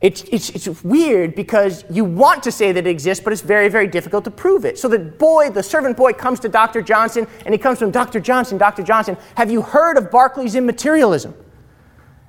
it's, 0.00 0.22
it's, 0.24 0.50
it's 0.50 0.84
weird 0.84 1.34
because 1.34 1.84
you 1.88 2.04
want 2.04 2.42
to 2.42 2.52
say 2.52 2.70
that 2.70 2.86
it 2.86 2.90
exists, 2.90 3.24
but 3.24 3.32
it's 3.32 3.40
very, 3.40 3.68
very 3.68 3.86
difficult 3.86 4.24
to 4.24 4.30
prove 4.30 4.66
it. 4.66 4.78
So 4.78 4.88
the 4.88 4.98
boy, 4.98 5.48
the 5.48 5.62
servant 5.62 5.96
boy, 5.96 6.12
comes 6.12 6.38
to 6.40 6.50
Dr. 6.50 6.82
Johnson 6.82 7.26
and 7.46 7.54
he 7.54 7.58
comes 7.58 7.78
to 7.78 7.86
him, 7.86 7.92
Dr. 7.92 8.20
Johnson, 8.20 8.58
Dr. 8.58 8.82
Johnson, 8.82 9.16
have 9.36 9.50
you 9.50 9.62
heard 9.62 9.96
of 9.96 10.10
Berkeley's 10.10 10.54
immaterialism? 10.54 11.34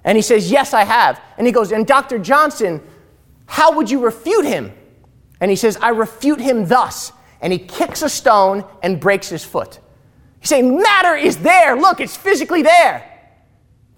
And 0.06 0.18
he 0.18 0.22
says, 0.22 0.50
Yes, 0.50 0.74
I 0.74 0.86
have. 0.86 1.22
And 1.38 1.46
he 1.46 1.52
goes, 1.52 1.74
And 1.74 1.86
Dr. 1.86 2.20
Johnson, 2.20 2.82
how 3.48 3.74
would 3.74 3.92
you 3.92 4.00
refute 4.00 4.46
him? 4.46 4.72
And 5.42 5.52
he 5.52 5.58
says, 5.58 5.78
I 5.82 5.90
refute 5.90 6.40
him 6.40 6.68
thus. 6.68 7.12
And 7.42 7.52
he 7.52 7.60
kicks 7.60 8.02
a 8.02 8.10
stone 8.10 8.64
and 8.82 8.98
breaks 9.00 9.28
his 9.28 9.44
foot. 9.44 9.82
He's 10.40 10.50
saying, 10.50 10.78
Matter 10.82 11.16
is 11.16 11.40
there. 11.40 11.76
Look, 11.76 12.00
it's 12.00 12.16
physically 12.16 12.62
there. 12.62 13.04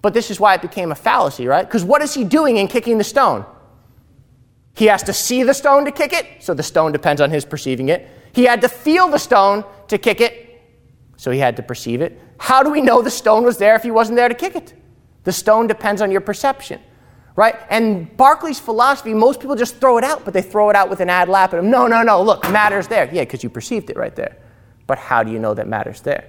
But 0.02 0.12
this 0.12 0.30
is 0.32 0.40
why 0.40 0.54
it 0.54 0.62
became 0.62 0.90
a 0.90 0.96
fallacy, 0.96 1.46
right? 1.46 1.64
Because 1.64 1.84
what 1.84 2.02
is 2.02 2.14
he 2.14 2.24
doing 2.24 2.56
in 2.56 2.66
kicking 2.66 2.98
the 2.98 3.04
stone? 3.04 3.44
He 4.74 4.86
has 4.86 5.02
to 5.04 5.12
see 5.12 5.42
the 5.42 5.54
stone 5.54 5.84
to 5.84 5.90
kick 5.90 6.12
it, 6.12 6.26
so 6.40 6.54
the 6.54 6.62
stone 6.62 6.92
depends 6.92 7.20
on 7.20 7.30
his 7.30 7.44
perceiving 7.44 7.88
it. 7.88 8.08
He 8.32 8.44
had 8.44 8.60
to 8.60 8.68
feel 8.68 9.08
the 9.08 9.18
stone 9.18 9.64
to 9.88 9.98
kick 9.98 10.20
it, 10.20 10.62
so 11.16 11.30
he 11.30 11.38
had 11.38 11.56
to 11.56 11.62
perceive 11.62 12.00
it. 12.00 12.18
How 12.38 12.62
do 12.62 12.70
we 12.70 12.80
know 12.80 13.02
the 13.02 13.10
stone 13.10 13.44
was 13.44 13.58
there 13.58 13.74
if 13.74 13.82
he 13.82 13.90
wasn't 13.90 14.16
there 14.16 14.28
to 14.28 14.34
kick 14.34 14.54
it? 14.56 14.74
The 15.24 15.32
stone 15.32 15.66
depends 15.66 16.00
on 16.00 16.10
your 16.10 16.22
perception, 16.22 16.80
right? 17.36 17.56
And 17.68 18.16
Berkeley's 18.16 18.58
philosophy, 18.58 19.12
most 19.12 19.40
people 19.40 19.56
just 19.56 19.76
throw 19.76 19.98
it 19.98 20.04
out, 20.04 20.24
but 20.24 20.32
they 20.32 20.42
throw 20.42 20.70
it 20.70 20.76
out 20.76 20.88
with 20.88 21.00
an 21.00 21.10
ad 21.10 21.28
lapidem. 21.28 21.64
No, 21.64 21.86
no, 21.86 22.02
no, 22.02 22.22
look, 22.22 22.50
matter's 22.50 22.88
there. 22.88 23.04
Yeah, 23.12 23.22
because 23.22 23.42
you 23.42 23.50
perceived 23.50 23.90
it 23.90 23.96
right 23.96 24.14
there. 24.16 24.38
But 24.86 24.98
how 24.98 25.22
do 25.22 25.30
you 25.30 25.38
know 25.38 25.52
that 25.54 25.68
matter's 25.68 26.00
there? 26.00 26.24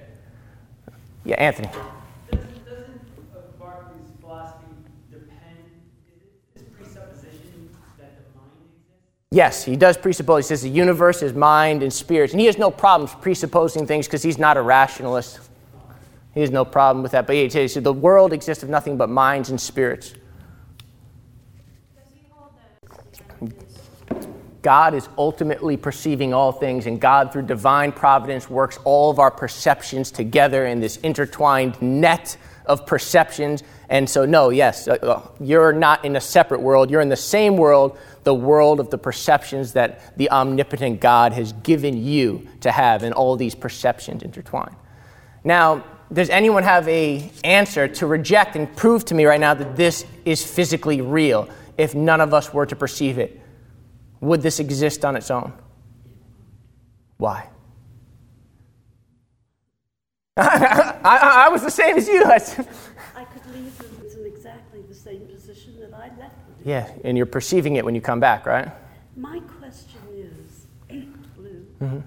Yeah, 1.24 1.36
Anthony. 1.36 1.70
Yes, 9.32 9.64
he 9.64 9.76
does 9.76 9.96
presuppose. 9.96 10.44
He 10.44 10.48
says 10.48 10.60
the 10.60 10.68
universe 10.68 11.22
is 11.22 11.32
mind 11.32 11.82
and 11.82 11.90
spirits. 11.90 12.34
And 12.34 12.40
he 12.40 12.46
has 12.46 12.58
no 12.58 12.70
problems 12.70 13.14
presupposing 13.22 13.86
things 13.86 14.06
because 14.06 14.22
he's 14.22 14.36
not 14.36 14.58
a 14.58 14.62
rationalist. 14.62 15.40
He 16.34 16.42
has 16.42 16.50
no 16.50 16.66
problem 16.66 17.02
with 17.02 17.12
that. 17.12 17.26
But 17.26 17.36
he 17.36 17.48
says 17.48 17.72
the 17.72 17.94
world 17.94 18.34
exists 18.34 18.62
of 18.62 18.68
nothing 18.68 18.98
but 18.98 19.08
minds 19.08 19.48
and 19.48 19.58
spirits. 19.58 20.12
God 24.60 24.92
is 24.92 25.08
ultimately 25.16 25.78
perceiving 25.78 26.34
all 26.34 26.52
things, 26.52 26.86
and 26.86 27.00
God, 27.00 27.32
through 27.32 27.46
divine 27.46 27.90
providence, 27.90 28.50
works 28.50 28.78
all 28.84 29.10
of 29.10 29.18
our 29.18 29.30
perceptions 29.30 30.10
together 30.10 30.66
in 30.66 30.78
this 30.78 30.98
intertwined 30.98 31.80
net 31.80 32.36
of 32.66 32.86
perceptions. 32.86 33.62
And 33.88 34.08
so, 34.08 34.24
no, 34.24 34.50
yes, 34.50 34.86
uh, 34.86 34.92
uh, 34.92 35.28
you're 35.40 35.72
not 35.72 36.04
in 36.04 36.16
a 36.16 36.20
separate 36.20 36.60
world. 36.60 36.90
You're 36.90 37.00
in 37.00 37.08
the 37.08 37.16
same 37.16 37.56
world 37.56 37.98
the 38.24 38.34
world 38.34 38.80
of 38.80 38.90
the 38.90 38.98
perceptions 38.98 39.72
that 39.72 40.16
the 40.16 40.30
omnipotent 40.30 41.00
God 41.00 41.32
has 41.32 41.52
given 41.52 42.02
you 42.02 42.46
to 42.60 42.70
have, 42.70 43.02
and 43.02 43.14
all 43.14 43.36
these 43.36 43.54
perceptions 43.54 44.22
intertwined. 44.22 44.76
Now, 45.44 45.84
does 46.12 46.28
anyone 46.28 46.62
have 46.62 46.86
a 46.88 47.30
answer 47.42 47.88
to 47.88 48.06
reject 48.06 48.54
and 48.54 48.74
prove 48.76 49.04
to 49.06 49.14
me 49.14 49.24
right 49.24 49.40
now 49.40 49.54
that 49.54 49.76
this 49.76 50.04
is 50.24 50.44
physically 50.44 51.00
real 51.00 51.48
if 51.78 51.94
none 51.94 52.20
of 52.20 52.34
us 52.34 52.52
were 52.52 52.66
to 52.66 52.76
perceive 52.76 53.18
it? 53.18 53.40
Would 54.20 54.42
this 54.42 54.60
exist 54.60 55.04
on 55.04 55.16
its 55.16 55.30
own? 55.30 55.52
Why? 57.16 57.48
I, 60.36 60.98
I, 61.04 61.46
I, 61.46 61.48
was 61.48 61.62
the 61.62 61.70
same 61.70 61.96
as 61.96 62.08
you. 62.08 62.24
I 62.24 62.38
could 62.38 63.46
leave 63.54 63.76
them 63.78 63.96
in 64.16 64.26
exactly 64.26 64.80
the 64.82 64.94
same 64.94 65.26
position 65.26 65.78
that 65.80 65.92
I 65.92 66.08
left 66.18 66.46
them. 66.46 66.51
Yeah, 66.64 66.88
and 67.04 67.16
you're 67.16 67.26
perceiving 67.26 67.76
it 67.76 67.84
when 67.84 67.94
you 67.94 68.00
come 68.00 68.20
back, 68.20 68.46
right? 68.46 68.70
My 69.16 69.40
question 69.40 70.00
is, 70.16 70.66
Lou. 71.38 71.66
Mm-hmm 71.80 71.98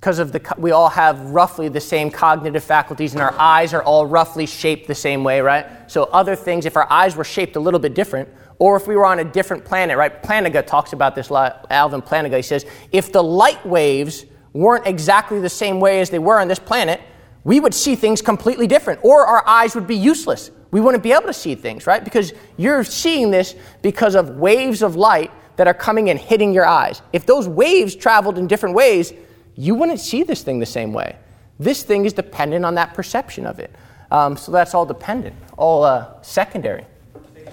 because 0.00 0.20
of 0.20 0.30
the 0.32 0.54
we 0.58 0.70
all 0.70 0.88
have 0.88 1.20
roughly 1.30 1.68
the 1.68 1.80
same 1.80 2.10
cognitive 2.10 2.62
faculties 2.62 3.14
and 3.14 3.22
our 3.22 3.34
eyes 3.38 3.74
are 3.74 3.82
all 3.82 4.06
roughly 4.06 4.46
shaped 4.46 4.86
the 4.86 4.94
same 4.94 5.24
way 5.24 5.40
right 5.40 5.66
so 5.90 6.04
other 6.04 6.36
things 6.36 6.66
if 6.66 6.76
our 6.76 6.90
eyes 6.90 7.16
were 7.16 7.24
shaped 7.24 7.56
a 7.56 7.60
little 7.60 7.80
bit 7.80 7.94
different 7.94 8.28
or 8.60 8.76
if 8.76 8.86
we 8.86 8.96
were 8.96 9.04
on 9.04 9.18
a 9.18 9.24
different 9.24 9.64
planet 9.64 9.96
right 9.96 10.22
plantinga 10.22 10.64
talks 10.64 10.92
about 10.92 11.14
this 11.14 11.30
alvin 11.30 12.00
plantinga 12.00 12.36
he 12.36 12.42
says 12.42 12.64
if 12.92 13.12
the 13.12 13.22
light 13.22 13.64
waves 13.66 14.24
weren't 14.52 14.86
exactly 14.86 15.40
the 15.40 15.48
same 15.48 15.80
way 15.80 16.00
as 16.00 16.10
they 16.10 16.18
were 16.18 16.40
on 16.40 16.48
this 16.48 16.58
planet 16.58 17.00
we 17.44 17.58
would 17.58 17.74
see 17.74 17.96
things 17.96 18.22
completely 18.22 18.66
different 18.66 19.00
or 19.02 19.26
our 19.26 19.46
eyes 19.48 19.74
would 19.74 19.86
be 19.86 19.96
useless 19.96 20.50
we 20.70 20.80
wouldn't 20.80 21.02
be 21.02 21.12
able 21.12 21.26
to 21.26 21.32
see 21.32 21.54
things 21.54 21.86
right 21.86 22.04
because 22.04 22.32
you're 22.56 22.84
seeing 22.84 23.30
this 23.30 23.54
because 23.82 24.14
of 24.14 24.36
waves 24.36 24.82
of 24.82 24.96
light 24.96 25.30
that 25.56 25.66
are 25.66 25.74
coming 25.74 26.10
and 26.10 26.18
hitting 26.18 26.52
your 26.52 26.66
eyes 26.66 27.02
if 27.12 27.26
those 27.26 27.48
waves 27.48 27.94
traveled 27.96 28.38
in 28.38 28.46
different 28.46 28.74
ways 28.74 29.12
you 29.58 29.74
wouldn't 29.74 29.98
see 29.98 30.22
this 30.22 30.42
thing 30.42 30.60
the 30.60 30.66
same 30.66 30.92
way. 30.92 31.16
This 31.58 31.82
thing 31.82 32.04
is 32.04 32.12
dependent 32.12 32.64
on 32.64 32.76
that 32.76 32.94
perception 32.94 33.44
of 33.44 33.58
it. 33.58 33.74
Um, 34.12 34.36
so 34.36 34.52
that's 34.52 34.72
all 34.72 34.86
dependent, 34.86 35.34
all 35.56 35.82
uh, 35.82 36.22
secondary. 36.22 36.86
If 37.16 37.48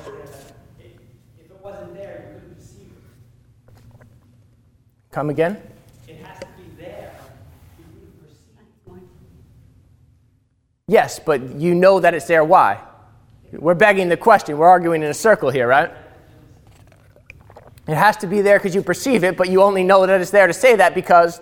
it 1.39 1.59
wasn't 1.63 1.95
there, 1.95 2.27
you 2.27 2.39
couldn't 2.39 2.55
perceive 2.55 2.91
it. 3.99 4.07
Come 5.11 5.31
again? 5.31 5.59
It 6.07 6.17
has 6.17 6.39
to 6.41 6.45
be 6.55 6.69
there. 6.77 7.11
You 7.79 7.85
couldn't 8.85 9.09
Yes, 10.87 11.19
but 11.19 11.55
you 11.55 11.73
know 11.73 11.99
that 11.99 12.13
it's 12.13 12.27
there. 12.27 12.45
Why? 12.45 12.79
We're 13.59 13.73
begging 13.75 14.09
the 14.09 14.17
question. 14.17 14.57
We're 14.57 14.67
arguing 14.67 15.03
in 15.03 15.09
a 15.09 15.13
circle 15.13 15.49
here, 15.49 15.67
right? 15.67 15.91
It 17.87 17.95
has 17.95 18.17
to 18.17 18.27
be 18.27 18.41
there 18.41 18.57
because 18.57 18.73
you 18.73 18.81
perceive 18.81 19.23
it, 19.23 19.37
but 19.37 19.49
you 19.49 19.61
only 19.61 19.83
know 19.83 20.05
that 20.05 20.19
it's 20.19 20.31
there 20.31 20.47
to 20.47 20.53
say 20.53 20.75
that 20.75 20.95
because 20.95 21.39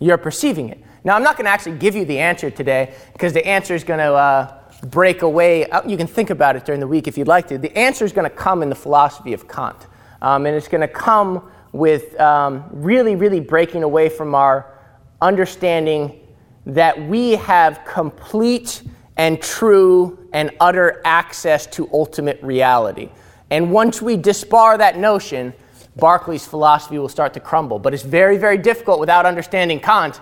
you're 0.00 0.18
perceiving 0.18 0.68
it. 0.70 0.82
Now, 1.04 1.14
I'm 1.14 1.22
not 1.22 1.36
going 1.36 1.44
to 1.44 1.50
actually 1.50 1.78
give 1.78 1.94
you 1.94 2.04
the 2.04 2.18
answer 2.18 2.50
today 2.50 2.92
because 3.12 3.32
the 3.32 3.46
answer 3.46 3.74
is 3.74 3.84
going 3.84 4.00
to 4.00 4.12
uh, 4.12 4.58
break 4.86 5.22
away. 5.22 5.68
Uh, 5.70 5.86
you 5.86 5.96
can 5.96 6.08
think 6.08 6.30
about 6.30 6.56
it 6.56 6.64
during 6.64 6.80
the 6.80 6.88
week 6.88 7.06
if 7.06 7.16
you'd 7.16 7.28
like 7.28 7.46
to. 7.48 7.58
The 7.58 7.76
answer 7.78 8.04
is 8.04 8.12
going 8.12 8.28
to 8.28 8.36
come 8.36 8.62
in 8.62 8.68
the 8.68 8.74
philosophy 8.74 9.32
of 9.32 9.48
Kant. 9.48 9.86
Um, 10.20 10.46
and 10.46 10.56
it's 10.56 10.68
going 10.68 10.80
to 10.80 10.88
come 10.88 11.48
with 11.72 12.18
um, 12.20 12.64
really, 12.72 13.14
really 13.14 13.38
breaking 13.38 13.84
away 13.84 14.08
from 14.08 14.34
our 14.34 14.74
understanding 15.22 16.20
that 16.66 17.00
we 17.08 17.32
have 17.32 17.84
complete 17.84 18.82
and 19.16 19.40
true 19.40 20.28
and 20.32 20.50
utter 20.60 21.00
access 21.04 21.66
to 21.66 21.88
ultimate 21.92 22.42
reality. 22.42 23.08
And 23.50 23.72
once 23.72 24.02
we 24.02 24.16
disbar 24.16 24.78
that 24.78 24.98
notion, 24.98 25.54
Berkeley's 25.96 26.46
philosophy 26.46 26.98
will 26.98 27.08
start 27.08 27.32
to 27.34 27.40
crumble. 27.40 27.78
But 27.78 27.94
it's 27.94 28.02
very, 28.02 28.36
very 28.36 28.58
difficult 28.58 29.00
without 29.00 29.24
understanding 29.24 29.80
Kant 29.80 30.20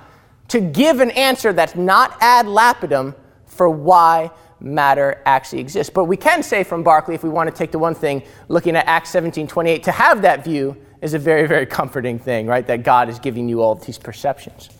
to 0.48 0.60
give 0.60 1.00
an 1.00 1.10
answer 1.12 1.52
that's 1.52 1.74
not 1.74 2.16
ad 2.20 2.46
lapidem 2.46 3.14
for 3.46 3.68
why 3.68 4.30
matter 4.60 5.20
actually 5.26 5.60
exists. 5.60 5.92
But 5.92 6.04
we 6.04 6.16
can 6.16 6.42
say 6.42 6.64
from 6.64 6.82
Berkeley, 6.82 7.14
if 7.14 7.24
we 7.24 7.30
want 7.30 7.50
to 7.50 7.54
take 7.54 7.72
the 7.72 7.78
one 7.78 7.94
thing, 7.94 8.22
looking 8.48 8.76
at 8.76 8.86
Acts 8.86 9.10
17 9.10 9.46
28, 9.46 9.82
to 9.84 9.92
have 9.92 10.22
that 10.22 10.44
view 10.44 10.76
is 11.02 11.14
a 11.14 11.18
very, 11.18 11.46
very 11.46 11.66
comforting 11.66 12.18
thing, 12.18 12.46
right? 12.46 12.66
That 12.66 12.82
God 12.82 13.08
is 13.08 13.18
giving 13.18 13.48
you 13.48 13.60
all 13.60 13.72
of 13.72 13.84
these 13.84 13.98
perceptions. 13.98 14.70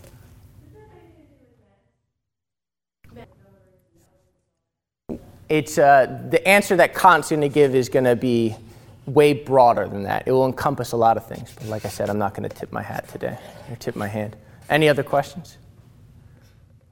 It's 5.49 5.79
uh, 5.79 6.21
the 6.31 6.47
answer 6.47 6.77
that 6.77 6.95
Kant's 6.95 7.31
going 7.31 7.43
to 7.43 7.49
give 7.49 7.75
is 7.75 7.89
going 7.89 8.07
to 8.07 8.17
be 8.17 8.57
way 9.07 9.35
broader 9.35 9.87
than 9.87 10.05
that. 10.05 10.27
It 10.27 10.33
will 10.33 10.47
encompass 10.47 10.93
a 10.93 10.97
lot 10.97 11.17
of 11.17 11.27
things. 11.27 11.53
But 11.55 11.67
like 11.67 11.85
I 11.85 11.89
said, 11.89 12.09
I'm 12.09 12.19
not 12.19 12.35
going 12.35 12.49
to 12.49 12.55
tip 12.55 12.73
my 12.73 12.83
hat 12.83 13.09
today 13.09 13.39
or 13.71 13.77
tip 13.77 13.97
my 13.97 14.09
hand. 14.09 14.37
Any 14.71 14.89
other 14.89 15.03
questions? 15.03 15.59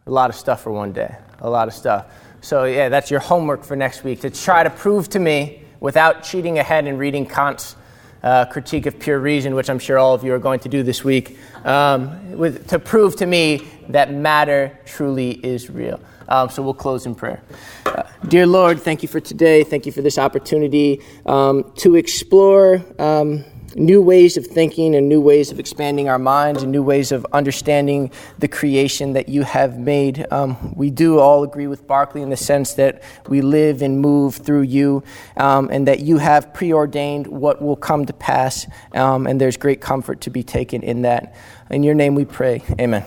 A 0.06 0.10
lot 0.10 0.28
of 0.28 0.36
stuff 0.36 0.62
for 0.62 0.72
one 0.72 0.92
day. 0.92 1.16
A 1.40 1.48
lot 1.48 1.68
of 1.68 1.74
stuff. 1.74 2.06
So, 2.42 2.64
yeah, 2.64 2.88
that's 2.88 3.10
your 3.10 3.20
homework 3.20 3.64
for 3.64 3.76
next 3.76 4.04
week 4.04 4.20
to 4.22 4.30
try 4.30 4.62
to 4.62 4.70
prove 4.70 5.08
to 5.10 5.18
me, 5.18 5.62
without 5.80 6.22
cheating 6.22 6.58
ahead 6.58 6.86
and 6.86 6.98
reading 6.98 7.24
Kant's 7.24 7.76
uh, 8.22 8.44
critique 8.46 8.86
of 8.86 8.98
pure 8.98 9.18
reason, 9.18 9.54
which 9.54 9.70
I'm 9.70 9.78
sure 9.78 9.98
all 9.98 10.14
of 10.14 10.22
you 10.22 10.32
are 10.34 10.38
going 10.38 10.60
to 10.60 10.68
do 10.68 10.82
this 10.82 11.02
week, 11.02 11.38
um, 11.64 12.36
with, 12.38 12.68
to 12.68 12.78
prove 12.78 13.16
to 13.16 13.26
me 13.26 13.66
that 13.88 14.12
matter 14.12 14.78
truly 14.84 15.30
is 15.30 15.70
real. 15.70 16.00
Um, 16.28 16.48
so 16.48 16.62
we'll 16.62 16.74
close 16.74 17.06
in 17.06 17.14
prayer. 17.14 17.42
Uh, 17.86 18.02
dear 18.28 18.46
Lord, 18.46 18.80
thank 18.80 19.02
you 19.02 19.08
for 19.08 19.20
today. 19.20 19.64
Thank 19.64 19.86
you 19.86 19.92
for 19.92 20.02
this 20.02 20.18
opportunity 20.18 21.00
um, 21.26 21.72
to 21.76 21.94
explore 21.96 22.82
um, 22.98 23.44
new 23.76 24.02
ways 24.02 24.36
of 24.36 24.46
thinking 24.46 24.94
and 24.94 25.08
new 25.08 25.20
ways 25.20 25.50
of 25.50 25.58
expanding 25.58 26.08
our 26.08 26.18
minds 26.18 26.62
and 26.62 26.72
new 26.72 26.82
ways 26.82 27.12
of 27.12 27.26
understanding 27.32 28.10
the 28.38 28.48
creation 28.48 29.14
that 29.14 29.28
you 29.28 29.42
have 29.42 29.78
made. 29.78 30.26
Um, 30.30 30.74
we 30.74 30.90
do 30.90 31.18
all 31.18 31.42
agree 31.42 31.66
with 31.66 31.86
Berkeley 31.86 32.22
in 32.22 32.30
the 32.30 32.36
sense 32.36 32.74
that 32.74 33.02
we 33.28 33.40
live 33.40 33.82
and 33.82 34.00
move 34.00 34.36
through 34.36 34.62
you 34.62 35.02
um, 35.36 35.68
and 35.70 35.86
that 35.88 36.00
you 36.00 36.18
have 36.18 36.52
preordained 36.52 37.26
what 37.26 37.62
will 37.62 37.76
come 37.76 38.06
to 38.06 38.12
pass, 38.12 38.66
um, 38.94 39.26
and 39.26 39.40
there's 39.40 39.56
great 39.56 39.80
comfort 39.80 40.20
to 40.22 40.30
be 40.30 40.42
taken 40.42 40.82
in 40.82 41.02
that. 41.02 41.34
In 41.70 41.82
your 41.82 41.94
name 41.94 42.14
we 42.14 42.24
pray. 42.24 42.62
Amen. 42.78 43.04